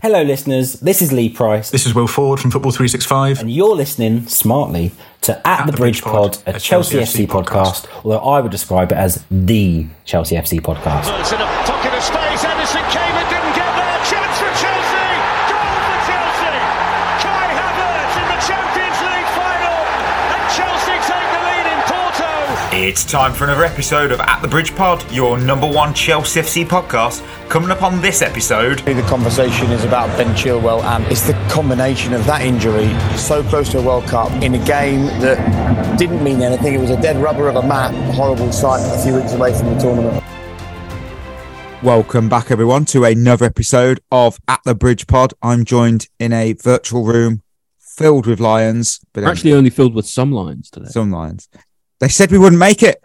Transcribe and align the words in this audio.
Hello, 0.00 0.22
listeners. 0.22 0.74
This 0.74 1.02
is 1.02 1.12
Lee 1.12 1.28
Price, 1.28 1.70
This 1.70 1.84
is 1.84 1.92
Will 1.92 2.06
Ford 2.06 2.38
from 2.38 2.52
Football 2.52 2.70
365. 2.70 3.40
and 3.40 3.50
you're 3.52 3.74
listening 3.74 4.28
smartly 4.28 4.92
to 5.22 5.44
At, 5.44 5.66
the, 5.66 5.72
Bridge 5.72 6.02
Pod, 6.02 6.38
a 6.46 6.60
Chelsea, 6.60 6.98
FC 6.98 7.26
podcast, 7.26 7.88
although 8.04 8.20
I 8.20 8.40
would 8.40 8.52
describe 8.52 8.92
it 8.92 8.94
as 8.96 9.24
the 9.28 9.88
Chelsea 10.04 10.36
FC 10.36 10.60
podcast. 10.60 11.08
It's 22.80 23.04
time 23.04 23.32
for 23.34 23.42
another 23.42 23.64
episode 23.64 24.12
of 24.12 24.20
At 24.20 24.40
the 24.40 24.46
Bridge 24.46 24.72
Pod, 24.76 25.10
your 25.10 25.36
number 25.36 25.66
one 25.66 25.92
Chelsea 25.92 26.40
FC 26.40 26.64
podcast. 26.64 27.26
Coming 27.48 27.70
up 27.72 27.82
on 27.82 28.00
this 28.00 28.22
episode, 28.22 28.78
The 28.80 29.02
conversation 29.02 29.72
is 29.72 29.82
about 29.84 30.16
Ben 30.16 30.28
Chilwell, 30.36 30.84
and 30.84 31.04
it's 31.06 31.26
the 31.26 31.32
combination 31.50 32.12
of 32.12 32.24
that 32.26 32.42
injury, 32.42 32.88
so 33.18 33.42
close 33.42 33.68
to 33.70 33.78
a 33.78 33.82
World 33.82 34.04
Cup, 34.04 34.30
in 34.44 34.54
a 34.54 34.64
game 34.64 35.06
that 35.20 35.98
didn't 35.98 36.22
mean 36.22 36.40
anything. 36.40 36.72
It 36.74 36.78
was 36.80 36.90
a 36.90 37.00
dead 37.00 37.16
rubber 37.16 37.48
of 37.48 37.56
a 37.56 37.62
map, 37.66 37.92
a 37.92 38.12
horrible 38.12 38.52
sight 38.52 38.80
a 38.96 39.02
few 39.02 39.16
weeks 39.16 39.32
away 39.32 39.52
from 39.58 39.74
the 39.74 39.80
tournament. 39.80 40.24
Welcome 41.82 42.28
back, 42.28 42.52
everyone, 42.52 42.84
to 42.86 43.04
another 43.04 43.46
episode 43.46 43.98
of 44.12 44.38
At 44.46 44.60
the 44.64 44.76
Bridge 44.76 45.08
Pod. 45.08 45.34
I'm 45.42 45.64
joined 45.64 46.06
in 46.20 46.32
a 46.32 46.52
virtual 46.52 47.04
room 47.04 47.42
filled 47.80 48.26
with 48.26 48.38
lions, 48.38 49.00
but 49.12 49.24
We're 49.24 49.30
actually 49.30 49.54
only 49.54 49.70
filled 49.70 49.94
with 49.94 50.06
some 50.06 50.30
lions 50.30 50.70
today. 50.70 50.88
some 50.90 51.10
lions. 51.10 51.48
They 52.00 52.08
said 52.08 52.30
we 52.30 52.38
wouldn't 52.38 52.60
make 52.60 52.82
it, 52.82 53.02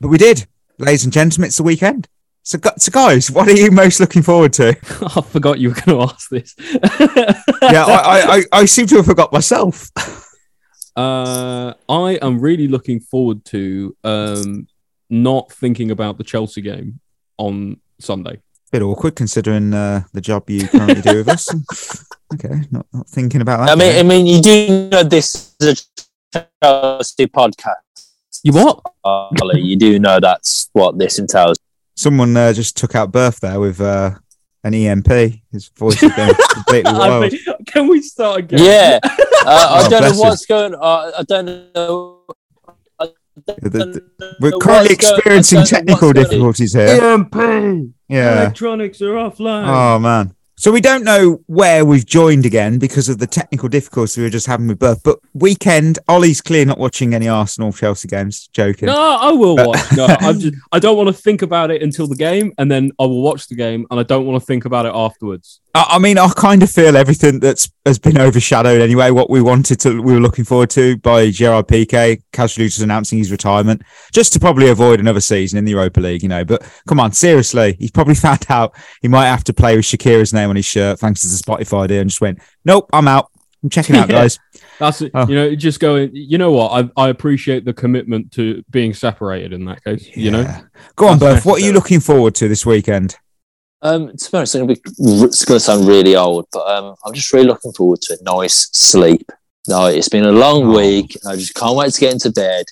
but 0.00 0.08
we 0.08 0.18
did. 0.18 0.46
Ladies 0.78 1.04
and 1.04 1.12
gentlemen, 1.12 1.48
it's 1.48 1.56
the 1.56 1.62
weekend. 1.62 2.08
So, 2.42 2.58
so 2.76 2.90
guys, 2.90 3.30
what 3.30 3.48
are 3.48 3.52
you 3.52 3.70
most 3.70 4.00
looking 4.00 4.22
forward 4.22 4.52
to? 4.54 4.70
I 5.16 5.20
forgot 5.20 5.60
you 5.60 5.68
were 5.68 5.76
going 5.76 5.98
to 5.98 6.12
ask 6.12 6.28
this. 6.28 6.54
yeah, 6.58 7.84
I, 7.84 7.94
I, 7.94 8.36
I, 8.36 8.42
I 8.52 8.64
seem 8.64 8.86
to 8.88 8.96
have 8.96 9.06
forgot 9.06 9.32
myself. 9.32 9.90
uh, 10.96 11.74
I 11.88 12.18
am 12.20 12.40
really 12.40 12.66
looking 12.66 12.98
forward 12.98 13.44
to 13.46 13.96
um, 14.02 14.66
not 15.08 15.52
thinking 15.52 15.92
about 15.92 16.18
the 16.18 16.24
Chelsea 16.24 16.62
game 16.62 16.98
on 17.38 17.80
Sunday. 18.00 18.40
Bit 18.72 18.82
awkward 18.82 19.14
considering 19.14 19.74
uh, 19.74 20.04
the 20.12 20.20
job 20.20 20.48
you 20.48 20.66
currently 20.66 21.02
do 21.02 21.18
with 21.18 21.28
us. 21.28 21.54
okay, 22.34 22.62
not, 22.70 22.86
not 22.92 23.06
thinking 23.06 23.42
about 23.42 23.66
that. 23.66 23.72
I 23.72 23.74
mean, 23.74 23.98
I 23.98 24.02
mean, 24.02 24.26
you 24.26 24.40
do 24.40 24.88
know 24.88 25.02
this 25.02 25.54
is 25.60 25.86
a 26.34 26.44
Chelsea 26.62 27.26
podcast, 27.26 28.11
You 28.44 28.52
what? 28.52 28.80
Ollie. 29.04 29.60
You 29.60 29.76
do 29.76 29.98
know 29.98 30.18
that's 30.20 30.68
what 30.72 30.98
this 30.98 31.18
entails. 31.18 31.58
someone 31.96 32.36
uh, 32.36 32.52
just 32.52 32.76
took 32.76 32.94
out 32.94 33.12
birth 33.12 33.40
there 33.40 33.60
with 33.60 33.80
uh, 33.80 34.12
an 34.64 34.74
EMP. 34.74 35.08
His 35.52 35.68
voice 35.76 36.00
has 36.00 36.14
been 36.14 36.34
completely 36.50 36.90
I 36.90 36.98
wild. 37.08 37.32
mean, 37.32 37.40
can 37.66 37.88
we 37.88 38.02
start 38.02 38.40
again? 38.40 38.58
Yeah, 38.64 38.98
uh, 39.04 39.08
I 39.46 39.82
Oh, 39.86 39.90
don't 39.90 40.02
know 40.02 40.18
what's 40.20 40.46
going. 40.46 40.74
on. 40.74 41.12
I 41.16 41.22
don't 41.22 41.46
know. 41.74 42.24
I 42.98 43.08
The- 43.46 44.02
the- 44.18 44.36
We're 44.40 44.50
currently 44.52 44.94
what's 44.94 45.04
going- 45.10 45.16
experiencing 45.18 45.62
technical 45.64 46.12
difficulties 46.12 46.72
here. 46.74 47.00
EMP. 47.00 47.34
Yeah. 48.08 48.42
Electronics 48.42 49.00
are 49.02 49.14
offline. 49.14 49.66
Oh 49.68 49.98
man. 49.98 50.34
So 50.62 50.70
we 50.70 50.80
don't 50.80 51.02
know 51.02 51.40
where 51.46 51.84
we've 51.84 52.06
joined 52.06 52.46
again 52.46 52.78
because 52.78 53.08
of 53.08 53.18
the 53.18 53.26
technical 53.26 53.68
difficulties 53.68 54.16
we 54.16 54.22
were 54.22 54.30
just 54.30 54.46
having 54.46 54.68
with 54.68 54.78
birth. 54.78 55.02
But 55.02 55.18
weekend, 55.34 55.98
Ollie's 56.06 56.40
clearly 56.40 56.66
not 56.66 56.78
watching 56.78 57.14
any 57.14 57.26
Arsenal 57.26 57.72
Chelsea 57.72 58.06
games. 58.06 58.48
Joking. 58.52 58.86
No, 58.86 59.18
I 59.20 59.32
will 59.32 59.56
But- 59.56 59.66
watch. 59.66 59.92
No, 59.96 60.06
I'm 60.06 60.38
just. 60.38 60.54
I 60.70 60.78
don't 60.78 60.96
want 60.96 61.08
to 61.08 61.20
think 61.20 61.42
about 61.42 61.72
it 61.72 61.82
until 61.82 62.06
the 62.06 62.14
game, 62.14 62.52
and 62.58 62.70
then 62.70 62.92
I 63.00 63.06
will 63.06 63.22
watch 63.22 63.48
the 63.48 63.56
game, 63.56 63.88
and 63.90 63.98
I 63.98 64.04
don't 64.04 64.24
want 64.24 64.40
to 64.40 64.46
think 64.46 64.64
about 64.64 64.86
it 64.86 64.92
afterwards. 64.94 65.58
I, 65.74 65.84
I 65.94 65.98
mean, 65.98 66.16
I 66.16 66.28
kind 66.28 66.62
of 66.62 66.70
feel 66.70 66.96
everything 66.96 67.40
that's 67.40 67.68
has 67.84 67.98
been 67.98 68.16
overshadowed 68.18 68.80
anyway. 68.80 69.10
What 69.10 69.30
we 69.30 69.42
wanted 69.42 69.80
to, 69.80 70.00
we 70.00 70.12
were 70.12 70.20
looking 70.20 70.44
forward 70.44 70.70
to 70.70 70.96
by 70.98 71.30
Gerard 71.32 71.66
Piqué 71.66 72.22
casually 72.32 72.68
just 72.68 72.80
announcing 72.82 73.18
his 73.18 73.32
retirement, 73.32 73.82
just 74.12 74.32
to 74.34 74.38
probably 74.38 74.68
avoid 74.68 75.00
another 75.00 75.20
season 75.20 75.58
in 75.58 75.64
the 75.64 75.72
Europa 75.72 75.98
League, 75.98 76.22
you 76.22 76.28
know. 76.28 76.44
But 76.44 76.62
come 76.86 77.00
on, 77.00 77.10
seriously, 77.10 77.74
he's 77.80 77.90
probably 77.90 78.14
found 78.26 78.46
out 78.48 78.76
he 79.00 79.08
might 79.08 79.26
have 79.26 79.42
to 79.44 79.52
play 79.52 79.74
with 79.74 79.86
Shakira's 79.86 80.32
name 80.32 80.51
on 80.52 80.56
his 80.56 80.64
shirt 80.66 80.98
thanks 80.98 81.20
to 81.22 81.28
the 81.28 81.34
Spotify 81.36 81.88
deal, 81.88 82.00
and 82.00 82.10
just 82.10 82.20
went, 82.20 82.38
"Nope, 82.64 82.88
I'm 82.92 83.08
out. 83.08 83.30
I'm 83.62 83.70
checking 83.70 83.96
out, 83.96 84.08
guys." 84.08 84.38
That's. 84.78 85.02
Oh. 85.14 85.26
You 85.28 85.34
know, 85.34 85.54
just 85.54 85.80
going. 85.80 86.10
You 86.14 86.38
know 86.38 86.52
what? 86.52 86.90
I 86.96 87.04
I 87.04 87.08
appreciate 87.08 87.64
the 87.64 87.72
commitment 87.72 88.32
to 88.32 88.62
being 88.70 88.94
separated 88.94 89.52
in 89.52 89.64
that 89.66 89.82
case. 89.84 90.08
You 90.16 90.30
know, 90.30 90.60
Go 90.96 91.08
on, 91.08 91.18
That's 91.18 91.36
Berth. 91.36 91.46
What 91.46 91.62
are 91.62 91.64
you 91.64 91.72
looking 91.78 92.00
forward 92.00 92.34
to 92.36 92.48
this 92.48 92.64
weekend? 92.66 93.16
Um, 93.84 94.16
to 94.16 94.30
be 94.30 94.36
honest, 94.38 94.54
I'm 94.54 94.60
gonna 94.62 94.74
be, 94.74 94.80
it's 95.24 95.44
going 95.44 95.56
to 95.58 95.60
sound 95.60 95.88
really 95.88 96.14
old, 96.14 96.46
but 96.52 96.64
um, 96.68 96.94
I'm 97.04 97.12
just 97.12 97.32
really 97.32 97.46
looking 97.48 97.72
forward 97.72 98.00
to 98.02 98.14
a 98.20 98.22
nice 98.22 98.68
sleep. 98.72 99.28
No, 99.68 99.86
it's 99.86 100.08
been 100.08 100.24
a 100.24 100.30
long 100.30 100.64
Oh. 100.72 100.76
week. 100.76 101.16
I 101.28 101.34
just 101.34 101.54
can't 101.54 101.74
wait 101.76 101.92
to 101.92 102.00
get 102.00 102.12
into 102.12 102.30
bed 102.30 102.64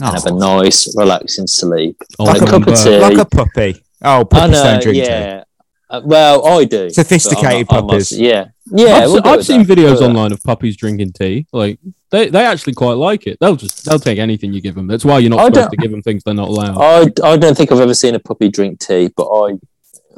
and 0.00 0.12
have 0.12 0.26
a 0.26 0.30
Oh, 0.30 0.58
nice, 0.60 0.92
relaxing 0.96 1.46
sleep. 1.46 1.96
Oh, 2.18 2.24
like, 2.24 2.40
a 2.42 2.44
a, 2.46 2.48
cup 2.48 2.66
of 2.66 2.74
tea. 2.82 2.98
like 2.98 3.16
a 3.18 3.24
puppy. 3.24 3.80
Oh, 4.02 4.20
I 4.20 4.24
puppies 4.24 4.50
know, 4.50 4.64
don't 4.64 4.82
drink 4.82 5.04
tea. 5.04 5.10
yeah. 5.10 5.44
Uh, 5.88 6.00
well, 6.04 6.46
I 6.46 6.64
do. 6.64 6.90
Sophisticated 6.90 7.46
I'm 7.46 7.52
not- 7.52 7.72
I'm 7.74 7.86
not- 7.86 7.90
puppies. 7.90 8.12
yeah, 8.12 8.46
yeah. 8.72 8.86
I've, 8.96 9.10
we'll 9.12 9.26
I've 9.28 9.46
seen 9.46 9.62
that. 9.62 9.76
Videos 9.76 9.90
with 9.92 10.00
that. 10.00 10.08
online 10.08 10.32
of 10.32 10.42
puppies 10.42 10.76
drinking 10.76 11.12
tea. 11.12 11.46
Like 11.52 11.78
they, 12.10 12.28
they 12.28 12.44
actually 12.44 12.74
quite 12.74 12.94
like 12.94 13.26
it. 13.28 13.38
They'll 13.40 13.54
just 13.56 13.84
they'll 13.84 14.00
take 14.00 14.18
anything 14.18 14.52
you 14.52 14.60
give 14.60 14.74
them. 14.74 14.88
That's 14.88 15.04
why 15.04 15.18
you're 15.20 15.30
not 15.30 15.40
I 15.40 15.44
supposed 15.46 15.70
to 15.70 15.76
give 15.76 15.92
them 15.92 16.02
things 16.02 16.24
they're 16.24 16.34
not 16.34 16.48
allowed. 16.48 16.78
I, 16.80 17.02
I 17.32 17.36
don't 17.36 17.56
think 17.56 17.70
I've 17.70 17.80
ever 17.80 17.94
seen 17.94 18.14
a 18.16 18.18
puppy 18.18 18.48
drink 18.48 18.80
tea, 18.80 19.10
but 19.16 19.26
I 19.26 19.50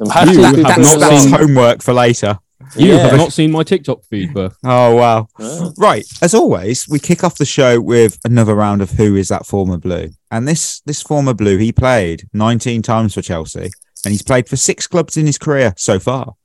am 0.01 0.09
happy. 0.09 0.31
You 0.31 0.37
to 0.37 0.43
have 0.47 0.55
be 0.55 0.61
not 0.63 0.75
That's, 0.75 0.91
proven 0.95 0.99
that's 1.09 1.31
homework 1.31 1.83
for 1.83 1.93
later. 1.93 2.39
you 2.75 2.93
yeah. 2.93 3.07
have 3.09 3.17
not 3.17 3.31
seen 3.33 3.51
my 3.51 3.61
TikTok 3.61 4.03
feed, 4.05 4.33
but 4.33 4.53
Oh 4.63 4.95
wow. 4.95 5.27
Oh. 5.37 5.71
Right. 5.77 6.05
As 6.23 6.33
always, 6.33 6.87
we 6.89 6.97
kick 6.97 7.23
off 7.23 7.37
the 7.37 7.45
show 7.45 7.79
with 7.79 8.17
another 8.25 8.55
round 8.55 8.81
of 8.81 8.89
who 8.91 9.15
is 9.15 9.27
that 9.27 9.45
former 9.45 9.77
blue. 9.77 10.09
And 10.31 10.47
this 10.47 10.81
this 10.81 11.03
former 11.03 11.35
blue, 11.35 11.57
he 11.57 11.71
played 11.71 12.27
19 12.33 12.81
times 12.81 13.13
for 13.13 13.21
Chelsea 13.21 13.69
and 14.05 14.11
he's 14.11 14.21
played 14.21 14.47
for 14.49 14.55
six 14.55 14.87
clubs 14.87 15.17
in 15.17 15.25
his 15.25 15.37
career 15.37 15.73
so 15.77 15.99
far. 15.99 16.35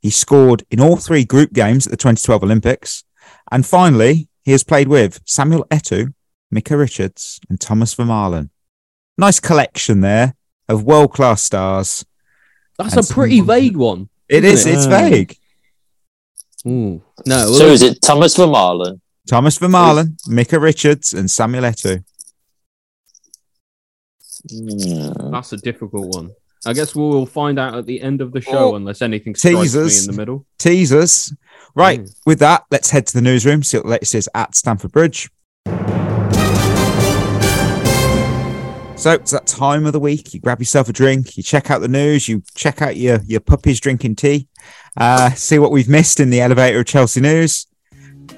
He 0.00 0.10
scored 0.10 0.64
in 0.70 0.80
all 0.80 0.96
three 0.96 1.24
group 1.24 1.52
games 1.52 1.86
at 1.86 1.90
the 1.90 1.96
2012 1.96 2.42
Olympics. 2.42 3.04
And 3.50 3.64
finally, 3.64 4.28
he 4.42 4.52
has 4.52 4.64
played 4.64 4.88
with 4.88 5.20
Samuel 5.24 5.66
Eto'o, 5.70 6.12
Micah 6.50 6.76
Richards, 6.76 7.40
and 7.48 7.60
Thomas 7.60 7.94
Vermaelen. 7.94 8.50
Nice 9.16 9.40
collection 9.40 10.00
there 10.00 10.34
of 10.68 10.82
world-class 10.84 11.42
stars. 11.42 12.04
that's 12.78 12.96
And 12.96 13.08
a 13.10 13.14
pretty 13.14 13.38
some- 13.38 13.46
vague 13.46 13.76
one. 13.76 14.08
It 14.28 14.44
is, 14.44 14.66
Isn't 14.66 14.74
it's 14.74 14.86
vague. 14.86 15.36
Ooh. 16.66 17.02
No, 17.26 17.46
So 17.52 17.66
is 17.68 17.82
it 17.82 18.00
Thomas 18.02 18.36
Vermaelen? 18.36 19.00
Thomas 19.28 19.58
Vermaelen, 19.58 20.16
Micah 20.26 20.58
Richards, 20.58 21.12
and 21.14 21.30
Samuel 21.30 21.64
Eto'o. 21.64 22.02
Hmm. 24.50 25.30
That's 25.30 25.52
a 25.52 25.56
difficult 25.56 26.08
one. 26.14 26.30
I 26.66 26.72
guess 26.72 26.94
we'll 26.94 27.26
find 27.26 27.58
out 27.58 27.74
at 27.76 27.86
the 27.86 28.00
end 28.00 28.20
of 28.20 28.32
the 28.32 28.40
show 28.40 28.72
Oh, 28.72 28.74
unless 28.76 29.02
anything 29.02 29.34
strikes 29.34 29.56
teasers. 29.72 30.06
me 30.06 30.10
in 30.10 30.16
the 30.16 30.20
middle. 30.20 30.46
teasers. 30.58 31.32
Right, 31.74 32.00
Mm. 32.02 32.14
with 32.26 32.38
that, 32.38 32.64
let's 32.70 32.90
head 32.90 33.06
to 33.08 33.14
the 33.14 33.20
newsroom, 33.22 33.62
see 33.62 33.76
what 33.78 33.84
the 33.84 33.90
latest 33.90 34.14
is 34.14 34.28
at 34.34 34.54
Stamford 34.54 34.92
Bridge. 34.92 35.28
So 38.96 39.10
it's 39.12 39.32
that 39.32 39.46
time 39.46 39.84
of 39.84 39.92
the 39.92 40.00
week. 40.00 40.32
You 40.32 40.40
grab 40.40 40.60
yourself 40.60 40.88
a 40.88 40.92
drink, 40.92 41.36
you 41.36 41.42
check 41.42 41.70
out 41.70 41.80
the 41.82 41.88
news, 41.88 42.26
you 42.28 42.42
check 42.54 42.80
out 42.80 42.96
your, 42.96 43.20
your 43.26 43.40
puppies 43.40 43.78
drinking 43.80 44.16
tea, 44.16 44.48
uh, 44.96 45.30
see 45.30 45.58
what 45.58 45.72
we've 45.72 45.88
missed 45.90 46.20
in 46.20 46.30
the 46.30 46.40
elevator 46.40 46.78
of 46.80 46.86
Chelsea 46.86 47.20
news. 47.20 47.66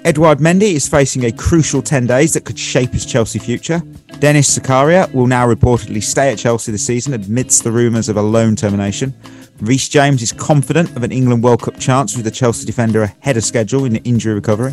Edouard 0.05 0.39
Mendy 0.39 0.73
is 0.73 0.89
facing 0.89 1.25
a 1.25 1.31
crucial 1.31 1.83
10 1.83 2.07
days 2.09 2.33
that 2.33 2.45
could 2.45 2.59
shape 2.59 2.91
his 2.93 3.07
Chelsea 3.07 3.39
future. 3.39 3.81
Denis 4.19 4.59
Zakaria 4.59 5.13
will 5.13 5.27
now 5.27 5.47
reportedly 5.47 6.03
stay 6.03 6.33
at 6.33 6.39
Chelsea 6.39 6.73
this 6.73 6.87
season 6.87 7.13
amidst 7.13 7.65
the 7.65 7.71
rumours 7.71 8.09
of 8.09 8.17
a 8.17 8.23
loan 8.23 8.57
termination. 8.57 9.13
Reece 9.61 9.91
James 9.91 10.23
is 10.23 10.33
confident 10.33 10.97
of 10.97 11.03
an 11.03 11.13
England 11.13 11.45
World 11.45 11.63
Cup 11.63 11.79
chance 11.79 12.17
with 12.17 12.25
the 12.25 12.31
Chelsea 12.31 12.65
defender 12.65 13.03
ahead 13.03 13.37
of 13.37 13.45
schedule 13.45 13.85
in 13.85 13.93
the 13.93 14.03
injury 14.05 14.33
recovery. 14.33 14.73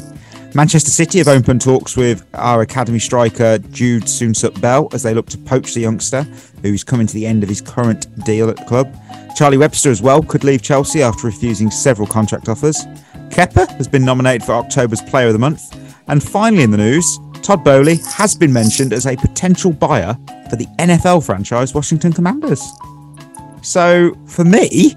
Manchester 0.55 0.91
City 0.91 1.17
have 1.17 1.27
opened 1.27 1.61
talks 1.61 1.97
with 1.97 2.25
our 2.35 2.61
academy 2.61 2.99
striker 2.99 3.57
Jude 3.57 4.03
Soonsup 4.03 4.59
Bell 4.61 4.87
as 4.93 5.03
they 5.03 5.13
look 5.13 5.27
to 5.27 5.37
poach 5.37 5.73
the 5.73 5.81
youngster 5.81 6.23
who's 6.61 6.85
coming 6.85 7.07
to 7.07 7.13
the 7.13 7.25
end 7.25 7.43
of 7.43 7.49
his 7.49 7.59
current 7.59 8.07
deal 8.23 8.49
at 8.49 8.55
the 8.55 8.65
club. 8.65 8.95
Charlie 9.35 9.57
Webster 9.57 9.89
as 9.89 10.01
well 10.01 10.21
could 10.21 10.45
leave 10.45 10.61
Chelsea 10.61 11.03
after 11.03 11.27
refusing 11.27 11.69
several 11.69 12.07
contract 12.07 12.47
offers. 12.47 12.85
Kepa 13.29 13.67
has 13.77 13.89
been 13.89 14.05
nominated 14.05 14.43
for 14.45 14.53
October's 14.53 15.01
Player 15.01 15.27
of 15.27 15.33
the 15.33 15.39
Month. 15.39 15.75
And 16.07 16.21
finally 16.21 16.63
in 16.63 16.71
the 16.71 16.77
news, 16.77 17.19
Todd 17.43 17.65
Boehly 17.65 17.97
has 18.15 18.33
been 18.33 18.53
mentioned 18.53 18.93
as 18.93 19.05
a 19.05 19.17
potential 19.17 19.73
buyer 19.73 20.17
for 20.49 20.55
the 20.55 20.65
NFL 20.79 21.25
franchise 21.25 21.73
Washington 21.73 22.13
Commanders. 22.13 22.63
So 23.61 24.15
for 24.25 24.45
me, 24.45 24.95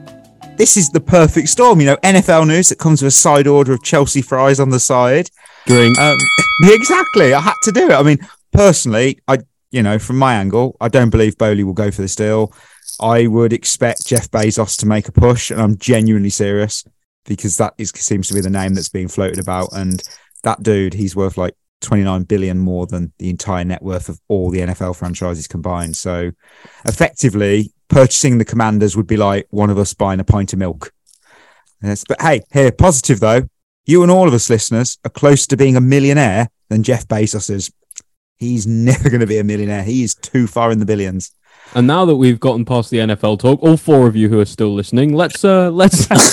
this 0.57 0.77
is 0.77 0.89
the 0.89 1.01
perfect 1.01 1.49
storm. 1.49 1.81
You 1.81 1.87
know, 1.87 1.97
NFL 1.99 2.47
news 2.47 2.69
that 2.69 2.79
comes 2.79 3.03
with 3.03 3.09
a 3.09 3.17
side 3.17 3.49
order 3.49 3.73
of 3.73 3.83
Chelsea 3.83 4.23
fries 4.23 4.61
on 4.61 4.71
the 4.71 4.79
side. 4.79 5.29
Drink. 5.67 5.99
Um, 5.99 6.17
exactly. 6.63 7.35
I 7.35 7.41
had 7.41 7.57
to 7.65 7.73
do 7.73 7.91
it. 7.91 7.95
I 7.95 8.05
mean, 8.05 8.19
personally, 8.53 9.19
I, 9.27 9.39
you 9.73 9.83
know, 9.83 9.99
from 9.99 10.17
my 10.17 10.35
angle, 10.35 10.77
I 10.81 10.87
don't 10.87 11.11
believe 11.11 11.37
Boehly 11.37 11.65
will 11.65 11.73
go 11.73 11.91
for 11.91 12.01
this 12.01 12.15
deal. 12.15 12.53
I 13.01 13.27
would 13.27 13.53
expect 13.53 14.07
Jeff 14.07 14.31
Bezos 14.31 14.79
to 14.79 14.87
make 14.87 15.09
a 15.09 15.13
push, 15.13 15.51
and 15.51 15.61
I'm 15.61 15.77
genuinely 15.79 16.31
serious. 16.31 16.85
because 17.25 17.57
that 17.57 17.75
is 17.77 17.91
seems 17.97 18.29
to 18.29 18.35
be 18.35 18.41
the 18.41 18.49
name 18.49 18.75
that's 18.75 18.89
being 18.89 19.09
floated 19.09 19.41
about. 19.41 19.71
And 19.73 20.01
that 20.45 20.63
dude, 20.63 20.95
he's 20.95 21.17
worth 21.17 21.37
like 21.37 21.55
29 21.81 22.25
billion 22.25 22.59
more 22.59 22.87
than 22.87 23.13
the 23.19 23.31
entire 23.31 23.65
net 23.65 23.83
worth 23.83 24.09
of 24.09 24.21
all 24.29 24.51
the 24.51 24.61
NFL 24.61 24.97
franchises 24.97 25.47
combined. 25.47 25.97
So 25.97 26.33
effectively, 26.85 27.73
purchasing 27.89 28.39
the 28.39 28.45
commanders 28.45 28.97
would 28.97 29.07
be 29.07 29.17
like 29.17 29.47
one 29.51 29.71
of 29.71 29.79
us 29.79 29.95
buying 29.95 30.21
a 30.21 30.25
pint 30.25 30.53
of 30.53 30.59
milk. 30.59 30.93
Yes, 31.83 32.05
but 32.07 32.21
hey, 32.21 32.41
here, 32.53 32.73
positive 32.73 33.21
though, 33.21 33.43
you 33.85 34.03
and 34.03 34.11
all 34.11 34.27
of 34.27 34.35
us 34.35 34.51
listeners 34.51 34.99
are 35.05 35.11
closer 35.11 35.47
to 35.49 35.57
being 35.57 35.77
a 35.77 35.81
millionaire 35.81 36.49
than 36.69 36.83
Jeff 36.83 37.07
Bezos 37.07 37.51
is. 37.51 37.73
He's 38.39 38.67
never 38.67 39.09
going 39.09 39.21
to 39.21 39.27
be 39.27 39.39
a 39.39 39.45
millionaire. 39.45 39.83
He 39.83 40.03
is 40.03 40.15
too 40.15 40.47
far 40.47 40.71
in 40.71 40.79
the 40.79 40.87
billions. 40.87 41.33
And 41.75 41.87
now 41.87 42.05
that 42.07 42.17
we've 42.17 42.41
gotten 42.41 42.65
past 42.65 42.91
the 42.91 42.99
NFL 42.99 43.39
talk, 43.41 43.63
all 43.63 43.77
four 43.77 44.07
of 44.07 44.17
you 44.17 44.29
who 44.29 44.41
are 44.41 44.45
still 44.47 44.73
listening, 44.75 45.15
let's 45.15 45.45
uh 45.45 45.71
let's 45.71 46.09
let's 46.11 46.31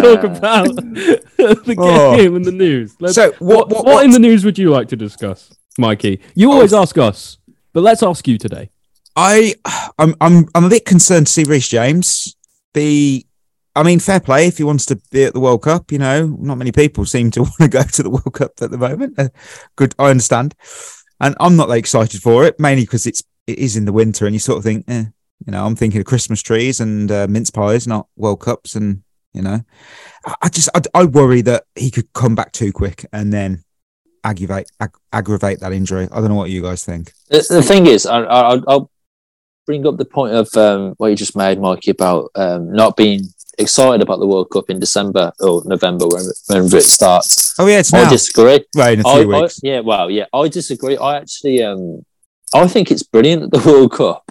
talk 0.00 0.24
about 0.24 0.66
the 0.76 1.74
Oh. 1.78 2.16
game 2.16 2.36
and 2.36 2.44
the 2.44 2.52
news. 2.52 2.94
Let's, 3.00 3.14
So, 3.14 3.32
what, 3.38 3.68
what- 3.68 3.68
what- 3.70 3.84
what, 3.86 4.04
in 4.04 4.10
the 4.10 4.18
news 4.18 4.44
would 4.44 4.58
you 4.58 4.70
like 4.70 4.88
to 4.88 4.96
discuss, 4.96 5.50
Mikey? 5.78 6.20
You 6.34 6.52
always 6.52 6.74
ask 6.74 6.98
us, 6.98 7.38
but 7.72 7.82
let's 7.82 8.02
ask 8.02 8.26
you 8.28 8.36
today. 8.38 8.70
I, 9.16 9.54
I'm, 9.98 10.14
I'm, 10.20 10.46
I'm 10.54 10.64
a 10.64 10.68
bit 10.68 10.84
concerned 10.84 11.28
to 11.28 11.32
see 11.32 11.44
Reece 11.44 11.68
James 11.68 12.36
be. 12.72 13.26
I 13.76 13.82
mean, 13.82 13.98
fair 13.98 14.20
play 14.20 14.46
if 14.46 14.58
he 14.58 14.64
wants 14.64 14.86
to 14.86 14.96
be 15.10 15.24
at 15.24 15.32
the 15.34 15.40
World 15.40 15.62
Cup. 15.62 15.90
You 15.90 15.98
know, 15.98 16.26
not 16.26 16.58
many 16.58 16.70
people 16.72 17.04
seem 17.06 17.30
to 17.32 17.42
want 17.42 17.54
to 17.60 17.68
go 17.68 17.82
to 17.82 18.02
the 18.02 18.10
World 18.10 18.32
Cup 18.32 18.52
at 18.60 18.70
the 18.70 18.78
moment. 18.78 19.14
Uh, 19.18 19.28
good, 19.76 19.94
I 19.98 20.10
understand, 20.10 20.54
and 21.20 21.34
I'm 21.40 21.56
not 21.56 21.68
that 21.68 21.74
excited 21.78 22.20
for 22.22 22.44
it, 22.44 22.58
mainly 22.60 22.84
because 22.84 23.06
it's 23.06 23.22
it 23.46 23.58
is 23.58 23.76
in 23.76 23.84
the 23.84 23.92
winter, 23.92 24.26
and 24.26 24.34
you 24.34 24.38
sort 24.38 24.58
of 24.58 24.64
think, 24.64 24.84
eh, 24.88 25.04
you 25.46 25.52
know, 25.52 25.64
I'm 25.66 25.76
thinking 25.76 26.00
of 26.00 26.06
Christmas 26.06 26.42
trees 26.42 26.80
and 26.80 27.10
uh, 27.10 27.26
mince 27.28 27.50
pies, 27.50 27.86
not 27.86 28.08
World 28.16 28.40
Cups, 28.40 28.74
and 28.74 29.02
you 29.32 29.42
know, 29.42 29.60
I, 30.26 30.34
I 30.42 30.48
just 30.48 30.68
I, 30.74 30.80
I 30.94 31.04
worry 31.04 31.42
that 31.42 31.64
he 31.74 31.90
could 31.90 32.12
come 32.12 32.34
back 32.34 32.52
too 32.52 32.72
quick 32.72 33.04
and 33.12 33.32
then 33.32 33.64
aggravate 34.22 34.70
ag- 34.80 34.96
aggravate 35.12 35.60
that 35.60 35.72
injury. 35.72 36.08
I 36.10 36.20
don't 36.20 36.28
know 36.28 36.34
what 36.36 36.50
you 36.50 36.62
guys 36.62 36.84
think. 36.84 37.12
The, 37.28 37.44
the 37.50 37.62
thing 37.62 37.86
is, 37.86 38.06
I, 38.06 38.22
I, 38.22 38.60
I'll 38.66 38.90
bring 39.66 39.86
up 39.86 39.96
the 39.96 40.04
point 40.04 40.34
of 40.34 40.48
um, 40.56 40.94
what 40.98 41.08
you 41.08 41.16
just 41.16 41.36
made, 41.36 41.58
Mikey, 41.60 41.90
about 41.90 42.30
um, 42.34 42.72
not 42.72 42.96
being 42.96 43.22
excited 43.58 44.02
about 44.02 44.18
the 44.20 44.26
World 44.26 44.50
Cup 44.50 44.68
in 44.70 44.80
December 44.80 45.32
or 45.40 45.62
November 45.64 46.06
when, 46.08 46.24
whenever 46.48 46.76
it 46.78 46.82
starts. 46.84 47.54
Oh 47.58 47.66
yeah, 47.66 47.80
it's 47.80 47.92
I 47.92 48.04
now. 48.04 48.10
disagree. 48.10 48.64
Right, 48.74 48.98
in 48.98 49.04
a 49.04 49.08
I, 49.08 49.22
few 49.22 49.34
I- 49.34 49.40
weeks. 49.42 49.60
yeah, 49.62 49.80
well, 49.80 50.10
yeah, 50.10 50.24
I 50.32 50.48
disagree. 50.48 50.96
I 50.96 51.16
actually, 51.18 51.62
um, 51.62 52.04
I 52.54 52.68
think 52.68 52.90
it's 52.90 53.02
brilliant 53.02 53.42
that 53.42 53.58
the 53.58 53.68
World 53.70 53.92
Cup 53.92 54.30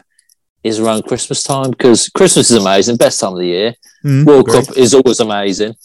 is 0.64 0.80
around 0.80 1.04
Christmas 1.04 1.44
time 1.44 1.72
because 1.72 2.10
Christmas 2.10 2.50
is 2.50 2.58
amazing, 2.58 2.96
best 2.96 3.20
time 3.20 3.34
of 3.34 3.40
the 3.40 3.48
year. 3.48 3.74
Mm, 4.04 4.26
World 4.26 4.48
agree. 4.48 4.66
Cup 4.66 4.78
is 4.78 4.94
always 4.94 5.20
amazing. 5.20 5.76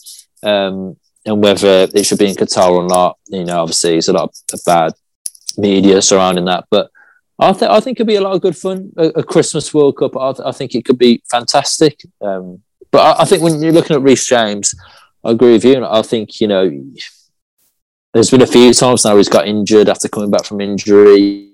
Um, 0.42 0.96
and 1.26 1.42
whether 1.42 1.88
it 1.92 2.06
should 2.06 2.20
be 2.20 2.28
in 2.28 2.36
Qatar 2.36 2.70
or 2.70 2.86
not, 2.86 3.18
you 3.26 3.44
know, 3.44 3.60
obviously 3.60 3.92
there's 3.92 4.08
a 4.08 4.12
lot 4.12 4.32
of 4.52 4.60
bad 4.64 4.92
media 5.56 6.00
surrounding 6.00 6.44
that. 6.44 6.64
But 6.70 6.90
I, 7.40 7.52
th- 7.52 7.70
I 7.70 7.80
think 7.80 7.96
it'd 7.96 8.06
be 8.06 8.14
a 8.14 8.20
lot 8.20 8.34
of 8.34 8.40
good 8.40 8.56
fun. 8.56 8.92
A, 8.96 9.08
a 9.08 9.22
Christmas 9.24 9.74
World 9.74 9.96
Cup, 9.96 10.16
I, 10.16 10.32
th- 10.32 10.46
I 10.46 10.52
think 10.52 10.74
it 10.74 10.84
could 10.84 10.98
be 10.98 11.22
fantastic. 11.30 12.00
Um, 12.20 12.62
but 12.92 13.00
I, 13.00 13.22
I 13.22 13.24
think 13.24 13.42
when 13.42 13.60
you're 13.60 13.72
looking 13.72 13.96
at 13.96 14.02
Reece 14.02 14.26
James, 14.26 14.74
I 15.24 15.32
agree 15.32 15.52
with 15.52 15.64
you. 15.64 15.74
And 15.74 15.84
I 15.84 16.02
think, 16.02 16.40
you 16.40 16.46
know, 16.46 16.70
there's 18.14 18.30
been 18.30 18.42
a 18.42 18.46
few 18.46 18.72
times 18.72 19.04
now 19.04 19.16
he's 19.16 19.28
got 19.28 19.48
injured 19.48 19.88
after 19.88 20.08
coming 20.08 20.30
back 20.30 20.44
from 20.44 20.60
injury 20.60 21.47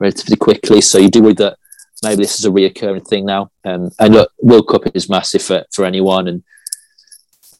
relatively 0.00 0.36
quickly. 0.36 0.80
So 0.80 0.98
you 0.98 1.08
do 1.08 1.22
worry 1.22 1.34
that 1.34 1.56
maybe 2.02 2.22
this 2.22 2.38
is 2.38 2.44
a 2.44 2.50
reoccurring 2.50 3.06
thing 3.06 3.24
now. 3.26 3.50
Um, 3.64 3.90
and 3.98 4.14
look, 4.14 4.32
World 4.40 4.68
Cup 4.68 4.82
is 4.94 5.08
massive 5.08 5.42
for, 5.42 5.64
for 5.72 5.84
anyone. 5.84 6.28
And 6.28 6.42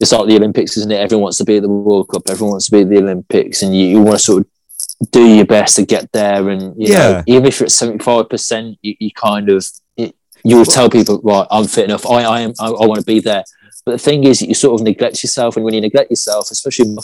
it's 0.00 0.12
like 0.12 0.26
the 0.28 0.36
Olympics, 0.36 0.76
isn't 0.76 0.90
it? 0.92 1.00
Everyone 1.00 1.22
wants 1.24 1.38
to 1.38 1.44
be 1.44 1.56
at 1.56 1.62
the 1.62 1.68
World 1.68 2.08
Cup. 2.08 2.22
Everyone 2.28 2.52
wants 2.52 2.66
to 2.66 2.72
be 2.72 2.82
at 2.82 2.88
the 2.88 2.98
Olympics. 2.98 3.62
And 3.62 3.74
you, 3.76 3.86
you 3.86 4.00
want 4.00 4.18
to 4.18 4.24
sort 4.24 4.42
of 4.42 5.10
do 5.10 5.24
your 5.26 5.46
best 5.46 5.76
to 5.76 5.86
get 5.86 6.12
there. 6.12 6.48
And, 6.50 6.74
you 6.80 6.92
Yeah. 6.92 6.98
know, 6.98 7.22
even 7.26 7.46
if 7.46 7.60
you're 7.60 7.66
at 7.66 7.72
75%, 7.72 8.76
you, 8.82 8.94
you 8.98 9.10
kind 9.12 9.48
of, 9.48 9.66
you, 9.96 10.12
you 10.44 10.56
will 10.58 10.64
tell 10.64 10.90
people, 10.90 11.20
right, 11.24 11.46
I'm 11.50 11.66
fit 11.66 11.86
enough. 11.86 12.06
I, 12.06 12.22
I 12.24 12.40
am, 12.40 12.52
I, 12.60 12.66
I 12.68 12.86
want 12.86 13.00
to 13.00 13.06
be 13.06 13.20
there. 13.20 13.44
But 13.84 13.92
the 13.92 13.98
thing 13.98 14.24
is, 14.24 14.42
you 14.42 14.54
sort 14.54 14.80
of 14.80 14.84
neglect 14.84 15.22
yourself. 15.22 15.56
And 15.56 15.64
when 15.64 15.72
you 15.72 15.80
neglect 15.80 16.10
yourself, 16.10 16.50
especially 16.50 16.96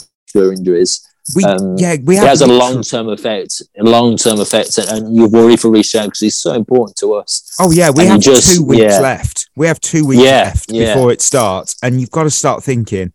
injuries, 0.51 1.07
We 1.35 1.43
um, 1.43 1.75
yeah 1.77 1.95
we 2.03 2.15
it 2.15 2.19
have 2.19 2.27
has 2.29 2.41
a 2.41 2.47
long 2.47 2.81
term 2.83 3.09
effect, 3.09 3.61
long 3.77 4.17
term 4.17 4.39
effect, 4.39 4.77
and, 4.77 5.15
you 5.15 5.27
worry 5.27 5.57
for 5.57 5.71
James 5.73 5.91
because 5.91 6.19
he's 6.19 6.37
so 6.37 6.53
important 6.53 6.97
to 6.97 7.13
us. 7.13 7.55
Oh 7.59 7.71
yeah, 7.71 7.89
we 7.89 8.03
and 8.03 8.13
have 8.13 8.21
just- 8.21 8.55
two 8.55 8.63
weeks 8.63 8.81
yeah. 8.81 8.99
left. 8.99 9.49
We 9.55 9.67
have 9.67 9.79
two 9.79 10.05
weeks 10.05 10.23
Yeah, 10.23 10.43
left 10.43 10.71
yeah. 10.71 10.93
before 10.93 11.11
it 11.11 11.21
starts, 11.21 11.75
and 11.83 11.99
you've 11.99 12.11
got 12.11 12.23
to 12.23 12.31
start 12.31 12.63
thinking. 12.63 13.13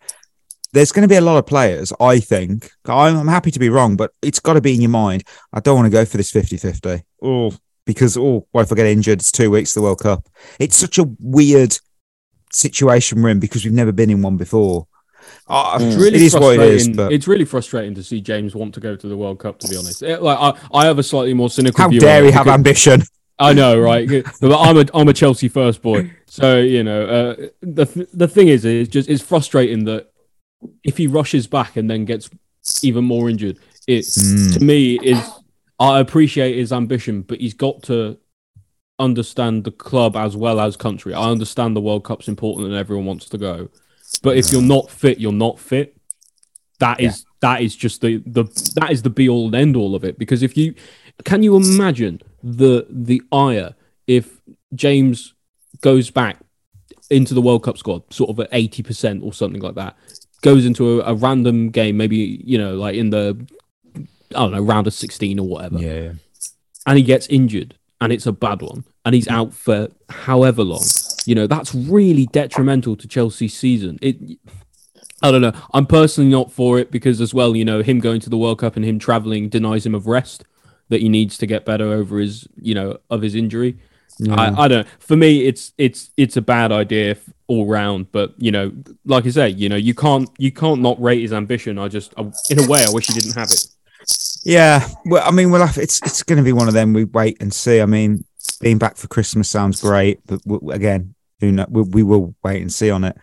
There's 0.74 0.92
going 0.92 1.02
to 1.02 1.08
be 1.08 1.16
a 1.16 1.22
lot 1.22 1.38
of 1.38 1.46
players. 1.46 1.94
I 1.98 2.20
think 2.20 2.70
I'm, 2.84 3.16
I'm 3.16 3.26
happy 3.26 3.50
to 3.50 3.58
be 3.58 3.70
wrong, 3.70 3.96
but 3.96 4.12
it's 4.20 4.38
got 4.38 4.52
to 4.52 4.60
be 4.60 4.74
in 4.74 4.82
your 4.82 4.90
mind. 4.90 5.24
I 5.50 5.60
don't 5.60 5.76
want 5.76 5.86
to 5.86 5.90
go 5.90 6.04
for 6.04 6.18
this 6.18 6.30
50-50. 6.30 7.02
Oh, 7.22 7.52
because 7.86 8.18
oh, 8.18 8.46
what 8.52 8.62
if 8.62 8.72
I 8.72 8.74
get 8.74 8.84
injured? 8.84 9.20
It's 9.20 9.32
two 9.32 9.50
weeks 9.50 9.72
to 9.72 9.80
the 9.80 9.84
World 9.84 10.00
Cup. 10.00 10.28
It's 10.58 10.76
such 10.76 10.98
a 10.98 11.08
weird 11.20 11.78
situation 12.52 13.22
we're 13.22 13.30
in 13.30 13.40
because 13.40 13.64
we've 13.64 13.72
never 13.72 13.92
been 13.92 14.10
in 14.10 14.20
one 14.20 14.36
before. 14.36 14.86
Uh, 15.48 15.78
Mm. 15.78 15.86
It's 15.88 15.96
really 15.96 16.16
it 16.16 16.22
is 16.22 16.34
what 16.34 16.42
it 16.54 16.56
frustrating. 16.56 16.90
is, 16.90 16.96
but 16.96 17.12
It's 17.12 17.26
really 17.28 17.44
frustrating 17.44 17.94
to 17.94 18.02
see 18.02 18.20
James 18.20 18.54
want 18.54 18.74
to 18.74 18.80
go 18.80 18.94
to 18.96 19.06
the 19.08 19.16
World 19.16 19.38
Cup. 19.38 19.58
To 19.60 19.68
be 19.68 19.76
honest, 19.76 20.02
It- 20.02 20.22
like 20.22 20.38
I, 20.38 20.52
I 20.80 20.84
have 20.86 20.98
a 20.98 21.02
slightly 21.02 21.34
more 21.34 21.48
cynical. 21.50 21.82
how 21.82 21.88
view 21.88 22.00
dare 22.00 22.24
he 22.24 22.30
have 22.30 22.44
because- 22.44 22.54
ambition? 22.58 23.02
I 23.40 23.52
know, 23.52 23.78
right? 23.80 24.06
but 24.40 24.58
I'm 24.60 24.76
a 24.78 24.84
I'm 24.94 25.08
a 25.08 25.12
Chelsea 25.12 25.48
first 25.48 25.80
boy, 25.80 26.10
so 26.26 26.58
you 26.58 26.82
know 26.82 27.06
uh, 27.06 27.46
the 27.62 27.86
th- 27.86 28.08
the 28.12 28.26
thing 28.26 28.48
is, 28.48 28.64
it's 28.64 28.90
just 28.90 29.08
it's 29.08 29.22
frustrating 29.22 29.84
that 29.84 30.10
if 30.82 30.96
he 30.96 31.06
rushes 31.06 31.46
back 31.46 31.76
and 31.76 31.88
then 31.88 32.04
gets 32.04 32.28
even 32.82 33.04
more 33.04 33.30
injured, 33.30 33.58
it 33.86 34.02
to 34.54 34.58
me 34.60 34.98
is 34.98 35.20
I 35.78 36.00
appreciate 36.00 36.56
his 36.56 36.72
ambition, 36.72 37.22
but 37.22 37.38
he's 37.40 37.54
got 37.54 37.84
to 37.84 38.18
understand 38.98 39.62
the 39.64 39.70
club 39.70 40.16
as 40.16 40.36
well 40.36 40.58
as 40.60 40.76
country. 40.76 41.14
I 41.14 41.30
understand 41.30 41.76
the 41.76 41.80
World 41.80 42.02
Cup's 42.04 42.26
important 42.28 42.66
and 42.66 42.76
everyone 42.76 43.06
wants 43.06 43.28
to 43.28 43.38
go, 43.38 43.70
but 44.22 44.36
if 44.36 44.52
you're 44.52 44.62
not 44.62 44.90
fit, 44.90 45.18
you're 45.18 45.32
not 45.32 45.58
fit. 45.58 45.96
That 46.78 47.00
is 47.00 47.24
that 47.40 47.60
is 47.60 47.74
just 47.74 48.00
the 48.00 48.22
the 48.26 48.44
that 48.76 48.90
is 48.90 49.02
the 49.02 49.10
be 49.10 49.28
all 49.28 49.46
and 49.46 49.54
end 49.54 49.76
all 49.76 49.94
of 49.94 50.04
it. 50.04 50.18
Because 50.18 50.42
if 50.42 50.56
you 50.56 50.74
can 51.24 51.42
you 51.42 51.56
imagine 51.56 52.20
the 52.42 52.86
the 52.88 53.22
ire 53.32 53.74
if 54.06 54.40
James 54.74 55.34
goes 55.80 56.10
back 56.10 56.38
into 57.10 57.34
the 57.34 57.42
World 57.42 57.62
Cup 57.62 57.78
squad, 57.78 58.02
sort 58.12 58.30
of 58.30 58.40
at 58.40 58.48
eighty 58.52 58.82
percent 58.82 59.22
or 59.22 59.32
something 59.32 59.60
like 59.60 59.74
that, 59.74 59.96
goes 60.42 60.66
into 60.66 61.00
a, 61.00 61.12
a 61.12 61.14
random 61.14 61.70
game, 61.70 61.96
maybe 61.96 62.42
you 62.44 62.58
know, 62.58 62.76
like 62.76 62.94
in 62.94 63.10
the 63.10 63.36
I 63.96 64.40
don't 64.40 64.52
know, 64.52 64.62
round 64.62 64.86
of 64.86 64.94
sixteen 64.94 65.38
or 65.38 65.48
whatever, 65.48 65.78
Yeah, 65.78 66.12
and 66.86 66.96
he 66.96 67.02
gets 67.02 67.26
injured 67.28 67.76
and 68.00 68.12
it's 68.12 68.26
a 68.26 68.32
bad 68.32 68.62
one 68.62 68.84
and 69.08 69.14
he's 69.14 69.28
out 69.28 69.54
for 69.54 69.88
however 70.10 70.62
long. 70.62 70.84
You 71.24 71.34
know 71.34 71.46
that's 71.46 71.74
really 71.74 72.26
detrimental 72.26 72.94
to 72.96 73.08
chelsea's 73.08 73.56
season. 73.56 73.98
It 74.02 74.38
i 75.22 75.30
don't 75.30 75.40
know. 75.40 75.54
I'm 75.72 75.86
personally 75.86 76.30
not 76.30 76.52
for 76.52 76.78
it 76.78 76.90
because 76.90 77.20
as 77.22 77.32
well 77.32 77.56
you 77.56 77.64
know 77.64 77.82
him 77.82 78.00
going 78.00 78.20
to 78.20 78.30
the 78.30 78.36
world 78.36 78.58
cup 78.58 78.76
and 78.76 78.84
him 78.84 78.98
traveling 78.98 79.48
denies 79.48 79.86
him 79.86 79.94
of 79.94 80.06
rest 80.06 80.44
that 80.90 81.00
he 81.00 81.08
needs 81.08 81.38
to 81.38 81.46
get 81.46 81.64
better 81.64 81.86
over 81.86 82.18
his 82.18 82.46
you 82.60 82.74
know 82.74 82.98
of 83.08 83.22
his 83.22 83.34
injury. 83.34 83.78
I, 84.30 84.64
I 84.64 84.68
don't 84.68 84.84
know 84.84 84.90
for 84.98 85.16
me 85.16 85.46
it's 85.46 85.72
it's 85.78 86.10
it's 86.16 86.36
a 86.36 86.42
bad 86.42 86.70
idea 86.72 87.16
all 87.46 87.66
round 87.66 88.10
but 88.10 88.34
you 88.36 88.50
know 88.50 88.72
like 89.04 89.24
i 89.26 89.30
say 89.30 89.48
you 89.50 89.68
know 89.68 89.76
you 89.76 89.94
can't 89.94 90.28
you 90.38 90.50
can't 90.50 90.82
not 90.82 91.00
rate 91.00 91.22
his 91.22 91.32
ambition. 91.32 91.78
I 91.78 91.88
just 91.88 92.12
I, 92.18 92.22
in 92.50 92.58
a 92.58 92.68
way 92.68 92.84
i 92.86 92.90
wish 92.92 93.06
he 93.06 93.14
didn't 93.14 93.36
have 93.36 93.50
it. 93.50 93.66
Yeah, 94.44 94.86
well, 95.04 95.22
I 95.26 95.30
mean, 95.30 95.50
well, 95.50 95.68
it's 95.76 96.00
it's 96.02 96.22
going 96.22 96.38
to 96.38 96.42
be 96.42 96.52
one 96.52 96.68
of 96.68 96.74
them. 96.74 96.92
We 96.92 97.04
wait 97.04 97.36
and 97.40 97.52
see. 97.52 97.80
I 97.80 97.86
mean, 97.86 98.24
being 98.60 98.78
back 98.78 98.96
for 98.96 99.08
Christmas 99.08 99.48
sounds 99.48 99.80
great, 99.80 100.20
but 100.26 100.42
w- 100.44 100.72
again, 100.72 101.14
who 101.40 101.52
know, 101.52 101.66
we, 101.68 101.82
we 101.82 102.02
will 102.02 102.34
wait 102.42 102.60
and 102.60 102.72
see 102.72 102.90
on 102.90 103.04
it. 103.04 103.16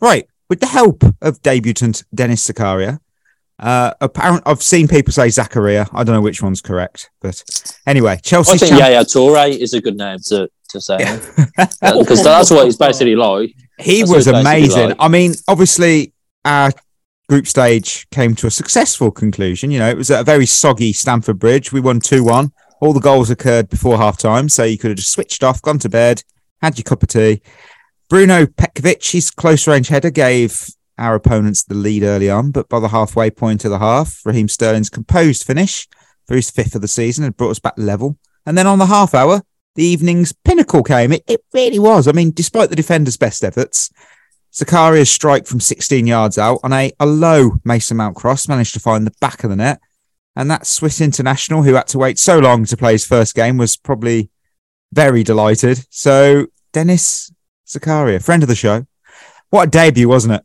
Right, 0.00 0.26
with 0.48 0.60
the 0.60 0.66
help 0.66 1.02
of 1.20 1.40
debutant 1.42 2.04
Denis 2.14 2.46
Zakaria, 2.46 2.98
uh, 3.58 3.94
apparent 4.00 4.42
I've 4.44 4.62
seen 4.62 4.88
people 4.88 5.12
say 5.12 5.28
Zakaria. 5.28 5.88
I 5.92 6.02
don't 6.04 6.14
know 6.14 6.20
which 6.20 6.42
one's 6.42 6.60
correct, 6.60 7.10
but 7.20 7.42
anyway, 7.86 8.18
Chelsea. 8.22 8.54
I 8.54 8.56
think 8.58 8.78
Yaya 8.78 9.04
Toure 9.04 9.56
is 9.56 9.72
a 9.74 9.80
good 9.80 9.96
name 9.96 10.18
to, 10.26 10.48
to 10.70 10.80
say 10.80 10.98
because 10.98 12.24
that's 12.24 12.50
what 12.50 12.64
he's 12.64 12.76
basically 12.76 13.14
like. 13.14 13.54
He 13.78 14.00
That's 14.00 14.12
was 14.12 14.26
what 14.26 14.36
it's 14.36 14.44
basically 14.44 14.74
amazing. 14.74 14.88
like. 14.88 14.96
I 15.00 15.08
mean, 15.08 15.34
obviously, 15.48 16.12
our 16.44 16.72
group 17.28 17.46
stage 17.46 18.08
came 18.10 18.34
to 18.36 18.46
a 18.46 18.50
successful 18.50 19.10
conclusion. 19.10 19.70
You 19.70 19.78
know, 19.78 19.88
it 19.88 19.96
was 19.96 20.10
a 20.10 20.24
very 20.24 20.46
soggy 20.46 20.92
Stamford 20.92 21.38
Bridge. 21.38 21.72
We 21.72 21.80
won 21.80 22.00
2 22.00 22.24
1. 22.24 22.52
All 22.82 22.92
the 22.92 22.98
goals 22.98 23.30
occurred 23.30 23.68
before 23.68 23.96
half 23.96 24.18
time, 24.18 24.48
so 24.48 24.64
you 24.64 24.76
could 24.76 24.90
have 24.90 24.98
just 24.98 25.12
switched 25.12 25.44
off, 25.44 25.62
gone 25.62 25.78
to 25.78 25.88
bed, 25.88 26.24
had 26.60 26.76
your 26.76 26.82
cup 26.82 27.04
of 27.04 27.10
tea. 27.10 27.40
Bruno 28.08 28.44
Petkovic, 28.44 29.12
his 29.12 29.30
close 29.30 29.68
range 29.68 29.86
header, 29.86 30.10
gave 30.10 30.66
our 30.98 31.14
opponents 31.14 31.62
the 31.62 31.76
lead 31.76 32.02
early 32.02 32.28
on, 32.28 32.50
but 32.50 32.68
by 32.68 32.80
the 32.80 32.88
halfway 32.88 33.30
point 33.30 33.64
of 33.64 33.70
the 33.70 33.78
half, 33.78 34.26
Raheem 34.26 34.48
Sterling's 34.48 34.90
composed 34.90 35.44
finish 35.44 35.86
for 36.26 36.34
his 36.34 36.50
fifth 36.50 36.74
of 36.74 36.82
the 36.82 36.88
season 36.88 37.22
had 37.22 37.36
brought 37.36 37.52
us 37.52 37.60
back 37.60 37.74
level. 37.76 38.18
And 38.46 38.58
then 38.58 38.66
on 38.66 38.80
the 38.80 38.86
half 38.86 39.14
hour, 39.14 39.42
the 39.76 39.84
evening's 39.84 40.32
pinnacle 40.32 40.82
came. 40.82 41.12
It, 41.12 41.22
it 41.28 41.44
really 41.54 41.78
was. 41.78 42.08
I 42.08 42.12
mean, 42.12 42.32
despite 42.32 42.68
the 42.68 42.74
defenders' 42.74 43.16
best 43.16 43.44
efforts, 43.44 43.92
Zakaria's 44.52 45.08
strike 45.08 45.46
from 45.46 45.60
16 45.60 46.04
yards 46.04 46.36
out 46.36 46.58
on 46.64 46.72
a, 46.72 46.90
a 46.98 47.06
low 47.06 47.60
Mason 47.64 47.98
Mount 47.98 48.16
cross 48.16 48.48
managed 48.48 48.74
to 48.74 48.80
find 48.80 49.06
the 49.06 49.14
back 49.20 49.44
of 49.44 49.50
the 49.50 49.56
net. 49.56 49.80
And 50.34 50.50
that 50.50 50.66
Swiss 50.66 51.00
international, 51.00 51.62
who 51.62 51.74
had 51.74 51.88
to 51.88 51.98
wait 51.98 52.18
so 52.18 52.38
long 52.38 52.64
to 52.66 52.76
play 52.76 52.92
his 52.92 53.04
first 53.04 53.34
game, 53.34 53.58
was 53.58 53.76
probably 53.76 54.30
very 54.92 55.22
delighted. 55.22 55.86
So, 55.90 56.46
Denis 56.72 57.32
Zakaria, 57.66 58.22
friend 58.22 58.42
of 58.42 58.48
the 58.48 58.54
show. 58.54 58.86
What 59.50 59.68
a 59.68 59.70
debut, 59.70 60.08
wasn't 60.08 60.34
it? 60.34 60.44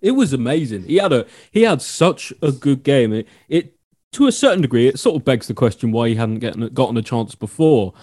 It 0.00 0.12
was 0.12 0.32
amazing. 0.32 0.84
He 0.84 0.96
had 0.96 1.12
a 1.12 1.26
he 1.50 1.62
had 1.62 1.82
such 1.82 2.32
a 2.40 2.52
good 2.52 2.84
game. 2.84 3.12
It, 3.12 3.26
it 3.48 3.74
to 4.12 4.26
a 4.26 4.32
certain 4.32 4.62
degree, 4.62 4.86
it 4.86 4.98
sort 4.98 5.16
of 5.16 5.24
begs 5.24 5.48
the 5.48 5.54
question 5.54 5.90
why 5.90 6.08
he 6.08 6.14
hadn't 6.14 6.38
gotten 6.38 6.68
gotten 6.68 6.96
a 6.96 7.02
chance 7.02 7.34
before. 7.34 7.94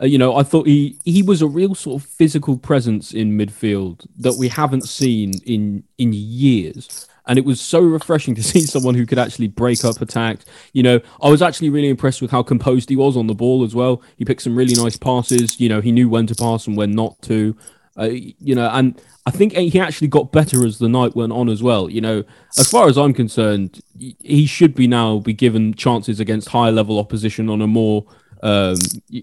Uh, 0.00 0.06
you 0.06 0.16
know, 0.18 0.34
I 0.36 0.42
thought 0.42 0.66
he 0.66 0.98
he 1.04 1.22
was 1.22 1.42
a 1.42 1.46
real 1.46 1.74
sort 1.74 2.02
of 2.02 2.08
physical 2.08 2.56
presence 2.56 3.12
in 3.12 3.36
midfield 3.36 4.06
that 4.18 4.38
we 4.38 4.48
haven't 4.48 4.88
seen 4.88 5.34
in 5.44 5.84
in 5.98 6.12
years. 6.14 7.06
And 7.26 7.38
it 7.38 7.44
was 7.44 7.60
so 7.60 7.80
refreshing 7.80 8.34
to 8.34 8.42
see 8.52 8.60
someone 8.60 8.94
who 8.94 9.06
could 9.06 9.18
actually 9.18 9.48
break 9.48 9.84
up 9.84 10.00
attacks. 10.00 10.44
You 10.72 10.82
know, 10.82 11.00
I 11.20 11.28
was 11.28 11.42
actually 11.42 11.70
really 11.70 11.88
impressed 11.88 12.22
with 12.22 12.30
how 12.30 12.42
composed 12.42 12.88
he 12.88 12.96
was 12.96 13.16
on 13.16 13.26
the 13.26 13.34
ball 13.34 13.64
as 13.64 13.74
well. 13.74 14.02
He 14.16 14.24
picked 14.24 14.42
some 14.42 14.56
really 14.56 14.74
nice 14.74 14.96
passes. 14.96 15.60
You 15.60 15.68
know, 15.68 15.80
he 15.80 15.92
knew 15.92 16.08
when 16.08 16.26
to 16.26 16.34
pass 16.34 16.66
and 16.66 16.76
when 16.76 16.92
not 16.92 17.20
to. 17.22 17.56
Uh, 17.98 18.04
you 18.04 18.54
know, 18.54 18.70
and 18.72 18.98
I 19.26 19.30
think 19.30 19.52
he 19.52 19.78
actually 19.78 20.08
got 20.08 20.32
better 20.32 20.66
as 20.66 20.78
the 20.78 20.88
night 20.88 21.14
went 21.14 21.32
on 21.32 21.48
as 21.48 21.62
well. 21.62 21.90
You 21.90 22.00
know, 22.00 22.24
as 22.58 22.68
far 22.70 22.88
as 22.88 22.96
I'm 22.96 23.12
concerned, 23.12 23.80
he 23.98 24.46
should 24.46 24.74
be 24.74 24.86
now 24.86 25.18
be 25.18 25.34
given 25.34 25.74
chances 25.74 26.18
against 26.18 26.48
higher 26.48 26.72
level 26.72 26.98
opposition 26.98 27.50
on 27.50 27.60
a 27.60 27.66
more 27.66 28.06
um, 28.42 28.76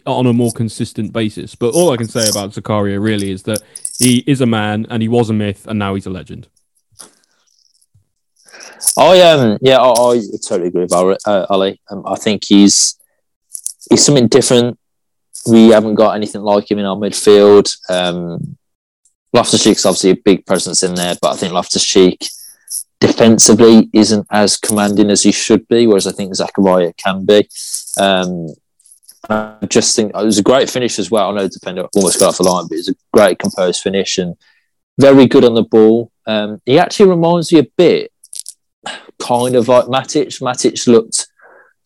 on 0.06 0.26
a 0.26 0.34
more 0.34 0.52
consistent 0.52 1.12
basis. 1.12 1.56
But 1.56 1.74
all 1.74 1.92
I 1.92 1.98
can 1.98 2.08
say 2.08 2.30
about 2.30 2.52
Zakaria 2.52 3.02
really 3.02 3.32
is 3.32 3.44
that 3.44 3.62
he 4.00 4.20
is 4.26 4.40
a 4.40 4.46
man 4.46 4.88
and 4.90 5.02
he 5.02 5.10
was 5.10 5.30
a 5.30 5.34
myth 5.34 5.68
and 5.68 5.78
now 5.78 5.96
he's 5.96 6.06
a 6.06 6.10
legend. 6.10 6.48
I 8.98 9.22
um 9.22 9.58
yeah, 9.62 9.78
I, 9.78 9.92
I 9.92 10.22
totally 10.48 10.68
agree 10.68 10.82
with 10.82 10.94
Ali. 10.94 11.18
Uh, 11.26 11.46
Ali. 11.50 11.82
Um, 11.90 12.04
I 12.06 12.16
think 12.16 12.46
he's 12.46 12.98
he's 13.90 14.06
something 14.06 14.28
different. 14.28 14.80
We 15.48 15.70
haven't 15.70 15.96
got 15.96 16.16
anything 16.16 16.42
like 16.42 16.70
him 16.70 16.80
in 16.80 16.86
our 16.86 16.96
midfield. 16.96 17.72
Um, 17.90 18.58
Loftus 19.32 19.64
Cheek's 19.64 19.86
obviously 19.86 20.12
a 20.12 20.16
big 20.16 20.46
presence 20.46 20.84
in 20.84 20.96
there, 20.96 21.16
but 21.22 21.34
I 21.34 21.36
think 21.36 21.54
Loftus 21.54 21.86
Cheek 21.86 22.28
defensively 23.00 23.90
isn't 23.94 24.28
as 24.32 24.58
commanding 24.58 25.10
as 25.10 25.24
he 25.24 25.32
should 25.32 25.68
be, 25.68 25.88
whereas 25.88 26.08
I 26.08 26.12
think 26.12 26.36
Zachariah 26.36 26.94
can 26.98 27.26
be. 27.26 27.48
Um, 27.98 28.48
I 29.30 29.56
just 29.68 29.96
think 29.96 30.12
it 30.16 30.24
was 30.24 30.40
a 30.40 30.44
great 30.44 30.70
finish 30.70 30.98
as 31.00 31.12
well. 31.12 31.30
I 31.30 31.36
know 31.36 31.44
the 31.44 31.50
defender 31.50 31.88
almost 31.96 32.20
got 32.20 32.30
off 32.30 32.38
the 32.38 32.44
line, 32.44 32.68
but 32.68 32.76
it 32.76 32.80
was 32.80 32.90
a 32.90 32.96
great 33.14 33.40
composed 33.40 33.82
finish 33.82 34.18
and 34.18 34.36
very 35.00 35.28
good 35.28 35.46
on 35.46 35.54
the 35.54 35.64
ball. 35.64 36.12
Um, 36.26 36.62
he 36.66 36.80
actually 36.80 37.10
reminds 37.10 37.54
me 37.54 37.60
a 37.60 37.68
bit, 37.78 38.12
kind 39.20 39.56
of 39.56 39.68
like 39.68 39.86
Matic. 39.86 40.42
Matic 40.42 40.88
looked 40.88 41.28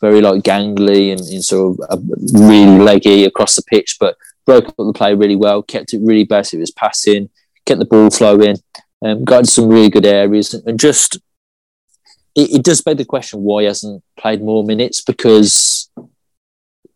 very 0.02 0.22
like 0.22 0.44
gangly 0.44 1.12
and, 1.12 1.22
and 1.22 1.44
sort 1.44 1.80
of 1.80 1.90
uh, 1.90 2.02
really 2.34 2.80
leggy 2.80 3.26
across 3.26 3.56
the 3.56 3.64
pitch, 3.64 3.98
but 4.00 4.18
broke 4.46 4.68
up 4.68 4.76
the 4.78 4.94
play 4.94 5.16
really 5.16 5.36
well, 5.36 5.64
kept 5.64 5.94
it 5.94 6.02
really 6.04 6.26
basic. 6.26 6.58
It 6.58 6.62
was 6.62 6.72
passing, 6.72 7.30
kept 7.66 7.80
the 7.80 7.86
ball 7.86 8.10
flowing, 8.10 8.58
um, 9.04 9.24
got 9.24 9.40
into 9.40 9.52
some 9.52 9.70
really 9.70 9.90
good 9.90 10.06
areas, 10.06 10.54
and 10.54 10.80
just 10.80 11.18
it, 12.36 12.52
it 12.52 12.64
does 12.64 12.82
beg 12.82 12.98
the 12.98 13.06
question 13.06 13.42
why 13.42 13.62
he 13.62 13.68
hasn't 13.68 14.04
played 14.18 14.42
more 14.42 14.64
minutes 14.64 15.02
because 15.02 15.90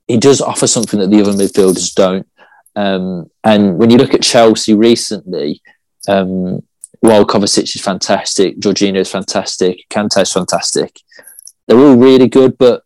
he 0.08 0.18
does 0.18 0.42
offer 0.42 0.68
something 0.68 1.00
that 1.00 1.10
the 1.10 1.22
other 1.22 1.34
midfielders 1.34 1.94
don't. 1.94 2.28
Um, 2.76 3.30
and 3.44 3.78
when 3.78 3.90
you 3.90 3.98
look 3.98 4.14
at 4.14 4.22
Chelsea 4.22 4.74
recently, 4.74 5.62
um, 6.08 6.62
while 7.00 7.26
Kovacic 7.26 7.76
is 7.76 7.82
fantastic, 7.82 8.60
Jorginho 8.60 8.98
is 8.98 9.12
fantastic, 9.12 9.86
Kante 9.90 10.22
is 10.22 10.32
fantastic, 10.32 11.00
they're 11.68 11.80
all 11.80 11.96
really 11.96 12.28
good, 12.28 12.58
but 12.58 12.84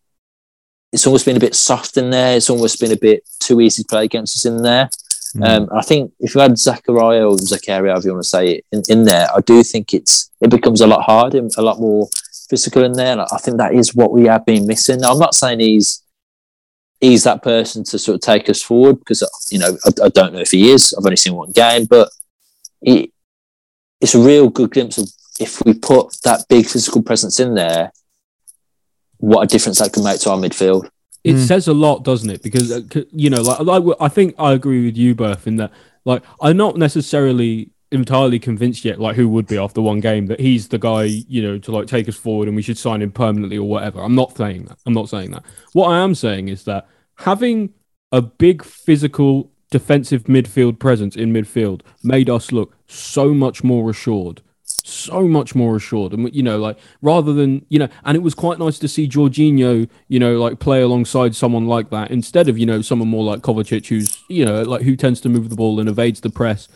it's 0.92 1.06
almost 1.06 1.24
been 1.24 1.36
a 1.36 1.40
bit 1.40 1.54
soft 1.54 1.96
in 1.96 2.10
there. 2.10 2.36
It's 2.36 2.50
almost 2.50 2.78
been 2.78 2.92
a 2.92 2.96
bit 2.96 3.26
too 3.40 3.60
easy 3.60 3.82
to 3.82 3.88
play 3.88 4.04
against 4.04 4.36
us 4.36 4.44
in 4.44 4.62
there. 4.62 4.90
Mm. 5.34 5.48
Um, 5.48 5.68
I 5.72 5.82
think 5.82 6.12
if 6.20 6.34
you 6.34 6.40
had 6.42 6.52
Zakaria 6.52 7.28
or 7.28 7.36
Zakaria, 7.36 7.88
however 7.88 8.08
you 8.08 8.12
want 8.12 8.24
to 8.24 8.28
say 8.28 8.50
it, 8.56 8.66
in, 8.70 8.82
in 8.88 9.04
there, 9.04 9.26
I 9.34 9.40
do 9.40 9.62
think 9.62 9.94
it's 9.94 10.30
it 10.42 10.50
becomes 10.50 10.82
a 10.82 10.86
lot 10.86 11.04
harder, 11.04 11.48
a 11.56 11.62
lot 11.62 11.80
more 11.80 12.08
physical 12.50 12.84
in 12.84 12.92
there. 12.92 13.12
And 13.12 13.22
I 13.22 13.38
think 13.38 13.56
that 13.56 13.72
is 13.72 13.94
what 13.94 14.12
we 14.12 14.26
have 14.26 14.44
been 14.44 14.66
missing. 14.66 15.00
Now, 15.00 15.12
I'm 15.12 15.18
not 15.18 15.34
saying 15.34 15.60
he's 15.60 16.02
he's 17.00 17.24
that 17.24 17.42
person 17.42 17.84
to 17.84 17.98
sort 17.98 18.16
of 18.16 18.20
take 18.20 18.50
us 18.50 18.62
forward 18.62 18.98
because 18.98 19.24
you 19.50 19.58
know 19.58 19.78
I, 19.86 20.04
I 20.04 20.08
don't 20.10 20.34
know 20.34 20.40
if 20.40 20.50
he 20.50 20.70
is. 20.70 20.92
I've 20.92 21.06
only 21.06 21.16
seen 21.16 21.34
one 21.34 21.52
game, 21.52 21.86
but 21.86 22.10
he, 22.82 23.11
it's 24.02 24.14
a 24.14 24.20
real 24.20 24.50
good 24.50 24.70
glimpse 24.70 24.98
of 24.98 25.08
if 25.40 25.64
we 25.64 25.72
put 25.72 26.14
that 26.24 26.44
big 26.48 26.66
physical 26.66 27.02
presence 27.02 27.40
in 27.40 27.54
there, 27.54 27.92
what 29.18 29.42
a 29.42 29.46
difference 29.46 29.78
that 29.78 29.92
can 29.92 30.04
make 30.04 30.20
to 30.20 30.30
our 30.30 30.36
midfield. 30.36 30.90
It 31.24 31.36
mm. 31.36 31.46
says 31.46 31.68
a 31.68 31.72
lot, 31.72 32.02
doesn't 32.02 32.28
it? 32.28 32.42
Because 32.42 32.72
uh, 32.72 32.82
you 33.12 33.30
know, 33.30 33.42
like, 33.42 33.60
like 33.60 33.96
I 34.00 34.08
think 34.08 34.34
I 34.38 34.52
agree 34.52 34.84
with 34.84 34.96
you, 34.96 35.14
Berth, 35.14 35.46
in 35.46 35.56
that 35.56 35.70
like 36.04 36.22
I'm 36.40 36.56
not 36.56 36.76
necessarily 36.76 37.70
entirely 37.92 38.40
convinced 38.40 38.84
yet, 38.84 38.98
like 38.98 39.14
who 39.14 39.28
would 39.28 39.46
be 39.46 39.56
after 39.56 39.80
one 39.80 40.00
game 40.00 40.26
that 40.26 40.40
he's 40.40 40.66
the 40.68 40.78
guy, 40.78 41.04
you 41.04 41.42
know, 41.42 41.58
to 41.58 41.70
like 41.70 41.86
take 41.86 42.08
us 42.08 42.16
forward 42.16 42.48
and 42.48 42.56
we 42.56 42.62
should 42.62 42.78
sign 42.78 43.02
him 43.02 43.12
permanently 43.12 43.58
or 43.58 43.68
whatever. 43.68 44.00
I'm 44.00 44.16
not 44.16 44.36
saying 44.36 44.64
that. 44.64 44.78
I'm 44.84 44.94
not 44.94 45.08
saying 45.08 45.30
that. 45.30 45.44
What 45.74 45.88
I 45.88 45.98
am 46.00 46.16
saying 46.16 46.48
is 46.48 46.64
that 46.64 46.88
having 47.16 47.74
a 48.10 48.20
big 48.20 48.64
physical 48.64 49.52
defensive 49.72 50.24
midfield 50.24 50.78
presence 50.78 51.16
in 51.16 51.32
midfield 51.32 51.80
made 52.04 52.30
us 52.30 52.52
look 52.52 52.76
so 52.86 53.34
much 53.34 53.64
more 53.64 53.90
assured 53.90 54.40
so 54.84 55.26
much 55.28 55.54
more 55.54 55.76
assured. 55.76 56.12
And 56.12 56.34
you 56.34 56.42
know, 56.42 56.58
like 56.58 56.78
rather 57.00 57.32
than 57.32 57.64
you 57.68 57.78
know, 57.78 57.88
and 58.04 58.16
it 58.16 58.20
was 58.20 58.34
quite 58.34 58.58
nice 58.58 58.78
to 58.80 58.88
see 58.88 59.08
Jorginho, 59.08 59.88
you 60.08 60.18
know, 60.18 60.38
like 60.38 60.58
play 60.58 60.82
alongside 60.82 61.34
someone 61.34 61.66
like 61.66 61.90
that 61.90 62.10
instead 62.10 62.48
of 62.48 62.58
you 62.58 62.66
know 62.66 62.82
someone 62.82 63.08
more 63.08 63.24
like 63.24 63.40
Kovacic, 63.40 63.86
who's 63.86 64.22
you 64.28 64.44
know 64.44 64.62
like 64.62 64.82
who 64.82 64.96
tends 64.96 65.20
to 65.22 65.28
move 65.28 65.50
the 65.50 65.56
ball 65.56 65.80
and 65.80 65.88
evades 65.88 66.20
the 66.20 66.30
press. 66.30 66.68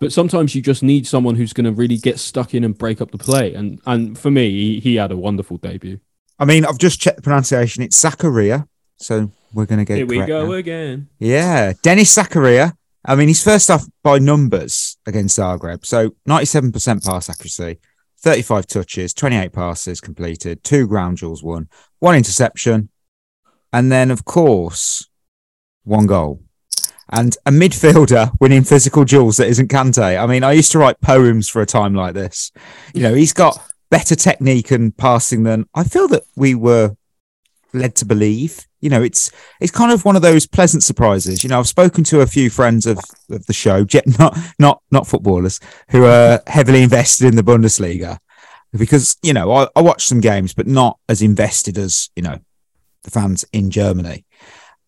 But 0.00 0.12
sometimes 0.12 0.54
you 0.54 0.62
just 0.62 0.82
need 0.82 1.06
someone 1.06 1.34
who's 1.34 1.52
going 1.52 1.66
to 1.66 1.72
really 1.72 1.98
get 1.98 2.18
stuck 2.18 2.54
in 2.54 2.64
and 2.64 2.76
break 2.76 3.02
up 3.02 3.10
the 3.10 3.18
play. 3.18 3.54
And 3.54 3.80
and 3.86 4.18
for 4.18 4.30
me, 4.30 4.50
he, 4.50 4.80
he 4.80 4.94
had 4.96 5.12
a 5.12 5.16
wonderful 5.16 5.58
debut. 5.58 6.00
I 6.38 6.46
mean, 6.46 6.64
I've 6.64 6.78
just 6.78 7.00
checked 7.00 7.16
the 7.16 7.22
pronunciation. 7.22 7.82
It's 7.82 8.02
Zakaria. 8.02 8.66
So 8.96 9.30
we're 9.52 9.66
going 9.66 9.78
to 9.78 9.84
get 9.84 9.96
Here 9.96 10.06
we 10.06 10.24
go 10.24 10.46
now. 10.46 10.52
again. 10.52 11.08
Yeah. 11.18 11.72
Denis 11.82 12.14
Zakaria 12.16 12.74
I 13.04 13.14
mean, 13.14 13.28
he's 13.28 13.42
first 13.42 13.70
off 13.70 13.86
by 14.02 14.18
numbers 14.18 14.98
against 15.06 15.38
Zagreb. 15.38 15.86
So 15.86 16.10
97% 16.28 17.04
pass 17.04 17.30
accuracy, 17.30 17.80
35 18.18 18.66
touches, 18.66 19.14
28 19.14 19.52
passes 19.52 20.00
completed, 20.00 20.62
two 20.62 20.86
ground 20.86 21.16
jewels 21.16 21.42
won, 21.42 21.68
one 21.98 22.14
interception, 22.14 22.90
and 23.72 23.90
then, 23.90 24.10
of 24.10 24.24
course, 24.24 25.08
one 25.84 26.06
goal. 26.06 26.42
And 27.08 27.36
a 27.46 27.50
midfielder 27.50 28.32
winning 28.40 28.64
physical 28.64 29.04
duels 29.04 29.38
that 29.38 29.48
isn't 29.48 29.68
Kante. 29.68 30.22
I 30.22 30.26
mean, 30.26 30.44
I 30.44 30.52
used 30.52 30.72
to 30.72 30.78
write 30.78 31.00
poems 31.00 31.48
for 31.48 31.62
a 31.62 31.66
time 31.66 31.94
like 31.94 32.14
this. 32.14 32.52
You 32.94 33.02
know, 33.02 33.14
he's 33.14 33.32
got 33.32 33.58
better 33.90 34.14
technique 34.14 34.70
and 34.70 34.96
passing 34.96 35.42
than 35.42 35.64
I 35.74 35.84
feel 35.84 36.06
that 36.08 36.22
we 36.36 36.54
were 36.54 36.96
led 37.72 37.94
to 37.96 38.04
believe 38.04 38.66
you 38.80 38.88
know, 38.88 39.02
it's 39.02 39.30
it's 39.60 39.70
kind 39.70 39.92
of 39.92 40.04
one 40.04 40.16
of 40.16 40.22
those 40.22 40.46
pleasant 40.46 40.82
surprises. 40.82 41.44
You 41.44 41.50
know, 41.50 41.58
I've 41.58 41.68
spoken 41.68 42.02
to 42.04 42.22
a 42.22 42.26
few 42.26 42.48
friends 42.50 42.86
of, 42.86 42.98
of 43.30 43.44
the 43.46 43.52
show, 43.52 43.84
not 44.18 44.38
not 44.58 44.82
not 44.90 45.06
footballers, 45.06 45.60
who 45.90 46.04
are 46.04 46.42
heavily 46.46 46.82
invested 46.82 47.26
in 47.26 47.36
the 47.36 47.42
Bundesliga, 47.42 48.18
because 48.72 49.16
you 49.22 49.32
know 49.32 49.52
I, 49.52 49.68
I 49.76 49.82
watch 49.82 50.04
some 50.04 50.20
games, 50.20 50.54
but 50.54 50.66
not 50.66 50.98
as 51.08 51.22
invested 51.22 51.76
as 51.78 52.10
you 52.16 52.22
know 52.22 52.38
the 53.02 53.10
fans 53.10 53.44
in 53.52 53.70
Germany, 53.70 54.24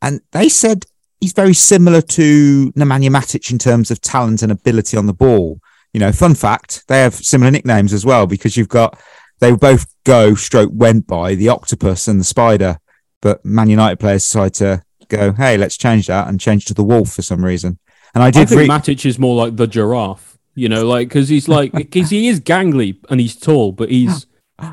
and 0.01 0.21
they 0.33 0.49
said 0.49 0.85
he's 1.21 1.35
very 1.35 1.55
similar 1.55 2.01
to 2.01 2.73
Nemanja 2.73 3.11
Matic 3.11 3.51
in 3.53 3.59
terms 3.59 3.91
of 3.91 4.01
talent 4.01 4.43
and 4.43 4.51
ability 4.51 4.97
on 4.97 5.07
the 5.07 5.15
ball. 5.15 5.61
You 5.93 6.01
know, 6.01 6.11
fun 6.11 6.35
fact, 6.35 6.85
they 6.89 7.01
have 7.01 7.15
similar 7.15 7.51
nicknames 7.51 7.93
as 7.93 8.07
well 8.07 8.27
because 8.27 8.57
you've 8.57 8.69
got 8.69 8.99
they 9.43 9.55
both 9.55 9.87
go 10.05 10.35
stroke 10.35 10.71
went 10.73 11.07
by 11.07 11.35
the 11.35 11.49
octopus 11.49 12.09
and 12.09 12.19
the 12.19 12.25
spider 12.25 12.79
but 13.23 13.43
Man 13.45 13.71
United 13.71 13.99
players 13.99 14.25
decide 14.25 14.55
to 14.55 14.83
go, 15.09 15.33
hey, 15.33 15.57
let's 15.57 15.79
change 15.79 16.09
that 16.09 16.29
and 16.29 16.41
change 16.41 16.67
to 16.67 16.75
the 16.75 16.85
wolf 16.85 17.13
for 17.13 17.23
some 17.23 17.43
reason. 17.43 17.79
And 18.15 18.23
I 18.23 18.31
did. 18.31 18.43
I 18.43 18.45
think 18.47 18.61
re- 18.61 18.69
Matic 18.69 19.07
is 19.07 19.19
more 19.19 19.37
like 19.37 19.57
the 19.57 19.67
giraffe. 19.67 20.37
You 20.55 20.69
know, 20.69 20.87
like 20.87 21.09
because 21.09 21.31
he's 21.31 21.49
like 21.49 21.73
because 21.73 22.11
he 22.11 22.29
is 22.29 22.41
gangly 22.41 22.99
and 23.09 23.21
he's 23.21 23.35
tall, 23.35 23.73
but 23.73 23.89
he's 23.89 24.27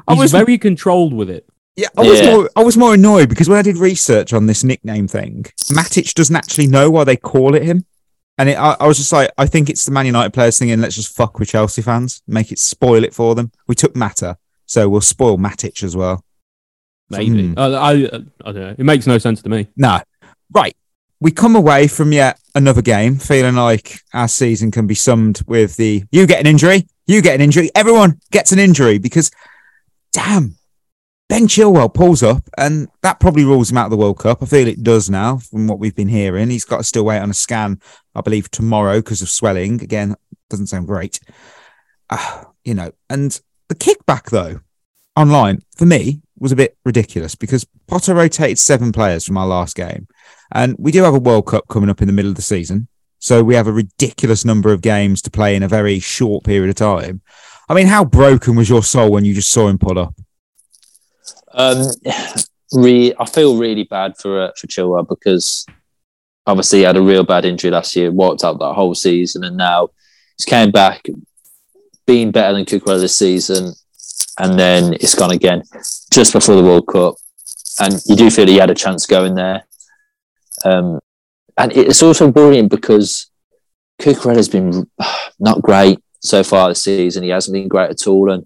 he's 0.09 0.17
was, 0.17 0.31
very 0.31 0.57
controlled 0.57 1.13
with 1.13 1.29
it. 1.29 1.47
Yeah, 1.77 1.88
I 1.95 2.01
was 2.01 2.19
yeah. 2.19 2.33
more 2.33 2.49
I 2.57 2.63
was 2.63 2.75
more 2.75 2.95
annoyed 2.95 3.29
because 3.29 3.47
when 3.47 3.57
I 3.57 3.61
did 3.61 3.77
research 3.77 4.33
on 4.33 4.47
this 4.47 4.65
nickname 4.65 5.07
thing, 5.07 5.43
Matic 5.71 6.13
doesn't 6.15 6.35
actually 6.35 6.67
know 6.67 6.89
why 6.89 7.05
they 7.05 7.15
call 7.15 7.55
it 7.55 7.63
him. 7.63 7.85
And 8.38 8.49
it, 8.49 8.57
I, 8.57 8.77
I, 8.79 8.88
was 8.88 8.97
just 8.97 9.11
like, 9.11 9.29
I 9.38 9.47
think 9.47 9.69
it's 9.69 9.83
the 9.83 9.91
Man 9.91 10.05
United 10.05 10.33
players 10.33 10.57
thinking, 10.57 10.79
let's 10.79 10.95
just 10.95 11.13
fuck 11.13 11.39
with 11.39 11.49
Chelsea 11.49 11.81
fans, 11.81 12.21
make 12.25 12.53
it 12.53 12.59
spoil 12.59 13.03
it 13.03 13.13
for 13.13 13.35
them. 13.35 13.51
We 13.67 13.75
took 13.75 13.97
Mata, 13.97 14.38
so 14.69 14.88
we'll 14.88 15.01
spoil 15.01 15.39
Matic 15.39 15.81
as 15.83 15.97
well. 15.97 16.23
Maybe. 17.09 17.55
Uh, 17.57 17.71
I, 17.71 17.91
I 17.91 18.51
don't 18.51 18.55
know. 18.55 18.75
It 18.77 18.83
makes 18.83 19.07
no 19.07 19.17
sense 19.17 19.41
to 19.41 19.49
me. 19.49 19.67
No. 19.75 19.99
Right. 20.53 20.77
We 21.19 21.31
come 21.31 21.55
away 21.55 21.88
from 21.88 22.13
yet 22.13 22.39
another 22.53 22.83
game 22.83 23.17
feeling 23.17 23.55
like 23.55 23.99
our 24.13 24.27
season 24.27 24.69
can 24.69 24.85
be 24.85 24.93
summed 24.93 25.41
with 25.47 25.75
the 25.77 26.03
you 26.11 26.27
get 26.27 26.39
an 26.39 26.45
injury, 26.45 26.85
You 27.07 27.23
get 27.23 27.33
an 27.33 27.41
injury. 27.41 27.71
Everyone 27.73 28.19
gets 28.29 28.51
an 28.51 28.59
injury 28.59 28.99
because, 28.99 29.31
damn, 30.13 30.55
Ben 31.29 31.47
Chilwell 31.47 31.91
pulls 31.91 32.21
up, 32.21 32.43
and 32.55 32.89
that 33.01 33.19
probably 33.19 33.45
rules 33.45 33.71
him 33.71 33.77
out 33.77 33.85
of 33.85 33.91
the 33.91 33.97
World 33.97 34.19
Cup. 34.19 34.43
I 34.43 34.45
feel 34.45 34.67
it 34.67 34.83
does 34.83 35.09
now, 35.09 35.38
from 35.38 35.65
what 35.65 35.79
we've 35.79 35.95
been 35.95 36.09
hearing. 36.09 36.51
He's 36.51 36.65
got 36.65 36.77
to 36.77 36.83
still 36.83 37.05
wait 37.05 37.19
on 37.19 37.31
a 37.31 37.33
scan, 37.33 37.81
I 38.13 38.21
believe, 38.21 38.51
tomorrow 38.51 38.97
because 38.99 39.23
of 39.23 39.29
swelling. 39.29 39.81
Again, 39.81 40.15
doesn't 40.51 40.67
sound 40.67 40.85
great. 40.85 41.19
Uh, 42.11 42.43
you 42.63 42.75
know, 42.75 42.91
and 43.09 43.41
the 43.69 43.75
kickback 43.75 44.29
though, 44.29 44.59
online 45.15 45.61
for 45.77 45.85
me 45.85 46.21
was 46.38 46.51
a 46.51 46.55
bit 46.55 46.77
ridiculous 46.85 47.35
because 47.35 47.65
Potter 47.88 48.13
rotated 48.13 48.59
seven 48.59 48.91
players 48.91 49.25
from 49.25 49.38
our 49.38 49.47
last 49.47 49.75
game, 49.75 50.07
and 50.51 50.75
we 50.77 50.91
do 50.91 51.03
have 51.03 51.13
a 51.13 51.19
World 51.19 51.47
Cup 51.47 51.67
coming 51.69 51.89
up 51.89 52.01
in 52.01 52.07
the 52.07 52.13
middle 52.13 52.29
of 52.31 52.35
the 52.35 52.41
season. 52.41 52.88
So 53.19 53.43
we 53.43 53.55
have 53.55 53.67
a 53.67 53.73
ridiculous 53.73 54.45
number 54.45 54.71
of 54.71 54.81
games 54.81 55.21
to 55.23 55.31
play 55.31 55.55
in 55.55 55.63
a 55.63 55.67
very 55.67 55.99
short 55.99 56.45
period 56.45 56.69
of 56.69 56.75
time. 56.75 57.21
I 57.67 57.73
mean, 57.73 57.88
how 57.88 58.05
broken 58.05 58.55
was 58.55 58.69
your 58.69 58.81
soul 58.81 59.11
when 59.11 59.25
you 59.25 59.33
just 59.33 59.51
saw 59.51 59.67
him 59.67 59.77
pull 59.77 59.99
up? 59.99 60.15
Um, 61.51 61.88
re- 62.73 63.13
I 63.19 63.25
feel 63.25 63.57
really 63.57 63.83
bad 63.83 64.17
for 64.17 64.41
uh, 64.41 64.51
for 64.57 64.67
Chilwell 64.67 65.07
because 65.07 65.65
obviously 66.47 66.79
he 66.79 66.85
had 66.85 66.97
a 66.97 67.01
real 67.01 67.23
bad 67.23 67.45
injury 67.45 67.71
last 67.71 67.95
year, 67.95 68.11
walked 68.11 68.43
out 68.43 68.59
that 68.59 68.73
whole 68.73 68.95
season, 68.95 69.43
and 69.43 69.57
now 69.57 69.89
he's 70.38 70.45
came 70.45 70.71
back, 70.71 71.05
being 72.09 72.31
better 72.31 72.53
than 72.55 72.65
Cucurella 72.65 72.99
this 72.99 73.15
season, 73.15 73.73
and 74.39 74.57
then 74.59 74.95
it's 74.95 75.13
gone 75.13 75.31
again 75.31 75.61
just 76.11 76.33
before 76.33 76.55
the 76.55 76.63
World 76.63 76.87
Cup, 76.87 77.13
and 77.79 78.01
you 78.07 78.15
do 78.15 78.31
feel 78.31 78.47
he 78.47 78.57
had 78.57 78.71
a 78.71 78.75
chance 78.75 79.05
going 79.05 79.35
there. 79.35 79.63
Um, 80.65 80.99
and 81.55 81.71
it's 81.71 82.01
also 82.01 82.29
worrying 82.29 82.67
because 82.67 83.29
Cucurella's 84.01 84.49
been 84.49 84.89
not 85.39 85.61
great 85.61 85.99
so 86.19 86.43
far 86.43 86.69
this 86.69 86.83
season. 86.83 87.21
He 87.23 87.29
hasn't 87.29 87.53
been 87.53 87.67
great 87.67 87.91
at 87.91 88.07
all, 88.07 88.31
and 88.31 88.43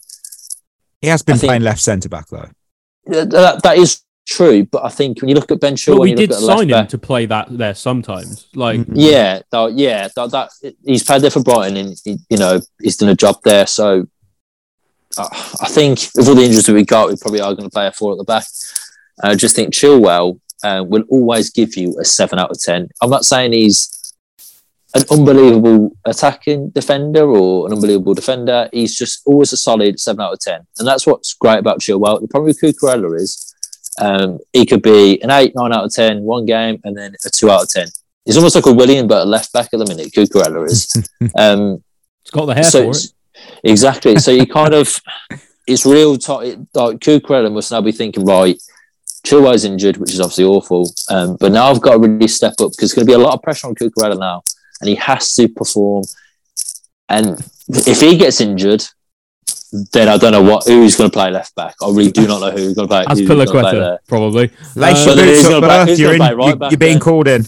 He 1.01 1.08
has 1.08 1.24
been 1.24 1.36
I 1.36 1.38
think- 1.38 1.50
playing 1.50 1.63
left 1.63 1.79
centre 1.79 2.10
back 2.10 2.27
though. 2.27 2.50
that, 3.05 3.62
that 3.63 3.77
is 3.77 4.01
true. 4.25 4.65
But 4.65 4.86
I 4.86 4.89
think 4.89 5.22
when 5.22 5.30
you 5.30 5.36
look 5.36 5.51
at 5.51 5.60
Ben 5.60 5.75
Chilwell, 5.75 6.01
we 6.01 6.13
did 6.13 6.34
sign 6.34 6.63
him 6.63 6.70
back- 6.70 6.89
to 6.89 6.98
play 6.98 7.25
that 7.25 7.48
there 7.58 7.75
sometimes. 7.75 8.48
Like, 8.56 8.82
Yeah, 8.94 9.42
that, 9.51 9.74
yeah, 9.74 10.08
that, 10.15 10.32
that 10.32 10.50
he's 10.86 11.03
played 11.03 11.22
there 11.22 11.32
for 11.32 11.44
Brighton, 11.44 11.77
and 11.77 11.96
he, 12.03 12.18
you 12.30 12.38
know 12.38 12.62
he's 12.82 12.98
done 12.98 13.10
a 13.10 13.15
job 13.15 13.38
there. 13.44 13.68
So 13.68 14.08
uh, 15.18 15.27
I 15.62 15.68
think 15.70 16.00
with 16.15 16.27
all 16.27 16.36
the 16.36 16.44
injuries 16.44 16.65
that 16.65 16.74
we 16.74 16.86
got, 16.86 17.10
we 17.10 17.15
probably 17.18 17.42
are 17.42 17.53
going 17.53 17.70
to 17.70 17.74
play 17.74 17.88
a 17.88 17.92
four 17.92 18.13
at 18.13 18.18
the 18.18 18.24
back. 18.24 18.46
I 19.24 19.36
just 19.36 19.56
think 19.56 19.74
Chilwell 19.74 20.39
uh, 20.63 20.84
will 20.86 21.03
always 21.10 21.50
give 21.51 21.75
you 21.77 21.96
a 22.00 22.06
seven 22.06 22.39
out 22.39 22.51
of 22.51 22.60
ten. 22.60 22.89
I'm 23.01 23.10
not 23.10 23.25
saying 23.25 23.53
he's 23.53 24.00
an 24.96 25.03
unbelievable 25.10 25.92
attacking 26.06 26.70
defender 26.70 27.25
or 27.27 27.65
an 27.68 27.74
unbelievable 27.74 28.13
defender. 28.13 28.70
He's 28.72 28.96
just 28.96 29.22
always 29.25 29.51
a 29.51 29.58
solid 29.58 30.00
seven 30.00 30.22
out 30.22 30.34
of 30.34 30.39
ten, 30.39 30.65
and 30.80 30.88
that's 30.88 31.06
what's 31.06 31.34
great 31.34 31.60
about 31.60 31.80
Chilwell. 31.80 32.22
The 32.22 32.27
problem 32.27 32.48
with 32.48 32.62
Cucurella 32.62 33.15
is 33.20 33.52
um, 34.00 34.40
he 34.52 34.66
could 34.66 34.82
be 34.82 35.22
an 35.22 35.32
eight, 35.32 35.54
nine 35.56 35.74
out 35.74 35.86
of 35.86 35.94
ten 35.94 36.24
one 36.24 36.46
game, 36.46 36.80
and 36.84 36.98
then 36.98 37.16
a 37.26 37.30
two 37.30 37.50
out 37.50 37.64
of 37.64 37.70
ten. 37.70 37.88
He's 38.26 38.38
almost 38.38 38.56
like 38.56 38.66
a 38.66 38.74
William, 38.74 39.08
but 39.08 39.24
a 39.24 39.26
left 39.26 39.52
back 39.54 39.70
at 39.74 39.80
the 39.80 39.86
minute. 39.86 40.12
Cucurella 40.14 40.66
is. 40.66 40.94
um, 41.36 41.84
it's 42.22 42.32
got 42.32 42.46
the 42.46 42.56
hair 42.56 42.64
so 42.64 42.92
for 42.92 42.98
it. 42.98 43.14
Exactly. 43.64 44.18
So 44.18 44.32
you 44.32 44.46
kind 44.46 44.74
of, 44.74 45.00
it's 45.68 45.86
real. 45.86 46.18
T- 46.18 46.56
like 46.74 47.00
Cucurella 47.00 47.52
must 47.52 47.72
now 47.72 47.82
be 47.82 47.92
thinking, 47.92 48.26
right, 48.26 48.58
Chilwell's 49.26 49.66
injured, 49.66 49.98
which 49.98 50.14
is 50.14 50.20
obviously 50.20 50.46
awful. 50.46 50.94
Um, 51.10 51.38
but 51.40 51.52
now 51.52 51.70
I've 51.70 51.82
got 51.82 51.94
to 51.94 52.00
really 52.00 52.28
step 52.28 52.54
up 52.54 52.72
because 52.72 52.78
there's 52.78 52.94
going 52.94 53.08
to 53.08 53.10
be 53.10 53.22
a 53.22 53.24
lot 53.24 53.34
of 53.34 53.42
pressure 53.42 53.68
on 53.68 53.76
Cucurella 53.76 54.18
now, 54.18 54.44
and 54.80 54.90
he 54.90 54.96
has 54.96 55.34
to 55.36 55.48
perform. 55.50 56.04
And 57.10 57.46
if 57.68 58.00
he 58.00 58.18
gets 58.18 58.42
injured, 58.42 58.86
then 59.92 60.08
I 60.08 60.18
don't 60.18 60.32
know 60.32 60.44
what 60.44 60.65
who's 60.68 60.96
going 60.96 61.10
to 61.10 61.13
play 61.13 61.32
left 61.32 61.56
back. 61.56 61.75
I 61.82 61.88
really 61.88 62.12
do 62.12 62.27
not 62.27 62.42
know 62.42 62.51
who's 62.51 62.74
going 62.75 62.88
to 62.88 62.94
play. 62.94 63.06
As 63.08 63.20
who's 63.20 63.27
Pilaqueta, 63.30 63.98
probably. 64.08 64.51
Lace 64.75 65.05
Uh, 65.07 65.09
your 65.09 65.16
but 65.16 65.24
who's 65.25 65.38
boots 65.38 65.50
gonna 65.50 65.68
up, 65.68 65.86
play- 65.88 65.96
You're, 65.96 66.12
in, 66.14 66.18
play 66.20 66.33
right 66.33 66.48
you're, 66.48 66.55
back 66.57 66.72
you're 66.72 66.77
being 66.77 67.00
called 67.00 67.27
in. 67.27 67.46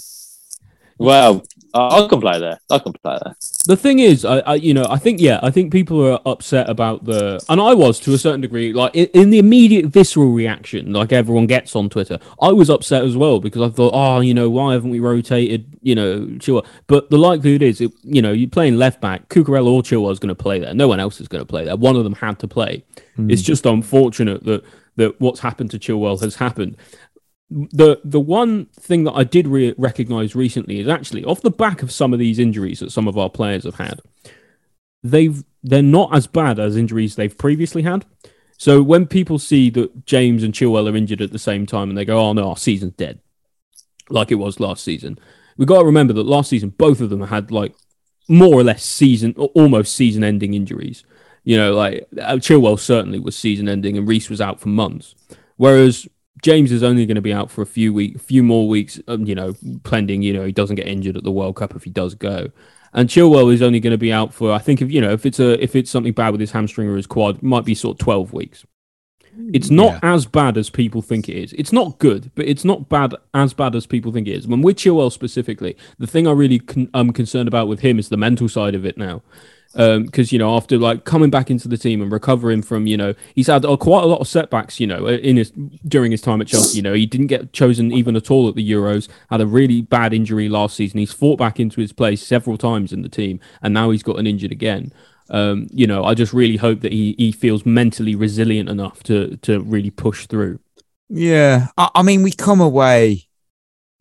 Well, 0.97 1.43
I 1.75 2.05
I 2.05 2.07
can 2.07 2.21
play 2.21 2.39
there. 2.39 2.59
I 2.69 2.79
can 2.79 2.93
play 2.93 3.17
there. 3.23 3.35
the 3.67 3.75
thing 3.75 3.99
is, 3.99 4.23
I, 4.23 4.39
I, 4.39 4.55
you 4.55 4.73
know, 4.73 4.85
I 4.89 4.97
think 4.97 5.19
yeah, 5.19 5.39
I 5.43 5.51
think 5.51 5.71
people 5.71 6.05
are 6.05 6.19
upset 6.25 6.69
about 6.69 7.05
the, 7.05 7.43
and 7.49 7.59
I 7.59 7.73
was 7.73 7.99
to 8.01 8.13
a 8.13 8.17
certain 8.17 8.41
degree, 8.41 8.73
like 8.73 8.95
in, 8.95 9.07
in 9.13 9.29
the 9.29 9.39
immediate 9.39 9.87
visceral 9.87 10.31
reaction, 10.31 10.93
like 10.93 11.11
everyone 11.11 11.47
gets 11.47 11.75
on 11.75 11.89
Twitter. 11.89 12.19
I 12.41 12.51
was 12.51 12.69
upset 12.69 13.03
as 13.03 13.17
well 13.17 13.39
because 13.39 13.61
I 13.61 13.73
thought, 13.73 13.91
oh, 13.93 14.21
you 14.21 14.33
know, 14.33 14.49
why 14.49 14.73
haven't 14.73 14.91
we 14.91 14.99
rotated, 14.99 15.77
you 15.81 15.95
know, 15.95 16.21
Chilwell? 16.37 16.65
But 16.87 17.09
the 17.09 17.17
likelihood 17.17 17.61
is, 17.61 17.81
it, 17.81 17.91
you 18.03 18.21
know, 18.21 18.31
you're 18.31 18.49
playing 18.49 18.77
left 18.77 19.01
back, 19.01 19.27
Cucurella 19.29 19.67
or 19.67 19.81
Chilwell 19.81 20.11
is 20.11 20.19
going 20.19 20.29
to 20.29 20.35
play 20.35 20.59
there. 20.59 20.73
No 20.73 20.87
one 20.87 20.99
else 20.99 21.19
is 21.19 21.27
going 21.27 21.41
to 21.41 21.45
play 21.45 21.65
there. 21.65 21.75
One 21.75 21.95
of 21.95 22.03
them 22.03 22.13
had 22.13 22.39
to 22.39 22.47
play. 22.47 22.83
It's 23.17 23.41
hmm. 23.41 23.45
just 23.45 23.65
unfortunate 23.65 24.43
that 24.45 24.63
that 24.97 25.19
what's 25.19 25.39
happened 25.39 25.71
to 25.71 25.79
Chilwell 25.79 26.21
has 26.21 26.35
happened 26.35 26.77
the 27.49 28.01
the 28.03 28.19
one 28.19 28.65
thing 28.79 29.03
that 29.03 29.13
I 29.13 29.23
did 29.23 29.47
re- 29.47 29.75
recognize 29.77 30.35
recently 30.35 30.79
is 30.79 30.87
actually 30.87 31.23
off 31.23 31.41
the 31.41 31.51
back 31.51 31.83
of 31.83 31.91
some 31.91 32.13
of 32.13 32.19
these 32.19 32.39
injuries 32.39 32.79
that 32.79 32.91
some 32.91 33.07
of 33.07 33.17
our 33.17 33.29
players 33.29 33.65
have 33.65 33.75
had, 33.75 34.01
they've 35.03 35.43
they're 35.63 35.83
not 35.83 36.15
as 36.15 36.27
bad 36.27 36.59
as 36.59 36.75
injuries 36.75 37.15
they've 37.15 37.37
previously 37.37 37.83
had. 37.83 38.05
So 38.57 38.81
when 38.81 39.05
people 39.05 39.37
see 39.37 39.69
that 39.71 40.05
James 40.05 40.41
and 40.43 40.53
Chilwell 40.53 40.91
are 40.91 40.95
injured 40.95 41.21
at 41.21 41.31
the 41.31 41.39
same 41.39 41.65
time 41.65 41.89
and 41.89 41.97
they 41.97 42.05
go, 42.05 42.19
"Oh 42.19 42.33
no, 42.33 42.49
our 42.49 42.57
season's 42.57 42.93
dead," 42.93 43.19
like 44.09 44.31
it 44.31 44.35
was 44.35 44.59
last 44.59 44.83
season, 44.83 45.19
we 45.57 45.65
got 45.65 45.79
to 45.79 45.85
remember 45.85 46.13
that 46.13 46.25
last 46.25 46.49
season 46.49 46.69
both 46.69 46.99
of 47.01 47.09
them 47.09 47.21
had 47.21 47.51
like 47.51 47.75
more 48.27 48.55
or 48.55 48.63
less 48.63 48.83
season, 48.83 49.33
almost 49.33 49.93
season-ending 49.95 50.55
injuries. 50.55 51.03
You 51.43 51.57
know, 51.57 51.73
like 51.73 52.07
uh, 52.19 52.37
Chilwell 52.37 52.79
certainly 52.79 53.19
was 53.19 53.37
season-ending, 53.37 53.97
and 53.97 54.07
Reece 54.07 54.31
was 54.31 54.41
out 54.41 54.59
for 54.59 54.69
months. 54.69 55.13
Whereas 55.57 56.07
James 56.45 56.71
is 56.71 56.83
only 56.83 57.07
going 57.07 57.15
to 57.15 57.21
be 57.21 57.33
out 57.33 57.49
for 57.49 57.63
a 57.63 57.65
few 57.65 57.91
week, 57.91 58.19
few 58.19 58.43
more 58.43 58.67
weeks. 58.67 59.01
Um, 59.07 59.25
you 59.25 59.33
know, 59.33 59.55
pending 59.83 60.21
you 60.21 60.31
know 60.31 60.45
he 60.45 60.51
doesn't 60.51 60.75
get 60.75 60.87
injured 60.87 61.17
at 61.17 61.23
the 61.23 61.31
World 61.31 61.55
Cup 61.55 61.75
if 61.75 61.83
he 61.83 61.89
does 61.89 62.13
go. 62.13 62.51
And 62.93 63.09
Chilwell 63.09 63.51
is 63.51 63.63
only 63.63 63.79
going 63.79 63.91
to 63.91 63.97
be 63.97 64.13
out 64.13 64.31
for 64.31 64.51
I 64.51 64.59
think 64.59 64.79
if 64.79 64.91
you 64.91 65.01
know 65.01 65.11
if 65.11 65.25
it's 65.25 65.39
a 65.39 65.59
if 65.59 65.75
it's 65.75 65.89
something 65.89 66.13
bad 66.13 66.29
with 66.29 66.39
his 66.39 66.51
hamstring 66.51 66.87
or 66.87 66.97
his 66.97 67.07
quad, 67.07 67.37
it 67.37 67.43
might 67.43 67.65
be 67.65 67.73
sort 67.73 67.95
of 67.95 67.97
twelve 67.97 68.31
weeks. 68.31 68.63
It's 69.53 69.71
not 69.71 70.01
as 70.03 70.27
bad 70.27 70.55
as 70.55 70.69
people 70.69 71.01
think 71.01 71.27
it 71.27 71.35
is. 71.35 71.51
It's 71.53 71.73
not 71.73 71.97
good, 71.97 72.31
but 72.35 72.47
it's 72.47 72.63
not 72.63 72.89
bad 72.89 73.15
as 73.33 73.55
bad 73.55 73.75
as 73.75 73.87
people 73.87 74.11
think 74.11 74.27
it 74.27 74.33
is. 74.33 74.47
When 74.47 74.61
with 74.61 74.77
Chilwell 74.77 75.11
specifically, 75.11 75.75
the 75.97 76.07
thing 76.07 76.27
I 76.27 76.31
really 76.31 76.59
con- 76.59 76.91
am 76.93 77.11
concerned 77.11 77.47
about 77.47 77.67
with 77.67 77.79
him 77.79 77.97
is 77.97 78.07
the 78.09 78.17
mental 78.17 78.47
side 78.47 78.75
of 78.75 78.85
it 78.85 78.99
now 78.99 79.23
because 79.75 80.31
you 80.31 80.39
know 80.39 80.55
after 80.55 80.77
like 80.77 81.03
coming 81.03 81.29
back 81.29 81.51
into 81.51 81.67
the 81.67 81.77
team 81.77 82.01
and 82.01 82.11
recovering 82.11 82.61
from 82.61 82.87
you 82.87 82.95
know 82.95 83.13
he's 83.33 83.47
had 83.47 83.65
uh, 83.65 83.75
quite 83.75 84.03
a 84.03 84.07
lot 84.07 84.21
of 84.21 84.27
setbacks 84.27 84.79
you 84.79 84.87
know 84.87 85.07
in 85.07 85.35
his 85.35 85.51
during 85.85 86.11
his 86.11 86.21
time 86.21 86.41
at 86.41 86.47
Chelsea. 86.47 86.77
You 86.77 86.83
know 86.83 86.93
he 86.93 87.05
didn't 87.05 87.27
get 87.27 87.51
chosen 87.51 87.91
even 87.91 88.15
at 88.15 88.31
all 88.31 88.47
at 88.47 88.55
the 88.55 88.71
Euros 88.71 89.09
had 89.29 89.41
a 89.41 89.47
really 89.47 89.81
bad 89.81 90.13
injury 90.13 90.47
last 90.47 90.75
season. 90.75 90.99
He's 90.99 91.13
fought 91.13 91.37
back 91.37 91.59
into 91.59 91.81
his 91.81 91.91
place 91.91 92.25
several 92.25 92.57
times 92.57 92.93
in 92.93 93.01
the 93.01 93.09
team 93.09 93.39
and 93.61 93.73
now 93.73 93.89
he's 93.91 94.03
gotten 94.03 94.25
injured 94.25 94.51
again. 94.51 94.93
Um, 95.29 95.67
you 95.71 95.87
know 95.87 96.03
I 96.05 96.13
just 96.13 96.33
really 96.33 96.57
hope 96.57 96.81
that 96.81 96.91
he, 96.91 97.15
he 97.17 97.31
feels 97.31 97.65
mentally 97.65 98.15
resilient 98.15 98.69
enough 98.69 99.03
to 99.03 99.37
to 99.37 99.59
really 99.59 99.91
push 99.91 100.27
through. 100.27 100.59
Yeah, 101.09 101.67
I, 101.77 101.89
I 101.95 102.01
mean, 102.01 102.23
we 102.23 102.31
come 102.31 102.61
away. 102.61 103.27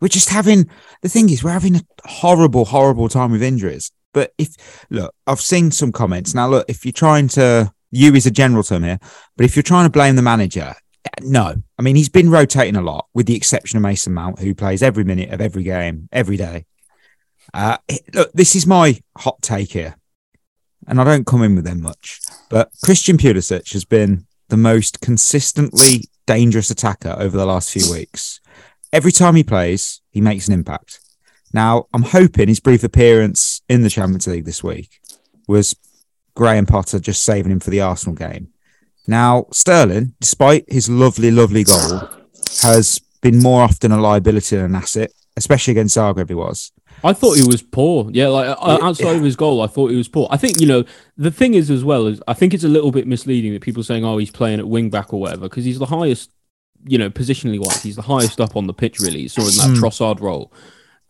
We're 0.05 0.09
just 0.09 0.29
having 0.29 0.69
the 1.01 1.09
thing 1.09 1.31
is 1.31 1.43
we're 1.43 1.53
having 1.53 1.77
a 1.77 1.83
horrible, 2.05 2.67
horrible 2.67 3.09
time 3.09 3.33
with 3.33 3.43
injuries. 3.43 3.91
But 4.13 4.35
if 4.37 4.85
look, 4.91 5.15
I've 5.27 5.41
seen 5.41 5.71
some 5.71 5.93
comments 5.93 6.35
now. 6.35 6.47
Look, 6.47 6.67
if 6.69 6.85
you're 6.85 6.93
trying 6.93 7.29
to, 7.29 7.73
you 7.91 8.15
is 8.15 8.27
a 8.27 8.31
general 8.31 8.63
term 8.63 8.83
here, 8.83 8.99
but 9.39 9.47
if 9.47 9.57
you're 9.57 9.63
trying 9.63 9.87
to 9.87 9.91
blame 9.91 10.17
the 10.17 10.21
manager, 10.21 10.75
no. 11.23 11.55
I 11.79 11.83
mean, 11.83 11.97
he's 11.97 12.11
been 12.11 12.29
rotating 12.29 12.77
a 12.77 12.83
lot, 12.83 13.07
with 13.15 13.25
the 13.25 13.35
exception 13.35 13.79
of 13.79 13.83
Mason 13.83 14.13
Mount, 14.13 14.41
who 14.41 14.55
plays 14.55 14.83
every 14.83 15.05
minute 15.05 15.31
of 15.31 15.41
every 15.41 15.63
game, 15.63 16.11
every 16.13 16.37
day. 16.37 16.67
Uh, 17.55 17.79
look, 18.13 18.31
this 18.35 18.55
is 18.55 18.67
my 18.67 19.01
hot 19.17 19.41
take 19.41 19.73
here, 19.73 19.97
and 20.87 21.01
I 21.01 21.05
don't 21.05 21.27
come 21.27 21.43
in 21.43 21.55
with 21.55 21.65
them 21.65 21.81
much, 21.81 22.21
but 22.51 22.71
Christian 22.85 23.17
Pulisic 23.17 23.73
has 23.73 23.87
been 23.87 24.27
the 24.51 24.59
most 24.59 25.01
consistently 25.01 26.11
dangerous 26.27 26.71
attacker 26.71 27.17
over 27.19 27.39
the 27.39 27.47
last 27.47 27.71
few 27.71 27.91
weeks. 27.91 28.43
Every 28.95 29.11
time 29.11 29.35
he 29.35 29.43
plays, 29.43 30.01
he 30.09 30.21
makes 30.21 30.47
an 30.47 30.55
impact. 30.55 31.01
Now, 31.53 31.89
I'm 31.93 32.05
hoping 32.05 32.47
his 32.47 32.61
brief 32.61 32.85
appearance 32.85 33.61
in 33.69 33.83
the 33.83 33.91
Champions 33.91 34.29
League 34.29 34.45
this 34.45 34.63
week 34.63 35.01
was 35.49 35.75
Graham 36.37 36.65
Potter 36.65 37.01
just 37.01 37.25
saving 37.25 37.51
him 37.51 37.59
for 37.59 37.71
the 37.71 37.81
Arsenal 37.81 38.15
game. 38.15 38.51
Now, 39.09 39.47
Sterling, 39.51 40.15
despite 40.21 40.65
his 40.73 40.89
lovely, 40.89 41.33
lovely 41.33 41.65
goal, 41.65 42.09
has 42.63 43.01
been 43.21 43.43
more 43.43 43.63
often 43.63 43.91
a 43.91 44.01
liability 44.01 44.55
than 44.55 44.67
an 44.67 44.77
asset, 44.77 45.11
especially 45.37 45.73
against 45.73 45.97
Zagreb, 45.97 46.29
he 46.29 46.37
was. 46.37 46.71
I 47.03 47.15
thought 47.15 47.37
he 47.37 47.47
was 47.47 47.63
poor. 47.63 48.09
Yeah, 48.13 48.29
like 48.29 48.57
outside 48.61 49.17
of 49.17 49.25
his 49.25 49.35
goal, 49.35 49.61
I 49.61 49.67
thought 49.67 49.91
he 49.91 49.97
was 49.97 50.09
poor. 50.09 50.29
I 50.31 50.37
think 50.37 50.61
you 50.61 50.69
know 50.69 50.85
the 51.17 51.33
thing 51.33 51.55
is 51.55 51.69
as 51.69 51.85
well 51.85 52.07
is 52.07 52.23
I 52.29 52.33
think 52.35 52.55
it's 52.55 52.65
a 52.65 52.69
little 52.69 52.93
bit 52.93 53.09
misleading 53.09 53.53
that 53.55 53.63
people 53.63 53.81
are 53.81 53.85
saying 53.85 54.05
oh 54.05 54.19
he's 54.19 54.31
playing 54.31 54.61
at 54.61 54.69
wing 54.69 54.89
back 54.89 55.13
or 55.13 55.21
whatever 55.21 55.43
because 55.43 55.65
he's 55.65 55.81
the 55.81 55.87
highest, 55.87 56.31
you 56.87 56.99
know, 56.99 57.11
positionally 57.11 57.59
wise, 57.59 57.83
he's 57.83 57.97
the 57.97 58.03
highest 58.03 58.41
up 58.41 58.57
on 58.57 58.67
the 58.67 58.75
pitch 58.75 59.01
really. 59.01 59.21
He's 59.23 59.33
sort 59.33 59.49
of 59.49 59.55
in 59.67 59.75
that 59.75 59.81
Trossard 59.83 60.21
role, 60.21 60.53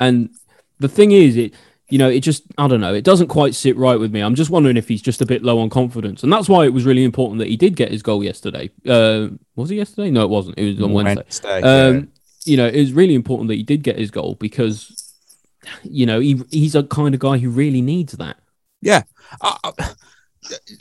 and 0.01 0.31
the 0.79 0.89
thing 0.89 1.13
is 1.13 1.37
it 1.37 1.55
you 1.91 1.99
know, 1.99 2.09
it 2.09 2.21
just 2.21 2.45
I 2.57 2.67
don't 2.67 2.81
know, 2.81 2.95
it 2.95 3.05
doesn't 3.05 3.29
quite 3.29 3.55
sit 3.55 3.77
right 3.77 3.99
with 4.01 4.11
me. 4.11 4.21
I'm 4.21 4.35
just 4.35 4.51
wondering 4.51 4.77
if 4.79 4.89
he's 4.89 5.03
just 5.03 5.21
a 5.21 5.27
bit 5.27 5.43
low 5.43 5.59
on 5.59 5.69
confidence, 5.69 6.23
and 6.23 6.33
that's 6.33 6.49
why 6.49 6.65
it 6.65 6.73
was 6.73 6.85
really 6.85 7.05
important 7.05 7.39
that 7.41 7.49
he 7.49 7.57
did 7.57 7.77
get 7.77 7.93
his 7.93 8.03
goal 8.03 8.25
yesterday. 8.25 8.71
Uh, 8.87 9.29
was 9.55 9.71
it 9.71 9.77
yesterday? 9.77 10.11
No, 10.11 10.23
it 10.25 10.31
wasn't. 10.31 10.59
It 10.59 10.65
was 10.77 10.83
on 10.83 10.93
Wednesday. 10.95 11.23
Wednesday, 11.45 11.61
um, 11.63 11.95
yeah. 11.95 12.03
You 12.47 12.57
know, 12.57 12.67
it 12.67 12.81
was 12.81 12.93
really 12.93 13.15
important 13.15 13.49
that 13.49 13.57
he 13.57 13.63
did 13.63 13.83
get 13.83 13.99
his 13.99 14.11
goal 14.11 14.35
because, 14.41 15.15
you 15.83 16.07
know, 16.07 16.21
he 16.21 16.41
he's 16.51 16.75
a 16.75 16.83
kind 16.85 17.15
of 17.15 17.21
guy 17.21 17.37
who 17.39 17.51
really 17.51 17.83
needs 17.83 18.15
that. 18.15 18.39
Yeah. 18.81 19.03
I- 19.43 19.59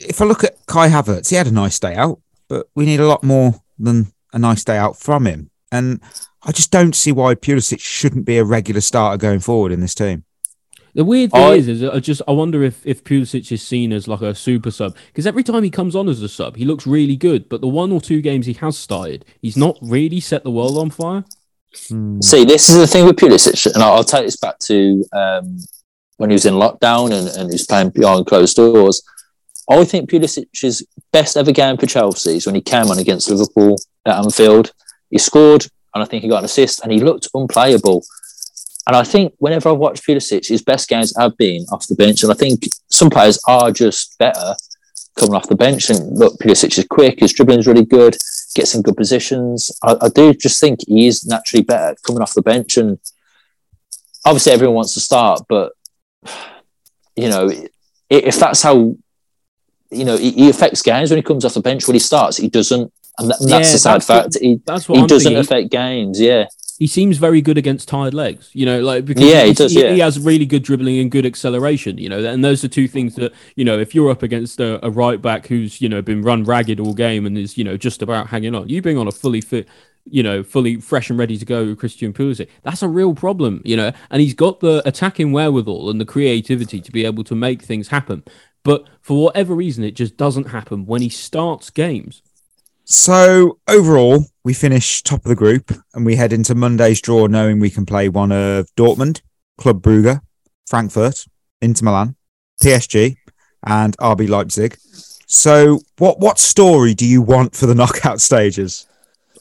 if 0.00 0.20
I 0.20 0.24
look 0.24 0.44
at 0.44 0.64
Kai 0.66 0.88
Havertz, 0.88 1.30
he 1.30 1.36
had 1.36 1.46
a 1.46 1.50
nice 1.50 1.78
day 1.78 1.94
out, 1.94 2.20
but 2.48 2.68
we 2.74 2.84
need 2.86 3.00
a 3.00 3.06
lot 3.06 3.22
more 3.22 3.54
than 3.78 4.12
a 4.34 4.38
nice 4.38 4.64
day 4.64 4.76
out 4.76 4.98
from 4.98 5.26
him. 5.26 5.50
And 5.72 6.02
I 6.42 6.52
just 6.52 6.70
don't 6.70 6.94
see 6.94 7.12
why 7.12 7.34
Pulisic 7.34 7.80
shouldn't 7.80 8.26
be 8.26 8.36
a 8.36 8.44
regular 8.44 8.82
starter 8.82 9.16
going 9.16 9.40
forward 9.40 9.72
in 9.72 9.80
this 9.80 9.94
team. 9.94 10.24
The 10.94 11.04
weird 11.04 11.32
thing 11.32 11.40
I- 11.40 11.54
is, 11.54 11.66
is 11.66 11.82
I 11.82 11.98
just 11.98 12.22
I 12.28 12.32
wonder 12.32 12.62
if 12.62 12.86
if 12.86 13.02
Pulisic 13.02 13.50
is 13.50 13.62
seen 13.66 13.92
as 13.92 14.06
like 14.06 14.20
a 14.20 14.34
super 14.34 14.70
sub 14.70 14.96
because 15.08 15.26
every 15.26 15.42
time 15.42 15.64
he 15.64 15.70
comes 15.70 15.96
on 15.96 16.08
as 16.08 16.22
a 16.22 16.28
sub, 16.28 16.56
he 16.56 16.64
looks 16.64 16.86
really 16.86 17.16
good. 17.16 17.48
But 17.48 17.60
the 17.62 17.68
one 17.68 17.90
or 17.90 18.00
two 18.00 18.20
games 18.20 18.46
he 18.46 18.52
has 18.54 18.78
started, 18.78 19.24
he's 19.42 19.56
not 19.56 19.76
really 19.82 20.20
set 20.20 20.44
the 20.44 20.52
world 20.52 20.78
on 20.78 20.90
fire. 20.90 21.24
See, 21.72 22.44
this 22.44 22.68
is 22.68 22.76
the 22.76 22.86
thing 22.86 23.06
with 23.06 23.16
Pulisic, 23.16 23.66
and 23.74 23.82
I'll, 23.82 23.94
I'll 23.94 24.04
take 24.04 24.24
this 24.24 24.36
back 24.36 24.60
to 24.60 25.04
um, 25.12 25.58
when 26.18 26.30
he 26.30 26.34
was 26.34 26.46
in 26.46 26.54
lockdown 26.54 27.06
and, 27.12 27.26
and 27.26 27.50
he 27.50 27.54
was 27.54 27.66
playing 27.66 27.90
behind 27.90 28.26
closed 28.26 28.54
doors. 28.54 29.02
I 29.68 29.84
think 29.84 30.10
Pulisic's 30.10 30.84
best 31.14 31.36
ever 31.36 31.52
game 31.52 31.76
for 31.76 31.86
Chelsea 31.86 32.36
is 32.36 32.44
when 32.44 32.56
he 32.56 32.60
came 32.60 32.88
on 32.88 32.98
against 32.98 33.30
Liverpool 33.30 33.76
at 34.04 34.18
Anfield. 34.18 34.72
He 35.10 35.18
scored, 35.18 35.64
and 35.94 36.02
I 36.02 36.06
think 36.06 36.24
he 36.24 36.28
got 36.28 36.40
an 36.40 36.44
assist, 36.44 36.82
and 36.82 36.90
he 36.90 36.98
looked 36.98 37.28
unplayable. 37.32 38.02
And 38.88 38.96
I 38.96 39.04
think 39.04 39.32
whenever 39.38 39.70
I've 39.70 39.78
watched 39.78 40.04
Pulisic, 40.04 40.48
his 40.48 40.60
best 40.60 40.88
games 40.88 41.16
have 41.16 41.36
been 41.36 41.64
off 41.70 41.86
the 41.86 41.94
bench. 41.94 42.24
And 42.24 42.32
I 42.32 42.34
think 42.34 42.64
some 42.90 43.10
players 43.10 43.38
are 43.46 43.70
just 43.70 44.18
better 44.18 44.56
coming 45.16 45.36
off 45.36 45.48
the 45.48 45.54
bench. 45.54 45.88
And 45.88 46.18
look, 46.18 46.36
Pulisic 46.38 46.76
is 46.76 46.84
quick, 46.90 47.20
his 47.20 47.32
dribbling 47.32 47.60
is 47.60 47.68
really 47.68 47.84
good, 47.84 48.16
gets 48.56 48.74
in 48.74 48.82
good 48.82 48.96
positions. 48.96 49.70
I, 49.84 49.96
I 50.02 50.08
do 50.08 50.34
just 50.34 50.60
think 50.60 50.80
he 50.86 51.06
is 51.06 51.24
naturally 51.24 51.62
better 51.62 51.94
coming 52.04 52.22
off 52.22 52.34
the 52.34 52.42
bench. 52.42 52.76
And 52.76 52.98
obviously, 54.26 54.52
everyone 54.52 54.74
wants 54.74 54.94
to 54.94 55.00
start, 55.00 55.42
but 55.48 55.72
you 57.14 57.28
know, 57.28 57.48
if 58.10 58.36
that's 58.40 58.62
how 58.62 58.96
you 59.94 60.04
know 60.04 60.16
he, 60.16 60.32
he 60.32 60.50
affects 60.50 60.82
games 60.82 61.10
when 61.10 61.18
he 61.18 61.22
comes 61.22 61.44
off 61.44 61.54
the 61.54 61.60
bench 61.60 61.86
when 61.86 61.94
he 61.94 62.00
starts, 62.00 62.36
he 62.36 62.48
doesn't. 62.48 62.92
And, 63.18 63.30
that, 63.30 63.40
and 63.40 63.48
that's 63.50 63.68
Yeah, 63.68 63.72
the 63.72 63.78
sad 63.78 63.94
that's 63.94 64.08
what- 64.08 64.22
fact. 64.24 64.38
He, 64.40 64.60
That's 64.66 64.88
what 64.88 64.96
he 64.96 65.02
I'm 65.02 65.06
doesn't 65.06 65.24
thinking. 65.34 65.40
affect 65.40 65.70
games. 65.70 66.20
Yeah. 66.20 66.46
He 66.80 66.88
seems 66.88 67.18
very 67.18 67.40
good 67.40 67.56
against 67.56 67.86
tired 67.88 68.12
legs, 68.14 68.50
you 68.52 68.66
know, 68.66 68.80
like 68.80 69.04
because 69.04 69.22
Yeah, 69.22 69.44
he 69.44 69.52
does, 69.52 69.72
He, 69.72 69.80
yeah. 69.80 69.92
he 69.92 70.00
has 70.00 70.18
really 70.18 70.44
good 70.44 70.64
dribbling 70.64 70.98
and 70.98 71.08
good 71.08 71.24
acceleration, 71.24 71.98
you 71.98 72.08
know, 72.08 72.18
and 72.24 72.44
those 72.44 72.64
are 72.64 72.68
two 72.68 72.88
things 72.88 73.14
that 73.14 73.32
you 73.54 73.64
know 73.64 73.78
if 73.78 73.94
you're 73.94 74.10
up 74.10 74.24
against 74.24 74.58
a, 74.58 74.84
a 74.84 74.90
right 74.90 75.22
back 75.22 75.46
who's 75.46 75.80
you 75.80 75.88
know 75.88 76.02
been 76.02 76.22
run 76.22 76.42
ragged 76.42 76.80
all 76.80 76.92
game 76.92 77.24
and 77.26 77.38
is 77.38 77.56
you 77.56 77.62
know 77.62 77.76
just 77.76 78.02
about 78.02 78.26
hanging 78.26 78.56
on, 78.56 78.68
you 78.68 78.82
bring 78.82 78.98
on 78.98 79.06
a 79.06 79.12
fully 79.12 79.40
fit, 79.40 79.68
you 80.10 80.24
know, 80.24 80.42
fully 80.42 80.80
fresh 80.80 81.08
and 81.10 81.16
ready 81.18 81.38
to 81.38 81.44
go 81.44 81.76
Christian 81.76 82.12
Pulisic. 82.12 82.48
That's 82.64 82.82
a 82.82 82.88
real 82.88 83.14
problem, 83.14 83.62
you 83.64 83.76
know, 83.76 83.92
and 84.10 84.20
he's 84.20 84.34
got 84.34 84.58
the 84.58 84.82
attacking 84.84 85.30
wherewithal 85.30 85.88
and 85.90 86.00
the 86.00 86.04
creativity 86.04 86.80
to 86.80 86.90
be 86.90 87.04
able 87.04 87.22
to 87.24 87.36
make 87.36 87.62
things 87.62 87.86
happen. 87.88 88.24
But 88.64 88.86
for 89.02 89.22
whatever 89.22 89.54
reason, 89.54 89.84
it 89.84 89.94
just 89.94 90.16
doesn't 90.16 90.48
happen 90.48 90.86
when 90.86 91.02
he 91.02 91.10
starts 91.10 91.70
games. 91.70 92.22
So 92.84 93.58
overall, 93.68 94.26
we 94.42 94.52
finish 94.52 95.02
top 95.02 95.24
of 95.24 95.28
the 95.28 95.36
group 95.36 95.72
and 95.94 96.04
we 96.04 96.16
head 96.16 96.32
into 96.32 96.54
Monday's 96.54 97.00
draw 97.00 97.26
knowing 97.26 97.60
we 97.60 97.70
can 97.70 97.86
play 97.86 98.08
one 98.08 98.32
of 98.32 98.74
Dortmund, 98.74 99.20
Club 99.58 99.82
Brugge, 99.82 100.20
Frankfurt, 100.66 101.26
Inter 101.62 101.84
Milan, 101.84 102.16
PSG, 102.62 103.16
and 103.66 103.96
RB 103.98 104.28
Leipzig. 104.28 104.76
So 105.26 105.80
what 105.98 106.20
what 106.20 106.38
story 106.38 106.94
do 106.94 107.06
you 107.06 107.22
want 107.22 107.54
for 107.56 107.66
the 107.66 107.74
knockout 107.80 108.20
stages? 108.20 108.86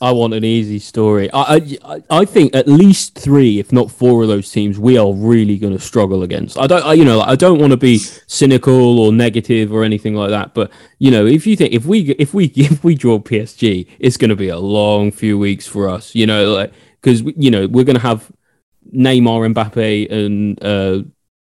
I 0.04 0.12
want 0.12 0.34
an 0.34 0.44
easy 0.44 0.80
story. 0.80 1.30
I, 1.34 1.78
I 1.94 2.04
I 2.22 2.26
think 2.26 2.54
at 2.54 2.68
least 2.68 3.18
three, 3.18 3.58
if 3.60 3.72
not 3.72 3.90
four, 3.90 4.22
of 4.24 4.28
those 4.28 4.52
teams 4.52 4.78
we 4.78 4.98
are 4.98 5.14
really 5.14 5.58
going 5.58 5.72
to 5.72 5.80
struggle 5.80 6.24
against. 6.24 6.58
I 6.58 6.68
don't, 6.68 6.86
I, 6.86 6.94
you 6.94 7.06
know, 7.06 7.22
I 7.22 7.36
don't 7.36 7.60
want 7.60 7.72
to 7.72 7.78
be 7.78 7.98
cynical 8.28 9.00
or 9.00 9.14
negative 9.14 9.72
or 9.72 9.84
anything 9.86 10.14
like 10.16 10.30
that. 10.32 10.54
But 10.54 10.72
you 11.00 11.10
know, 11.10 11.26
if 11.26 11.48
you 11.48 11.56
think 11.56 11.72
if 11.74 11.86
we 11.86 12.00
if 12.26 12.34
we 12.34 12.46
if 12.70 12.84
we 12.84 12.96
draw 12.96 13.18
PSG, 13.20 13.88
it's 14.00 14.18
going 14.18 14.30
to 14.30 14.36
be 14.36 14.50
a 14.50 14.60
long 14.60 15.10
few 15.12 15.40
weeks 15.40 15.66
for 15.68 15.88
us. 15.88 16.14
You 16.14 16.26
know, 16.28 16.52
like 16.54 16.74
because 17.02 17.22
you 17.38 17.50
know 17.50 17.68
we're 17.68 17.86
going 17.86 17.96
to 17.96 18.02
have 18.12 18.30
Neymar, 18.94 19.54
Mbappe, 19.54 20.12
and 20.12 20.62
uh, 20.64 21.04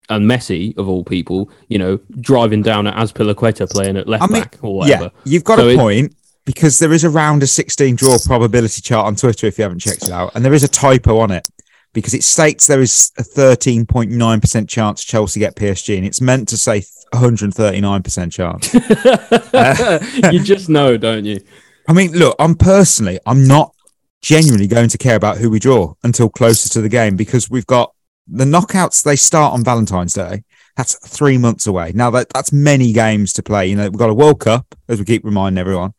and 0.09 0.29
Messi 0.29 0.77
of 0.77 0.87
all 0.87 1.03
people. 1.03 1.49
You 1.69 1.79
know, 1.79 1.99
driving 2.19 2.61
down 2.61 2.85
at 2.85 2.95
Azpilicueta 2.95 3.67
playing 3.71 3.97
at 3.97 4.07
left 4.07 4.23
I 4.25 4.27
mean, 4.27 4.41
back 4.43 4.57
or 4.61 4.75
whatever. 4.77 5.05
Yeah, 5.05 5.09
you've 5.25 5.43
got 5.43 5.57
So 5.57 5.69
a 5.69 5.73
it- 5.73 5.77
point 5.77 6.15
because 6.45 6.79
there 6.79 6.93
is 6.93 7.05
around 7.05 7.13
a 7.13 7.17
round 7.17 7.43
of 7.43 7.49
16 7.49 7.95
draw 7.95 8.17
probability 8.25 8.81
chart 8.81 9.05
on 9.05 9.15
Twitter 9.15 9.47
if 9.47 9.57
you 9.57 9.63
haven't 9.63 9.79
checked 9.79 10.03
it 10.03 10.11
out, 10.11 10.35
and 10.35 10.43
there 10.43 10.53
is 10.53 10.63
a 10.63 10.67
typo 10.67 11.19
on 11.19 11.31
it 11.31 11.47
because 11.93 12.13
it 12.13 12.23
states 12.23 12.67
there 12.67 12.81
is 12.81 13.11
a 13.17 13.21
13.9% 13.21 14.69
chance 14.69 15.03
Chelsea 15.03 15.39
get 15.39 15.55
PSG, 15.55 15.97
and 15.97 16.05
it's 16.05 16.21
meant 16.21 16.47
to 16.49 16.57
say 16.57 16.83
139% 17.13 18.31
chance. 18.31 18.73
you 20.33 20.43
just 20.43 20.69
know, 20.69 20.97
don't 20.97 21.25
you? 21.25 21.39
I 21.87 21.93
mean, 21.93 22.13
look, 22.13 22.35
I'm 22.39 22.55
personally, 22.55 23.19
I'm 23.25 23.47
not 23.47 23.73
genuinely 24.21 24.67
going 24.67 24.89
to 24.89 24.97
care 24.97 25.15
about 25.15 25.37
who 25.37 25.49
we 25.49 25.59
draw 25.59 25.93
until 26.03 26.29
closer 26.29 26.69
to 26.69 26.81
the 26.81 26.89
game 26.89 27.15
because 27.15 27.49
we've 27.49 27.67
got 27.67 27.93
the 28.27 28.45
knockouts. 28.45 29.03
They 29.03 29.15
start 29.15 29.53
on 29.53 29.63
Valentine's 29.63 30.13
Day. 30.13 30.43
That's 30.75 30.95
three 31.07 31.37
months 31.37 31.67
away. 31.67 31.91
Now 31.93 32.09
that 32.11 32.29
that's 32.29 32.51
many 32.51 32.93
games 32.93 33.33
to 33.33 33.43
play. 33.43 33.67
You 33.67 33.75
know, 33.75 33.89
we've 33.89 33.99
got 33.99 34.09
a 34.09 34.13
World 34.13 34.39
Cup, 34.39 34.73
as 34.87 34.97
we 34.97 35.05
keep 35.05 35.23
reminding 35.23 35.59
everyone, 35.59 35.93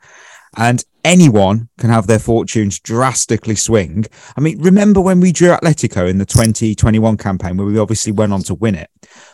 and 0.57 0.85
anyone 1.05 1.69
can 1.79 1.91
have 1.91 2.07
their 2.07 2.19
fortunes 2.19 2.79
drastically 2.81 3.55
swing. 3.57 4.07
I 4.37 4.41
mean, 4.41 4.61
remember 4.61 5.01
when 5.01 5.21
we 5.21 5.33
drew 5.33 5.51
Atletico 5.51 6.09
in 6.09 6.19
the 6.19 6.25
2021 6.27 7.17
campaign, 7.17 7.57
where 7.57 7.67
we 7.67 7.79
obviously 7.79 8.13
went 8.13 8.33
on 8.33 8.43
to 8.45 8.55
win 8.55 8.75
it? 8.75 8.89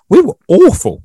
We 0.08 0.20
were 0.22 0.36
awful 0.48 1.02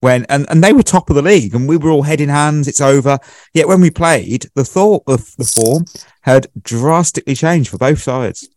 when 0.00 0.24
and, 0.28 0.46
and 0.48 0.62
they 0.62 0.72
were 0.72 0.82
top 0.82 1.10
of 1.10 1.16
the 1.16 1.22
league 1.22 1.54
and 1.56 1.68
we 1.68 1.76
were 1.76 1.90
all 1.90 2.02
head 2.04 2.20
in 2.20 2.28
hands 2.28 2.68
it's 2.68 2.80
over 2.80 3.18
yet 3.52 3.66
when 3.66 3.80
we 3.80 3.90
played 3.90 4.46
the 4.54 4.62
thought 4.64 5.02
of 5.08 5.34
the 5.38 5.44
form 5.44 5.84
had 6.22 6.46
drastically 6.62 7.34
changed 7.34 7.68
for 7.68 7.78
both 7.78 7.98
sides 8.00 8.48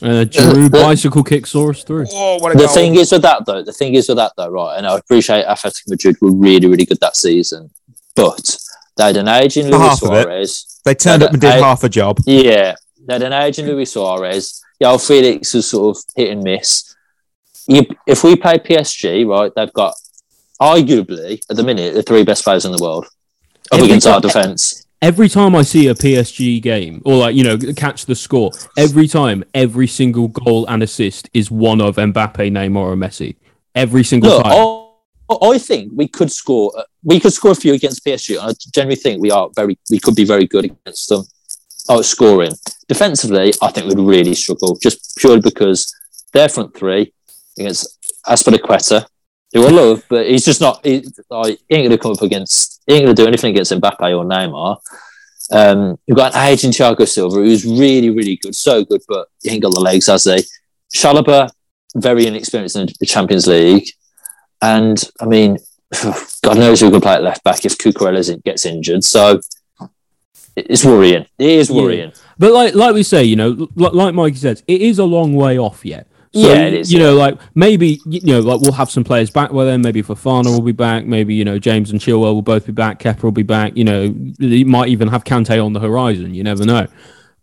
Uh, 0.00 0.24
Giroud 0.24 0.64
the- 0.64 0.70
bicycle 0.70 1.22
kick 1.22 1.46
saw 1.46 1.68
us 1.68 1.84
through. 1.84 2.06
oh 2.10 2.38
what 2.38 2.56
The 2.56 2.68
thing 2.68 2.94
is 2.94 3.12
with 3.12 3.20
that 3.20 3.44
though, 3.44 3.62
the 3.62 3.72
thing 3.72 3.96
is 3.96 4.08
with 4.08 4.16
that 4.16 4.32
though, 4.38 4.48
right? 4.48 4.78
And 4.78 4.86
I 4.86 4.96
appreciate 4.96 5.44
Athletic 5.44 5.82
Madrid 5.88 6.16
were 6.22 6.32
really, 6.34 6.66
really 6.66 6.86
good 6.86 7.00
that 7.00 7.16
season, 7.16 7.68
but 8.16 8.56
they 8.98 9.04
had 9.04 9.16
an 9.16 9.28
aging 9.28 9.66
For 9.70 9.78
Luis 9.78 9.88
half 9.88 10.02
of 10.02 10.12
it. 10.12 10.22
Suarez. 10.24 10.80
they 10.84 10.94
turned 10.94 11.22
up 11.22 11.32
and 11.32 11.40
did 11.40 11.50
I- 11.52 11.58
half 11.60 11.82
a 11.84 11.88
job 11.88 12.18
Yeah, 12.26 12.74
they 13.06 13.14
had 13.14 13.22
an 13.22 13.32
aging 13.32 13.66
Luis 13.66 13.92
Suarez. 13.92 14.62
Yeah, 14.78 14.96
Felix 14.98 15.54
was 15.54 15.70
sort 15.70 15.96
of 15.96 16.02
hit 16.14 16.30
and 16.30 16.42
miss. 16.44 16.94
You, 17.66 17.82
if 18.06 18.22
we 18.24 18.36
play 18.36 18.58
PSG, 18.58 19.26
right, 19.26 19.50
they've 19.56 19.72
got 19.72 19.94
arguably 20.60 21.40
at 21.50 21.56
the 21.56 21.62
minute 21.62 21.94
the 21.94 22.02
three 22.02 22.24
best 22.24 22.44
players 22.44 22.64
in 22.64 22.72
the 22.72 22.82
world 22.82 23.06
up 23.72 23.80
against 23.80 24.06
our 24.06 24.20
defence. 24.20 24.84
Every 25.00 25.28
time 25.28 25.54
I 25.54 25.62
see 25.62 25.86
a 25.86 25.94
PSG 25.94 26.60
game, 26.60 27.02
or 27.04 27.16
like 27.16 27.36
you 27.36 27.44
know, 27.44 27.56
catch 27.76 28.06
the 28.06 28.16
score, 28.16 28.50
every 28.76 29.06
time, 29.06 29.44
every 29.54 29.86
single 29.86 30.28
goal 30.28 30.66
and 30.66 30.82
assist 30.82 31.30
is 31.32 31.50
one 31.50 31.80
of 31.80 31.96
Mbappe, 31.96 32.50
Neymar, 32.50 32.76
or 32.76 32.96
Messi. 32.96 33.36
Every 33.76 34.02
single 34.02 34.30
Look, 34.30 34.42
time. 34.42 34.52
I, 35.30 35.58
think 35.58 35.92
we 35.94 36.08
could 36.08 36.30
score. 36.32 36.72
uh, 36.76 36.84
We 37.02 37.20
could 37.20 37.32
score 37.32 37.52
a 37.52 37.54
few 37.54 37.74
against 37.74 38.04
PSG. 38.04 38.38
I 38.38 38.52
generally 38.72 38.96
think 38.96 39.20
we 39.20 39.30
are 39.30 39.48
very. 39.54 39.78
We 39.90 40.00
could 40.00 40.14
be 40.14 40.24
very 40.24 40.46
good 40.46 40.64
against 40.64 41.08
them. 41.08 41.24
Oh, 41.88 42.02
scoring 42.02 42.52
defensively, 42.88 43.52
I 43.62 43.70
think 43.70 43.86
we'd 43.86 43.98
really 44.02 44.34
struggle 44.34 44.76
just 44.76 45.16
purely 45.16 45.40
because 45.40 45.94
their 46.32 46.48
front 46.48 46.76
three 46.76 47.12
against 47.58 47.98
Azpilicueta, 48.26 49.06
who 49.52 49.66
I 49.66 49.70
love, 49.70 50.02
but 50.08 50.26
he's 50.26 50.44
just 50.44 50.60
not. 50.60 50.84
He, 50.84 51.04
like, 51.30 51.58
he 51.68 51.76
ain't 51.76 51.88
going 51.88 51.90
to 51.90 51.98
come 51.98 52.12
up 52.12 52.22
against. 52.22 52.82
He 52.86 52.94
ain't 52.94 53.04
going 53.04 53.14
to 53.14 53.22
do 53.22 53.28
anything 53.28 53.50
against 53.50 53.72
Mbappe 53.72 54.00
or 54.00 54.24
Neymar. 54.24 54.78
Um, 55.50 55.98
you've 56.06 56.16
got 56.16 56.34
an 56.34 56.46
aging 56.46 56.72
Thiago 56.72 57.06
Silva 57.08 57.36
who's 57.36 57.64
really, 57.64 58.10
really 58.10 58.36
good, 58.36 58.54
so 58.54 58.84
good, 58.84 59.00
but 59.08 59.28
he 59.42 59.50
ain't 59.50 59.62
got 59.62 59.72
the 59.72 59.80
legs, 59.80 60.06
has 60.06 60.24
he? 60.24 60.42
Chalobah, 60.94 61.50
very 61.94 62.26
inexperienced 62.26 62.76
in 62.76 62.88
the 63.00 63.06
Champions 63.06 63.46
League. 63.46 63.88
And 64.62 65.02
I 65.20 65.26
mean, 65.26 65.58
God 66.42 66.58
knows 66.58 66.80
who 66.80 66.90
could 66.90 67.02
play 67.02 67.14
at 67.14 67.22
left 67.22 67.44
back 67.44 67.64
if 67.64 67.78
Cucurella 67.78 68.42
gets 68.44 68.66
injured. 68.66 69.04
So 69.04 69.40
it's 70.56 70.84
worrying. 70.84 71.26
It 71.38 71.48
is 71.50 71.70
Yeah. 71.70 71.76
worrying. 71.82 72.12
But 72.38 72.52
like 72.52 72.74
like 72.74 72.94
we 72.94 73.02
say, 73.02 73.24
you 73.24 73.36
know, 73.36 73.68
like 73.76 74.14
Mike 74.14 74.36
says, 74.36 74.62
it 74.66 74.80
is 74.82 74.98
a 74.98 75.04
long 75.04 75.34
way 75.34 75.58
off 75.58 75.84
yet. 75.84 76.06
So, 76.34 76.40
Yeah, 76.40 76.66
it 76.66 76.74
is, 76.74 76.92
You 76.92 76.98
know, 76.98 77.14
like 77.14 77.38
maybe 77.54 78.00
you 78.06 78.20
know, 78.22 78.40
like 78.40 78.60
we'll 78.60 78.72
have 78.72 78.90
some 78.90 79.02
players 79.04 79.30
back 79.30 79.50
by 79.50 79.64
then. 79.64 79.80
Maybe 79.80 80.02
Fofana 80.02 80.46
will 80.46 80.60
be 80.60 80.72
back. 80.72 81.06
Maybe 81.06 81.34
you 81.34 81.44
know 81.44 81.58
James 81.58 81.90
and 81.90 82.00
Chilwell 82.00 82.34
will 82.34 82.42
both 82.42 82.66
be 82.66 82.72
back. 82.72 83.00
Kepa 83.00 83.22
will 83.22 83.32
be 83.32 83.42
back. 83.42 83.76
You 83.76 83.84
know, 83.84 84.14
you 84.38 84.66
might 84.66 84.88
even 84.88 85.08
have 85.08 85.24
Kante 85.24 85.64
on 85.64 85.72
the 85.72 85.80
horizon. 85.80 86.34
You 86.34 86.44
never 86.44 86.64
know. 86.66 86.86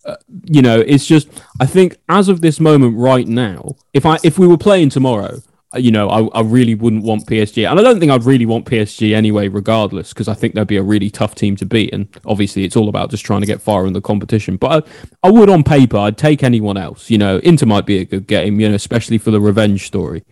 Uh, 0.06 0.16
you 0.44 0.62
know, 0.62 0.82
it's 0.82 1.06
just 1.08 1.28
I 1.60 1.66
think 1.66 1.98
as 2.10 2.30
of 2.30 2.42
this 2.42 2.60
moment 2.60 2.96
right 2.98 3.28
now, 3.28 3.76
if 3.94 4.06
I 4.06 4.18
if 4.24 4.38
we 4.38 4.46
were 4.46 4.58
playing 4.58 4.90
tomorrow, 4.90 5.40
you 5.76 5.92
know, 5.92 6.10
I, 6.10 6.40
I 6.40 6.42
really 6.42 6.76
wouldn't 6.76 7.04
want 7.04 7.26
PSG, 7.28 7.70
and 7.70 7.80
I 7.80 7.84
don't 7.84 8.00
think 8.00 8.12
I'd 8.12 8.24
really 8.24 8.46
want 8.46 8.66
PSG 8.66 9.16
anyway, 9.16 9.48
regardless, 9.48 10.10
because 10.14 10.28
I 10.28 10.34
think 10.34 10.56
they'd 10.56 10.68
be 10.68 10.78
a 10.78 10.84
really 10.84 11.10
tough 11.10 11.36
team 11.36 11.56
to 11.58 11.66
beat. 11.66 11.94
And 11.94 12.08
obviously, 12.26 12.64
it's 12.64 12.76
all 12.76 12.90
about 12.90 13.12
just 13.12 13.26
trying 13.26 13.42
to 13.42 13.48
get 13.48 13.62
far 13.62 13.86
in 13.86 13.94
the 13.94 14.02
competition. 14.02 14.58
But 14.58 14.86
I, 15.24 15.28
I 15.28 15.32
would, 15.32 15.50
on 15.50 15.64
paper, 15.64 15.98
I'd 15.98 16.18
take 16.18 16.44
anyone 16.44 16.78
else. 16.78 17.10
You 17.10 17.18
know, 17.18 17.38
Inter 17.40 17.66
might 17.66 17.86
be 17.86 18.00
a 18.00 18.06
good 18.06 18.28
game, 18.28 18.60
you 18.60 18.70
know, 18.70 18.76
especially 18.76 19.18
for 19.18 19.32
the 19.32 19.42
revenge 19.42 19.86
story. 19.86 20.24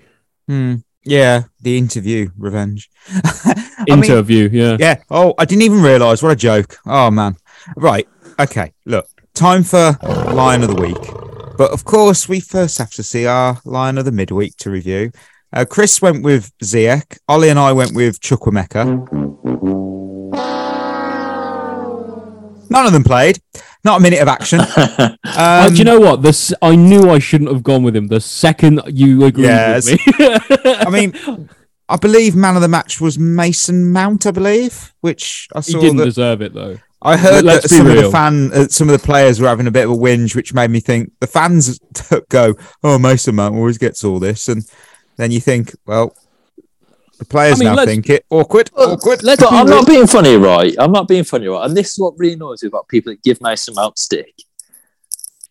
Hmm. 0.48 0.76
Yeah, 1.06 1.44
the 1.62 1.78
interview 1.78 2.30
revenge. 2.38 2.90
I 3.08 3.86
mean, 3.90 4.04
Interview, 4.04 4.50
yeah. 4.52 4.78
yeah. 4.80 4.96
Oh, 5.10 5.34
I 5.38 5.46
didn't 5.46 5.64
even 5.64 5.82
realise. 5.82 6.24
What 6.24 6.32
a 6.32 6.36
joke. 6.36 6.78
Oh 6.86 7.12
man. 7.12 7.36
Right. 7.76 8.08
Okay. 8.40 8.74
Look, 8.86 9.08
time 9.34 9.64
for 9.64 9.98
Lion 10.02 10.64
of 10.64 10.74
the 10.74 10.82
Week. 10.82 11.58
But 11.58 11.72
of 11.72 11.84
course, 11.84 12.28
we 12.28 12.40
first 12.40 12.78
have 12.78 12.92
to 12.92 13.04
see 13.04 13.26
our 13.26 13.60
Lion 13.66 13.98
of 13.98 14.06
the 14.06 14.12
Midweek 14.12 14.58
to 14.58 14.72
review. 14.72 15.12
Uh, 15.54 15.66
Chris 15.66 16.02
went 16.02 16.24
with 16.24 16.52
Ziyech. 16.64 17.20
Ollie 17.28 17.50
and 17.50 17.60
I 17.60 17.72
went 17.74 17.94
with 17.94 18.20
Chukwuemeka. 18.20 18.84
None 22.70 22.86
of 22.88 22.92
them 22.94 23.04
played. 23.04 23.40
Not 23.84 24.00
a 24.00 24.04
minute 24.04 24.22
of 24.22 24.28
action. 24.28 24.60
Um, 25.00 25.18
Uh, 25.26 25.70
do 25.70 25.76
you 25.78 25.84
know 25.84 26.00
what? 26.00 26.22
This 26.22 26.54
I 26.62 26.76
knew 26.76 27.10
I 27.10 27.18
shouldn't 27.20 27.52
have 27.52 27.64
gone 27.64 27.82
with 27.84 27.96
him. 27.96 28.08
The 28.08 28.20
second 28.22 28.82
you 28.88 29.24
agreed 29.26 29.46
Yes. 29.46 29.86
with 29.90 30.00
me, 30.20 30.36
I 30.66 30.90
mean, 30.92 31.50
I 31.90 31.96
believe 31.98 32.36
man 32.36 32.56
of 32.56 32.62
the 32.62 32.68
match 32.68 33.02
was 33.02 33.18
Mason 33.18 33.92
Mount. 33.92 34.26
I 34.28 34.32
believe, 34.32 34.94
which 35.02 35.48
I 35.56 35.62
saw 35.62 35.78
he 35.80 35.82
didn't 35.86 35.98
that 35.98 36.06
deserve 36.06 36.42
it 36.42 36.54
though. 36.54 36.78
I 37.02 37.18
heard 37.18 37.44
Let's 37.46 37.64
that 37.64 37.70
some 37.76 37.88
of 37.88 37.96
the 37.96 38.02
real. 38.04 38.12
fan, 38.12 38.52
uh, 38.54 38.68
some 38.68 38.90
of 38.90 39.00
the 39.00 39.06
players 39.06 39.40
were 39.42 39.48
having 39.48 39.66
a 39.68 39.72
bit 39.72 39.86
of 39.86 39.92
a 39.92 39.96
whinge, 39.96 40.36
which 40.36 40.54
made 40.54 40.70
me 40.70 40.80
think 40.80 41.12
the 41.20 41.28
fans 41.28 41.80
go, 42.30 42.54
"Oh, 42.84 43.00
Mason 43.00 43.36
Mount 43.36 43.56
always 43.56 43.78
gets 43.80 44.04
all 44.04 44.20
this," 44.20 44.48
and 44.48 44.64
then 45.18 45.32
you 45.32 45.40
think, 45.40 45.76
well, 45.86 46.16
the 47.20 47.26
players 47.26 47.62
I 47.62 47.66
mean, 47.66 47.76
now 47.76 47.86
think 47.86 48.10
it 48.10 48.26
awkward, 48.30 48.70
awkward. 48.76 49.24
Let's 49.24 49.42
But 49.42 49.52
be 49.52 49.56
I'm 49.60 49.68
not 49.68 49.88
being 49.88 50.08
funny, 50.08 50.36
right? 50.36 50.76
I'm 50.80 50.92
not 50.92 51.08
being 51.08 51.24
funny, 51.24 51.48
right? 51.48 51.66
And 51.66 51.78
this 51.78 51.94
is 51.94 52.00
what 52.00 52.18
really 52.18 52.34
annoys 52.34 52.64
me 52.64 52.68
about 52.68 52.88
people 52.88 53.14
that 53.14 53.24
give 53.24 53.42
Mason 53.42 53.76
Mount 53.76 53.98
stick. 53.98 54.34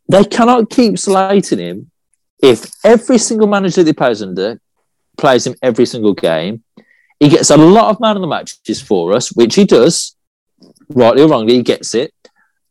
They 0.08 0.24
cannot 0.24 0.68
keep 0.70 0.98
slating 0.98 1.58
him 1.58 1.90
if 2.42 2.70
every 2.84 3.18
single 3.18 3.46
manager 3.46 3.82
that 3.82 3.88
he 3.88 3.92
plays 3.92 4.22
under 4.22 4.60
plays 5.16 5.46
him 5.46 5.54
every 5.62 5.86
single 5.86 6.14
game. 6.14 6.64
He 7.20 7.28
gets 7.28 7.50
a 7.50 7.56
lot 7.56 7.90
of 7.90 8.00
man 8.00 8.16
of 8.16 8.22
the 8.22 8.26
matches 8.26 8.80
for 8.82 9.12
us, 9.12 9.30
which 9.30 9.54
he 9.54 9.64
does, 9.64 10.16
rightly 10.88 11.22
or 11.22 11.28
wrongly, 11.28 11.54
he 11.54 11.62
gets 11.62 11.94
it. 11.94 12.12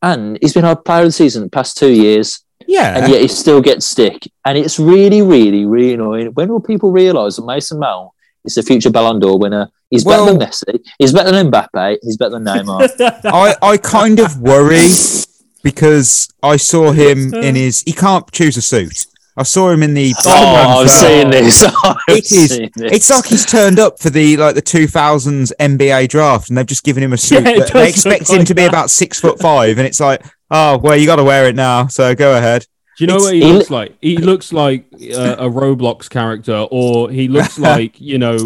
And 0.02 0.38
he's 0.42 0.54
been 0.54 0.66
our 0.66 0.76
player 0.76 1.02
of 1.02 1.08
the 1.08 1.12
season 1.14 1.44
the 1.44 1.50
past 1.50 1.78
two 1.78 1.92
years, 1.92 2.44
yeah, 2.72 2.98
and 2.98 3.12
yet 3.12 3.22
he 3.22 3.28
still 3.28 3.62
gets 3.62 3.86
stick. 3.86 4.32
And 4.46 4.58
it's 4.58 4.80
really, 4.80 5.22
really, 5.22 5.66
really 5.66 5.94
annoying. 5.94 6.28
When 6.28 6.48
will 6.50 6.62
people 6.62 6.92
realise 6.92 7.36
that 7.36 7.46
Mason 7.46 7.80
Mount 7.80 8.12
is 8.46 8.56
the 8.56 8.64
future 8.64 8.90
Ballon 8.90 9.20
d'Or 9.20 9.38
winner? 9.38 9.70
He's 9.90 10.06
better 10.06 10.32
than 10.32 10.40
Messi. 10.40 10.80
He's 10.98 11.12
better 11.12 11.32
than 11.32 11.52
Mbappe. 11.52 11.98
He's 12.02 12.16
better 12.16 12.40
than 12.40 12.46
Neymar. 12.46 12.90
I, 13.26 13.56
I 13.62 13.76
kind 13.76 14.20
of 14.22 14.40
worry 14.40 14.88
because 15.64 16.34
I 16.42 16.56
saw 16.56 16.94
him 16.94 17.34
in 17.34 17.56
his. 17.56 17.82
He 17.82 17.92
can't 17.92 18.32
choose 18.32 18.56
a 18.56 18.62
suit. 18.62 19.06
I 19.38 19.44
saw 19.44 19.70
him 19.70 19.82
in 19.84 19.94
the. 19.94 20.14
oh, 20.26 20.82
I've 20.82 20.90
seen 20.90 21.30
this. 21.30 21.64
I've 21.84 21.96
It 22.10 22.32
is. 22.32 22.50
seen 22.50 22.70
this. 22.76 22.92
It's 22.92 23.10
like 23.10 23.26
he's 23.26 23.46
turned 23.46 23.80
up 23.80 24.00
for 24.00 24.10
the 24.10 24.36
like 24.38 24.56
the 24.56 24.62
2000s 24.62 25.52
NBA 25.60 26.10
draft, 26.10 26.50
and 26.50 26.58
they've 26.58 26.66
just 26.66 26.84
given 26.84 27.02
him 27.04 27.14
a 27.14 27.18
suit. 27.18 27.44
Yeah, 27.46 27.52
it 27.52 27.60
that 27.60 27.68
does 27.68 27.72
they 27.74 27.80
look 27.80 27.90
expect 27.90 28.30
him 28.30 28.38
like 28.40 28.48
to 28.48 28.54
be 28.56 28.62
that. 28.64 28.70
about 28.70 28.90
six 28.90 29.20
foot 29.20 29.40
five, 29.40 29.78
and 29.78 29.88
it's 29.88 30.00
like, 30.00 30.26
oh 30.50 30.78
well, 30.80 30.98
you 30.98 31.06
got 31.06 31.16
to 31.18 31.24
wear 31.24 31.48
it 31.48 31.56
now. 31.56 31.88
So 31.88 32.14
go 32.14 32.36
ahead. 32.38 32.66
Do 32.98 33.06
you 33.06 33.08
know 33.08 33.16
It's- 33.16 33.26
what 33.26 33.34
he, 33.36 33.42
he 33.42 33.54
looks 33.54 33.70
like? 33.72 33.98
He 34.02 34.18
looks 34.30 34.54
like 34.54 34.86
uh, 34.94 35.36
a 35.40 35.50
Roblox 35.50 36.10
character, 36.10 36.68
or 36.70 37.10
he 37.10 37.30
looks 37.30 37.58
like 37.58 38.02
you 38.02 38.18
know, 38.18 38.38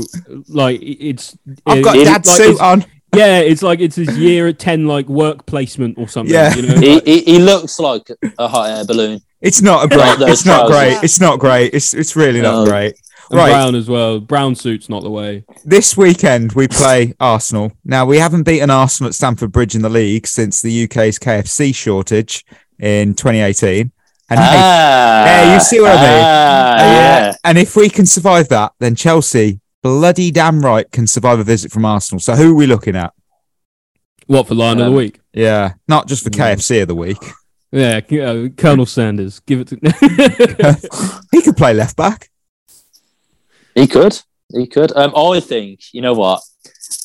like 0.48 0.80
it's. 0.84 1.36
I've 1.66 1.84
got 1.84 1.96
it's 1.96 2.06
dad's 2.06 2.28
like 2.30 2.38
suit 2.38 2.62
on. 2.62 2.86
Yeah, 3.16 3.40
it's 3.40 3.62
like 3.64 3.80
it's 3.80 3.96
his 3.96 4.18
year 4.18 4.48
at 4.48 4.60
ten, 4.60 4.88
like 4.88 5.08
work 5.08 5.46
placement 5.46 5.98
or 5.98 6.08
something. 6.08 6.34
Yeah. 6.34 6.54
you 6.56 6.62
know. 6.64 6.76
he, 6.80 7.00
he, 7.00 7.20
he 7.22 7.40
looks 7.40 7.80
like 7.80 8.08
a 8.38 8.48
hot 8.48 8.70
air 8.70 8.86
balloon. 8.86 9.22
It's 9.42 9.62
not 9.62 9.86
a 9.86 9.88
great. 9.88 10.20
Like 10.20 10.32
it's 10.32 10.46
not 10.46 10.68
trousers. 10.68 10.76
great. 10.96 11.04
It's 11.04 11.20
not 11.20 11.40
great. 11.40 11.74
It's 11.74 11.94
it's 11.94 12.16
really 12.16 12.42
not 12.42 12.64
No. 12.64 12.72
great. 12.72 12.96
And 13.32 13.38
Right. 13.40 13.50
brown 13.52 13.74
as 13.76 13.90
well. 13.90 14.20
Brown 14.20 14.54
suit's 14.56 14.88
not 14.90 15.02
the 15.04 15.10
way. 15.10 15.44
This 15.64 15.98
weekend 15.98 16.54
we 16.54 16.68
play 16.68 17.14
Arsenal. 17.20 17.72
Now 17.84 18.06
we 18.06 18.20
haven't 18.20 18.44
beaten 18.44 18.70
Arsenal 18.70 19.08
at 19.10 19.16
Stamford 19.16 19.52
Bridge 19.52 19.74
in 19.76 19.82
the 19.82 19.90
league 19.90 20.28
since 20.28 20.62
the 20.62 20.84
UK's 20.84 21.18
KFC 21.20 21.74
shortage 21.74 22.46
in 22.80 23.14
2018. 23.16 23.92
And 24.30 24.40
hey, 24.40 24.46
ah, 24.58 25.26
Yeah, 25.26 25.54
you 25.54 25.60
see 25.60 25.80
what 25.82 25.92
I 25.92 26.02
mean. 26.02 26.24
Ah, 26.24 26.78
yeah. 26.78 27.34
And 27.44 27.58
if 27.58 27.76
we 27.76 27.90
can 27.90 28.06
survive 28.06 28.48
that, 28.50 28.74
then 28.80 28.96
Chelsea, 28.96 29.60
bloody 29.86 30.32
damn 30.32 30.62
right, 30.62 30.92
can 30.92 31.06
survive 31.06 31.38
a 31.38 31.44
visit 31.44 31.72
from 31.72 31.86
Arsenal. 31.86 32.20
So 32.20 32.34
who 32.34 32.52
are 32.54 32.56
we 32.56 32.66
looking 32.66 32.96
at? 32.96 33.14
What 34.26 34.48
for 34.48 34.56
line 34.56 34.78
of 34.80 34.88
Um, 34.88 34.94
the 34.94 34.98
week? 34.98 35.20
Yeah, 35.32 35.74
not 35.88 36.08
just 36.08 36.24
for 36.24 36.32
KFC 36.32 36.82
of 36.82 36.88
the 36.88 36.96
week. 36.96 37.20
Yeah, 37.72 38.00
uh, 38.24 38.48
Colonel 38.58 38.88
Sanders. 38.88 39.42
Give 39.42 39.60
it 39.60 39.68
to. 39.68 39.78
He 41.32 41.44
could 41.44 41.56
play 41.56 41.76
left 41.76 41.96
back. 41.98 42.32
He 43.76 43.86
could. 43.86 44.20
He 44.52 44.66
could. 44.66 44.92
Um, 44.96 45.14
I 45.16 45.40
think, 45.40 45.82
you 45.94 46.02
know 46.02 46.14
what? 46.14 46.42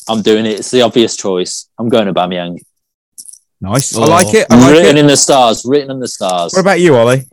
I'm 0.09 0.23
doing 0.23 0.47
it. 0.47 0.59
It's 0.61 0.71
the 0.71 0.81
obvious 0.81 1.17
choice. 1.19 1.69
I'm 1.79 1.91
going 1.91 2.07
to 2.07 2.15
Aubameyang. 2.15 2.61
Nice. 3.61 3.95
I 3.95 4.01
Oh. 4.05 4.09
like 4.09 4.33
it. 4.33 4.47
I 4.49 4.59
like 4.59 4.71
written 4.73 4.97
it. 4.97 5.01
in 5.01 5.07
the 5.07 5.17
stars. 5.19 5.65
Written 5.67 5.91
in 5.91 6.01
the 6.01 6.09
stars. 6.09 6.53
What 6.55 6.61
about 6.61 6.81
you, 6.81 6.97
Ollie? 6.97 7.27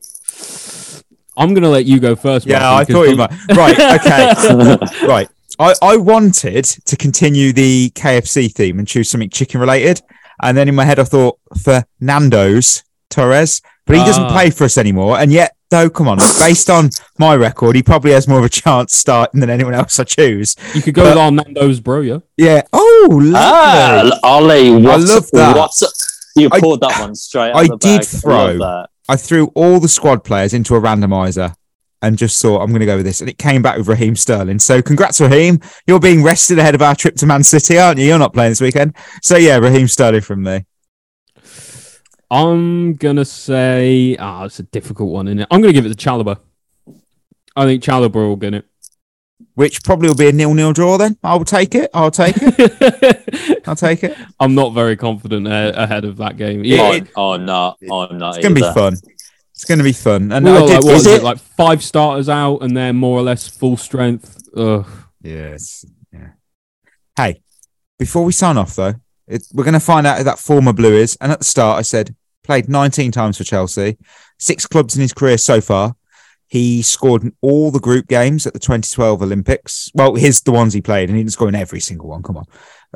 I'm 1.37 1.53
gonna 1.53 1.69
let 1.69 1.85
you 1.85 1.99
go 1.99 2.15
first. 2.15 2.47
Yeah, 2.47 2.73
I 2.73 2.83
thought 2.83 3.03
you 3.07 3.15
'cause 3.15 3.29
might. 3.47 3.55
Right. 3.55 3.79
Okay. 4.01 5.05
right. 5.07 5.29
I, 5.59 5.73
I 5.81 5.97
wanted 5.97 6.65
to 6.65 6.95
continue 6.95 7.51
the 7.53 7.89
KFC 7.91 8.51
theme 8.51 8.79
and 8.79 8.87
choose 8.87 9.09
something 9.09 9.29
chicken 9.29 9.59
related. 9.59 10.01
And 10.41 10.55
then 10.57 10.67
in 10.69 10.75
my 10.75 10.85
head, 10.85 10.99
I 10.99 11.03
thought 11.03 11.39
Fernando's 11.99 12.83
Torres, 13.09 13.61
but 13.85 13.95
he 13.95 14.03
doesn't 14.03 14.23
Ah. 14.25 14.31
play 14.31 14.49
for 14.49 14.65
us 14.65 14.77
anymore. 14.77 15.17
And 15.17 15.31
yet, 15.31 15.55
though, 15.71 15.89
come 15.89 16.07
on, 16.07 16.17
based 16.39 16.69
on 16.69 16.89
my 17.17 17.35
record, 17.35 17.75
he 17.75 17.81
probably 17.83 18.11
has 18.11 18.27
more 18.27 18.39
of 18.39 18.45
a 18.45 18.49
chance 18.49 18.93
starting 18.95 19.39
than 19.39 19.49
anyone 19.49 19.73
else 19.73 19.99
I 19.99 20.03
choose. 20.03 20.55
You 20.75 20.81
could 20.81 20.93
go 20.93 21.03
But- 21.03 21.09
with 21.15 21.17
Armando's 21.17 21.79
bro, 21.79 22.01
yeah. 22.01 22.19
Yeah. 22.37 22.61
Oh, 22.73 23.07
lovely. 23.11 23.33
Ah, 23.35 24.19
Ollie, 24.23 24.71
what, 24.71 24.99
love 25.01 25.29
that. 25.31 25.55
What, 25.57 25.71
you 26.35 26.49
I- 26.51 26.59
pulled 26.59 26.81
that 26.81 26.99
one 26.99 27.15
straight 27.15 27.51
out 27.51 27.55
I 27.55 27.61
of 27.63 27.67
the 27.69 27.77
did 27.77 27.99
bag. 28.01 28.05
throw. 28.07 28.35
I 28.47 28.53
that. 28.57 28.89
I 29.09 29.15
threw 29.15 29.47
all 29.55 29.79
the 29.79 29.87
squad 29.87 30.23
players 30.25 30.53
into 30.53 30.75
a 30.75 30.81
randomizer 30.81 31.55
and 32.01 32.17
just 32.17 32.41
thought 32.41 32.61
I'm 32.61 32.69
going 32.69 32.79
to 32.81 32.85
go 32.85 32.97
with 32.97 33.05
this, 33.05 33.21
and 33.21 33.29
it 33.29 33.37
came 33.37 33.61
back 33.61 33.77
with 33.77 33.87
Raheem 33.87 34.15
Sterling. 34.15 34.59
So 34.59 34.81
congrats, 34.81 35.19
Raheem! 35.21 35.59
You're 35.87 35.99
being 35.99 36.23
rested 36.23 36.59
ahead 36.59 36.75
of 36.75 36.81
our 36.81 36.95
trip 36.95 37.15
to 37.17 37.25
Man 37.25 37.43
City, 37.43 37.77
aren't 37.79 37.99
you? 37.99 38.05
You're 38.05 38.19
not 38.19 38.33
playing 38.33 38.51
this 38.51 38.61
weekend, 38.61 38.95
so 39.21 39.37
yeah, 39.37 39.57
Raheem 39.57 39.87
Sterling 39.87 40.21
from 40.21 40.43
me. 40.43 40.65
I'm 42.29 42.93
gonna 42.95 43.25
say, 43.25 44.15
ah, 44.19 44.43
it's 44.45 44.59
a 44.59 44.63
difficult 44.63 45.11
one, 45.11 45.27
isn't 45.27 45.39
it? 45.39 45.47
I'm 45.49 45.61
gonna 45.61 45.73
give 45.73 45.85
it 45.85 45.97
to 45.97 46.09
Chalobah. 46.09 46.39
I 47.55 47.65
think 47.65 47.81
Chalobah 47.81 48.13
will 48.15 48.35
get 48.35 48.53
it. 48.53 48.65
Which 49.55 49.83
probably 49.83 50.07
will 50.09 50.15
be 50.15 50.27
a 50.27 50.31
nil-nil 50.31 50.73
draw. 50.73 50.97
Then 50.97 51.17
I'll 51.23 51.43
take 51.43 51.73
it. 51.73 51.89
I'll 51.93 52.11
take 52.11 52.35
it. 52.37 53.61
I'll 53.67 53.75
take 53.75 54.03
it. 54.03 54.15
I'm 54.39 54.53
not 54.53 54.73
very 54.75 54.95
confident 54.95 55.47
uh, 55.47 55.71
ahead 55.75 56.05
of 56.05 56.17
that 56.17 56.37
game. 56.37 56.63
Yeah, 56.63 56.75
Yeah, 56.91 56.91
it- 56.97 57.07
Oh, 57.15 57.31
I'm 57.33 57.45
not. 57.45 57.77
I'm 57.91 58.17
not. 58.19 58.37
It's 58.37 58.43
going 58.47 58.53
to 58.55 58.61
be 58.61 58.73
fun. 58.73 58.97
It's 59.57 59.65
going 59.65 59.79
to 59.79 59.83
be 59.83 59.91
fun. 59.91 60.31
And 60.31 60.45
we 60.45 60.51
I 60.51 60.59
did. 60.59 60.69
like, 60.69 60.83
what 60.83 60.93
is 60.93 61.07
it? 61.07 61.23
like 61.23 61.39
five 61.39 61.83
starters 61.83 62.29
out, 62.29 62.59
and 62.59 62.77
they're 62.77 62.93
more 62.93 63.17
or 63.17 63.23
less 63.23 63.47
full 63.47 63.75
strength. 63.75 64.47
Ugh. 64.55 64.85
Yes. 65.23 65.83
Yeah. 66.13 66.29
Hey, 67.15 67.41
before 67.97 68.23
we 68.23 68.33
sign 68.33 68.55
off 68.55 68.75
though, 68.75 68.93
it, 69.25 69.47
we're 69.51 69.63
going 69.63 69.73
to 69.73 69.79
find 69.79 70.05
out 70.05 70.19
who 70.19 70.25
that 70.25 70.37
former 70.37 70.73
Blue 70.73 70.93
is. 70.93 71.17
And 71.19 71.31
at 71.31 71.39
the 71.39 71.45
start, 71.45 71.79
I 71.79 71.81
said 71.81 72.15
played 72.43 72.69
19 72.69 73.11
times 73.11 73.39
for 73.39 73.43
Chelsea, 73.43 73.97
six 74.37 74.67
clubs 74.67 74.95
in 74.95 75.01
his 75.01 75.11
career 75.11 75.39
so 75.39 75.59
far. 75.59 75.95
He 76.45 76.83
scored 76.83 77.23
in 77.23 77.33
all 77.41 77.71
the 77.71 77.79
group 77.79 78.07
games 78.07 78.45
at 78.45 78.53
the 78.53 78.59
2012 78.59 79.23
Olympics. 79.23 79.89
Well, 79.95 80.13
here's 80.13 80.41
the 80.41 80.51
ones 80.51 80.75
he 80.75 80.81
played, 80.81 81.09
and 81.09 81.17
he 81.17 81.23
didn't 81.23 81.33
score 81.33 81.49
in 81.49 81.55
every 81.55 81.79
single 81.79 82.09
one. 82.09 82.21
Come 82.21 82.37
on. 82.37 82.45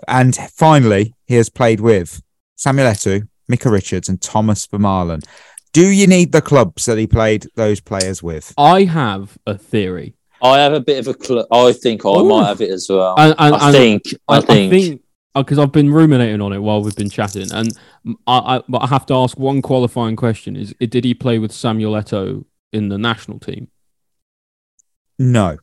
And 0.07 0.35
finally, 0.35 1.15
he 1.25 1.33
has 1.37 1.49
played 1.49 1.79
with 1.79 2.21
Samuel 2.55 2.85
Eto'o, 2.85 3.27
Micah 3.47 3.71
Richards, 3.71 4.09
and 4.09 4.21
Thomas 4.21 4.67
Vermaelen. 4.67 5.23
Do 5.73 5.87
you 5.87 6.05
need 6.07 6.31
the 6.31 6.41
clubs 6.41 6.85
that 6.85 6.97
he 6.97 7.07
played 7.07 7.47
those 7.55 7.79
players 7.79 8.21
with? 8.21 8.53
I 8.57 8.83
have 8.83 9.37
a 9.45 9.57
theory. 9.57 10.15
I 10.43 10.59
have 10.59 10.73
a 10.73 10.81
bit 10.81 10.99
of 10.99 11.07
a 11.07 11.13
clue. 11.13 11.45
I 11.51 11.71
think 11.71 12.05
I 12.05 12.09
Ooh. 12.09 12.27
might 12.27 12.47
have 12.47 12.61
it 12.61 12.71
as 12.71 12.87
well. 12.89 13.15
And, 13.17 13.35
and, 13.37 13.55
I 13.55 13.67
and 13.67 13.75
think. 13.75 14.03
I, 14.27 14.41
think. 14.41 15.01
because 15.35 15.59
I've 15.59 15.71
been 15.71 15.91
ruminating 15.93 16.41
on 16.41 16.51
it 16.51 16.59
while 16.59 16.81
we've 16.83 16.95
been 16.95 17.09
chatting, 17.09 17.51
and 17.53 17.71
I, 18.27 18.57
I 18.57 18.61
but 18.67 18.79
I 18.79 18.87
have 18.87 19.05
to 19.07 19.13
ask 19.13 19.37
one 19.37 19.61
qualifying 19.61 20.15
question: 20.15 20.55
Is 20.55 20.73
did 20.79 21.05
he 21.05 21.13
play 21.13 21.37
with 21.39 21.51
Samuel 21.51 21.93
Eto'o 21.93 22.43
in 22.73 22.89
the 22.89 22.97
national 22.97 23.39
team? 23.39 23.67
No. 25.19 25.57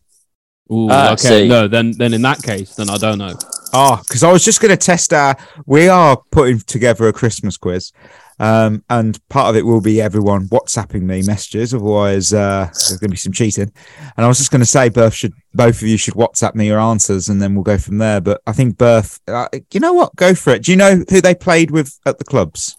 Ooh, 0.70 0.88
Ah, 0.90 1.12
okay, 1.12 1.44
see. 1.44 1.48
no, 1.48 1.66
then 1.66 1.92
then 1.98 2.12
in 2.14 2.22
that 2.22 2.42
case, 2.42 2.74
then 2.76 2.88
I 2.90 2.98
don't 2.98 3.18
know. 3.18 3.34
Oh, 3.72 4.00
because 4.06 4.22
I 4.22 4.30
was 4.30 4.44
just 4.44 4.60
going 4.60 4.70
to 4.70 4.76
test 4.76 5.12
our. 5.12 5.36
We 5.66 5.88
are 5.88 6.18
putting 6.30 6.60
together 6.60 7.08
a 7.08 7.12
Christmas 7.12 7.56
quiz, 7.56 7.90
Um, 8.40 8.84
and 8.88 9.18
part 9.28 9.50
of 9.50 9.56
it 9.56 9.66
will 9.66 9.80
be 9.80 10.00
everyone 10.00 10.48
WhatsApping 10.48 11.02
me 11.02 11.22
messages. 11.22 11.74
Otherwise, 11.74 12.32
uh, 12.32 12.66
there's 12.66 12.98
going 12.98 13.10
to 13.10 13.14
be 13.14 13.16
some 13.16 13.32
cheating. 13.32 13.72
And 14.16 14.24
I 14.24 14.28
was 14.28 14.38
just 14.38 14.50
going 14.50 14.60
to 14.60 14.66
say, 14.66 14.88
Berth 14.88 15.14
should 15.14 15.34
both 15.54 15.82
of 15.82 15.88
you 15.88 15.96
should 15.96 16.14
WhatsApp 16.14 16.54
me 16.54 16.66
your 16.66 16.78
answers, 16.78 17.28
and 17.28 17.42
then 17.42 17.54
we'll 17.54 17.64
go 17.64 17.78
from 17.78 17.98
there. 17.98 18.20
But 18.20 18.40
I 18.46 18.52
think 18.52 18.78
Berth, 18.78 19.18
uh, 19.26 19.48
you 19.72 19.80
know 19.80 19.92
what? 19.92 20.14
Go 20.16 20.34
for 20.34 20.52
it. 20.52 20.62
Do 20.62 20.70
you 20.70 20.76
know 20.76 21.02
who 21.08 21.20
they 21.20 21.34
played 21.34 21.70
with 21.70 21.98
at 22.06 22.18
the 22.18 22.24
clubs? 22.24 22.76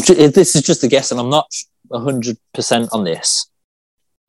Ju- 0.04 0.28
this 0.28 0.56
is 0.56 0.62
just 0.62 0.82
a 0.82 0.88
guess, 0.88 1.10
and 1.10 1.20
I'm 1.20 1.30
not 1.30 1.48
100 1.88 2.36
percent 2.52 2.88
on 2.92 3.04
this. 3.04 3.48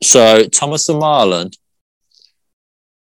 So 0.03 0.43
Thomas 0.43 0.87
and 0.89 1.01
Marland, 1.01 1.57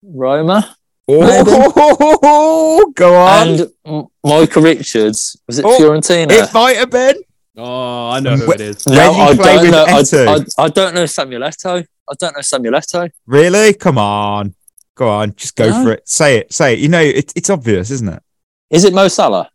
Roma, 0.03 0.77
Oh, 1.09 2.93
go 2.97 3.15
on. 3.17 3.49
and 3.85 4.07
Micah 4.25 4.61
Richards. 4.61 5.37
Was 5.47 5.59
it 5.59 5.65
Oh, 5.65 5.79
Fiorentina? 5.79 6.31
it 6.31 6.53
might 6.55 6.77
have 6.77 6.91
been. 6.91 7.17
Oh, 7.57 8.11
I 8.11 8.21
know 8.21 8.37
who 8.37 8.51
it 8.53 8.61
is. 8.61 8.85
Where 8.87 8.97
no, 8.97 9.13
did 9.13 9.21
I 9.21 9.35
don't 9.55 9.63
with 9.63 9.71
know. 9.73 9.85
I, 10.33 10.63
I, 10.63 10.65
I 10.65 10.69
don't 10.69 10.95
know 10.95 11.07
Samuel 11.07 11.43
Eto'o. 11.43 11.85
I 12.11 12.15
don't 12.19 12.35
know 12.37 12.41
Samuel 12.43 12.75
Eto'o. 12.75 13.11
Really? 13.27 13.75
Come 13.75 13.99
on. 13.99 14.55
Go 14.95 15.09
on. 15.09 15.35
Just 15.35 15.57
go 15.57 15.69
No. 15.69 15.83
for 15.85 15.93
it. 15.93 16.09
Say 16.09 16.39
it. 16.39 16.53
Say 16.53 16.75
it. 16.75 16.79
You 16.79 16.89
know, 16.89 17.01
it, 17.03 17.33
it's 17.37 17.51
obvious, 17.51 17.91
isn't 17.91 18.09
it? 18.09 18.23
Is 18.71 18.85
it 18.85 18.95
Mo 18.95 19.09
Salah? 19.09 19.51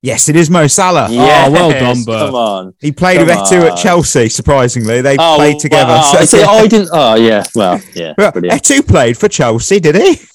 Yes, 0.00 0.28
it 0.28 0.34
is 0.36 0.50
Mo 0.50 0.66
Salah. 0.66 1.08
Yes, 1.10 1.48
oh, 1.48 1.52
well 1.52 1.70
done, 1.70 2.02
Bert. 2.04 2.26
Come 2.26 2.34
on. 2.34 2.74
He 2.80 2.90
played 2.90 3.18
Come 3.18 3.26
with 3.28 3.36
Eto'o 3.36 3.70
at. 3.70 3.76
Chelsea, 3.78 4.28
surprisingly. 4.30 5.00
They 5.00 5.16
Oh, 5.18 5.34
played 5.36 5.58
together. 5.60 5.92
wow. 5.92 6.02
Oh, 6.04 6.18
so- 6.24 6.24
See, 6.38 6.42
oh, 6.44 6.58
I 6.58 6.66
didn't. 6.66 6.88
Oh, 6.92 7.14
yeah. 7.16 7.44
Well, 7.54 7.80
yeah. 7.94 8.14
Well, 8.18 8.32
Brilliant. 8.32 8.62
Eto'o 8.62 8.86
played 8.88 9.16
for 9.18 9.28
Chelsea, 9.28 9.78
did 9.78 9.96
he? 9.96 10.16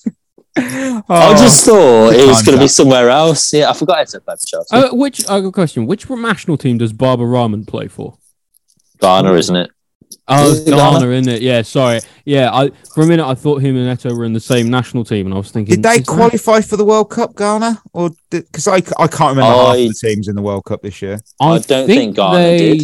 oh, 0.58 1.04
I 1.10 1.34
just 1.38 1.66
thought 1.66 2.14
it 2.14 2.28
was 2.28 2.42
going 2.42 2.58
to 2.58 2.64
be 2.64 2.68
somewhere 2.68 3.10
else. 3.10 3.54
Yeah, 3.54 3.70
I 3.70 3.74
forgot 3.74 4.06
Eto'o 4.06 4.24
played 4.24 4.40
for 4.40 4.46
Chelsea. 4.46 4.76
Uh, 4.76 4.94
which 4.96 5.22
I 5.30 5.40
got 5.42 5.48
a 5.48 5.52
question? 5.52 5.86
Which 5.86 6.10
national 6.10 6.58
team 6.58 6.78
does 6.78 6.94
Baba 6.94 7.26
Rahman 7.26 7.66
play 7.66 7.88
for? 7.88 8.18
Ghana, 9.00 9.34
isn't 9.34 9.56
it? 9.56 9.72
Oh, 10.30 10.52
Is 10.52 10.60
it's 10.60 10.68
it 10.68 10.72
Ghana? 10.72 11.00
Ghana, 11.00 11.12
isn't 11.12 11.34
it? 11.34 11.42
Yeah, 11.42 11.62
sorry. 11.62 12.00
Yeah, 12.26 12.50
I 12.54 12.70
for 12.94 13.04
a 13.04 13.08
minute 13.08 13.26
I 13.26 13.34
thought 13.36 13.62
him 13.62 13.78
and 13.78 13.98
Eto 13.98 14.16
were 14.18 14.26
in 14.26 14.34
the 14.34 14.40
same 14.40 14.70
national 14.70 15.04
team, 15.06 15.26
and 15.28 15.34
I 15.34 15.38
was 15.38 15.52
thinking, 15.52 15.76
Did 15.76 15.84
they 15.84 15.90
is 15.96 15.98
that- 16.00 16.08
qualify 16.08 16.62
for 16.62 16.76
the 16.78 16.86
World 16.86 17.10
Cup, 17.10 17.36
Ghana? 17.36 17.82
Or 17.94 18.12
because 18.30 18.68
I, 18.68 18.76
I 18.98 19.08
can't 19.08 19.36
remember 19.36 19.44
half 19.44 19.68
I- 19.76 19.88
the 19.88 19.94
teams 19.94 20.28
in 20.28 20.36
the 20.36 20.42
World 20.42 20.66
Cup 20.66 20.82
this 20.82 21.02
year. 21.02 21.20
I 21.40 21.60
don't 21.60 21.88
think 21.88 22.16
Ghana 22.16 22.38
they 22.38 22.78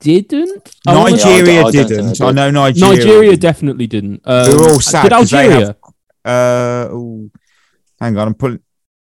did. 0.00 0.28
didn't. 0.28 0.74
Nigeria- 0.86 1.12
Nigeria 1.16 1.58
I 1.60 1.62
don't 1.62 1.72
didn't. 1.88 2.18
they 2.18 2.24
I 2.26 2.32
know 2.32 2.50
Nigeria. 2.50 2.96
Nigeria 2.96 3.36
definitely 3.36 3.86
didn't. 3.86 4.20
Um, 4.24 4.48
We 4.50 4.56
were 4.56 4.68
all 4.72 4.80
sad 4.80 5.04
Did 5.04 5.12
'cause 5.12 5.30
they 5.30 5.44
Algeria? 5.50 5.76
Have- 6.26 6.90
Uh, 6.90 6.94
ooh, 6.94 7.30
hang 8.00 8.16
on, 8.16 8.28
I'm 8.28 8.34
pulling 8.34 8.60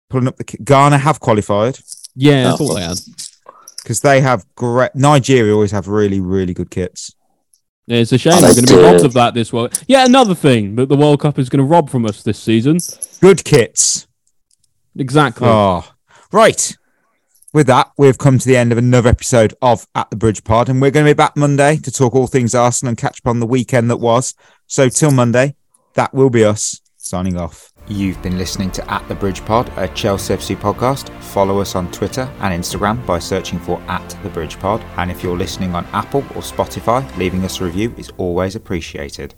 pulling 0.10 0.28
up 0.28 0.38
the. 0.38 0.44
ki- 0.44 0.58
Ghana 0.64 0.98
have 0.98 1.20
qualified 1.20 1.78
yeah, 2.16 2.50
I 2.50 2.54
Oh, 2.54 2.58
thought 2.58 2.74
they 2.76 2.82
had. 2.82 2.98
because 3.84 4.02
they 4.02 4.22
have 4.22 4.44
great. 4.56 4.94
Nigeria 4.96 5.54
always 5.54 5.72
have 5.72 5.88
really 5.88 6.20
really 6.20 6.54
good 6.54 6.70
kits. 6.72 7.14
Yeah, 7.86 7.98
it's 7.98 8.12
a 8.12 8.18
shame 8.18 8.34
Oh, 8.34 8.42
we're 8.42 8.54
going 8.54 8.66
to 8.66 8.74
be 8.74 8.82
did. 8.82 8.84
robbed 8.86 9.06
of 9.06 9.14
that 9.14 9.34
this 9.34 9.52
World. 9.54 9.82
Yeah, 9.88 10.06
another 10.06 10.36
thing 10.36 10.76
that 10.76 10.90
the 10.90 10.96
World 10.96 11.20
Cup 11.22 11.40
is 11.40 11.50
going 11.50 11.58
to 11.60 11.64
rob 11.64 11.90
from 11.90 12.06
us 12.06 12.22
this 12.22 12.38
season. 12.40 12.78
Good 13.20 13.44
kits. 13.44 14.06
Exactly. 14.98 15.48
Oh, 15.48 15.86
right. 16.32 16.76
With 17.52 17.66
that, 17.66 17.90
we've 17.98 18.18
come 18.20 18.38
to 18.38 18.48
the 18.48 18.58
end 18.58 18.72
of 18.72 18.78
another 18.78 19.10
episode 19.10 19.56
of 19.62 19.88
At 19.96 20.10
the 20.12 20.16
Bridge 20.18 20.44
Pod, 20.44 20.70
and 20.70 20.80
we're 20.80 20.92
going 20.92 21.04
to 21.06 21.10
be 21.10 21.16
back 21.16 21.36
Monday 21.36 21.78
to 21.78 21.92
talk 21.92 22.14
all 22.14 22.28
things 22.28 22.54
Arsenal 22.54 22.90
and 22.90 22.98
catch 22.98 23.22
up 23.22 23.28
on 23.30 23.40
the 23.40 23.48
weekend 23.48 23.90
that 23.90 23.98
was. 23.98 24.36
So, 24.68 24.88
till 24.90 25.10
Monday, 25.10 25.56
that 25.96 26.14
will 26.14 26.30
be 26.30 26.44
us 26.44 26.82
signing 27.00 27.38
off. 27.38 27.72
You've 27.88 28.22
been 28.22 28.38
listening 28.38 28.72
to 28.72 28.92
At 28.92 29.08
the 29.08 29.16
Bridge 29.16 29.44
Pod, 29.46 29.72
a 29.78 29.88
Chelsea 29.88 30.34
FC 30.34 30.56
podcast. 30.56 31.10
Follow 31.24 31.60
us 31.60 31.74
on 31.76 31.92
Twitter 31.92 32.30
and 32.42 32.62
Instagram 32.64 33.04
by 33.06 33.20
searching 33.20 33.58
for 33.60 33.82
At 33.88 34.08
the 34.22 34.30
Bridge 34.30 34.60
Pod. 34.60 34.82
And 34.98 35.10
if 35.10 35.24
you're 35.24 35.38
listening 35.38 35.74
on 35.74 35.86
Apple 35.88 36.22
or 36.36 36.42
Spotify, 36.42 37.18
leaving 37.18 37.44
us 37.46 37.62
a 37.62 37.64
review 37.64 37.96
is 37.98 38.12
always 38.18 38.56
appreciated. 38.56 39.34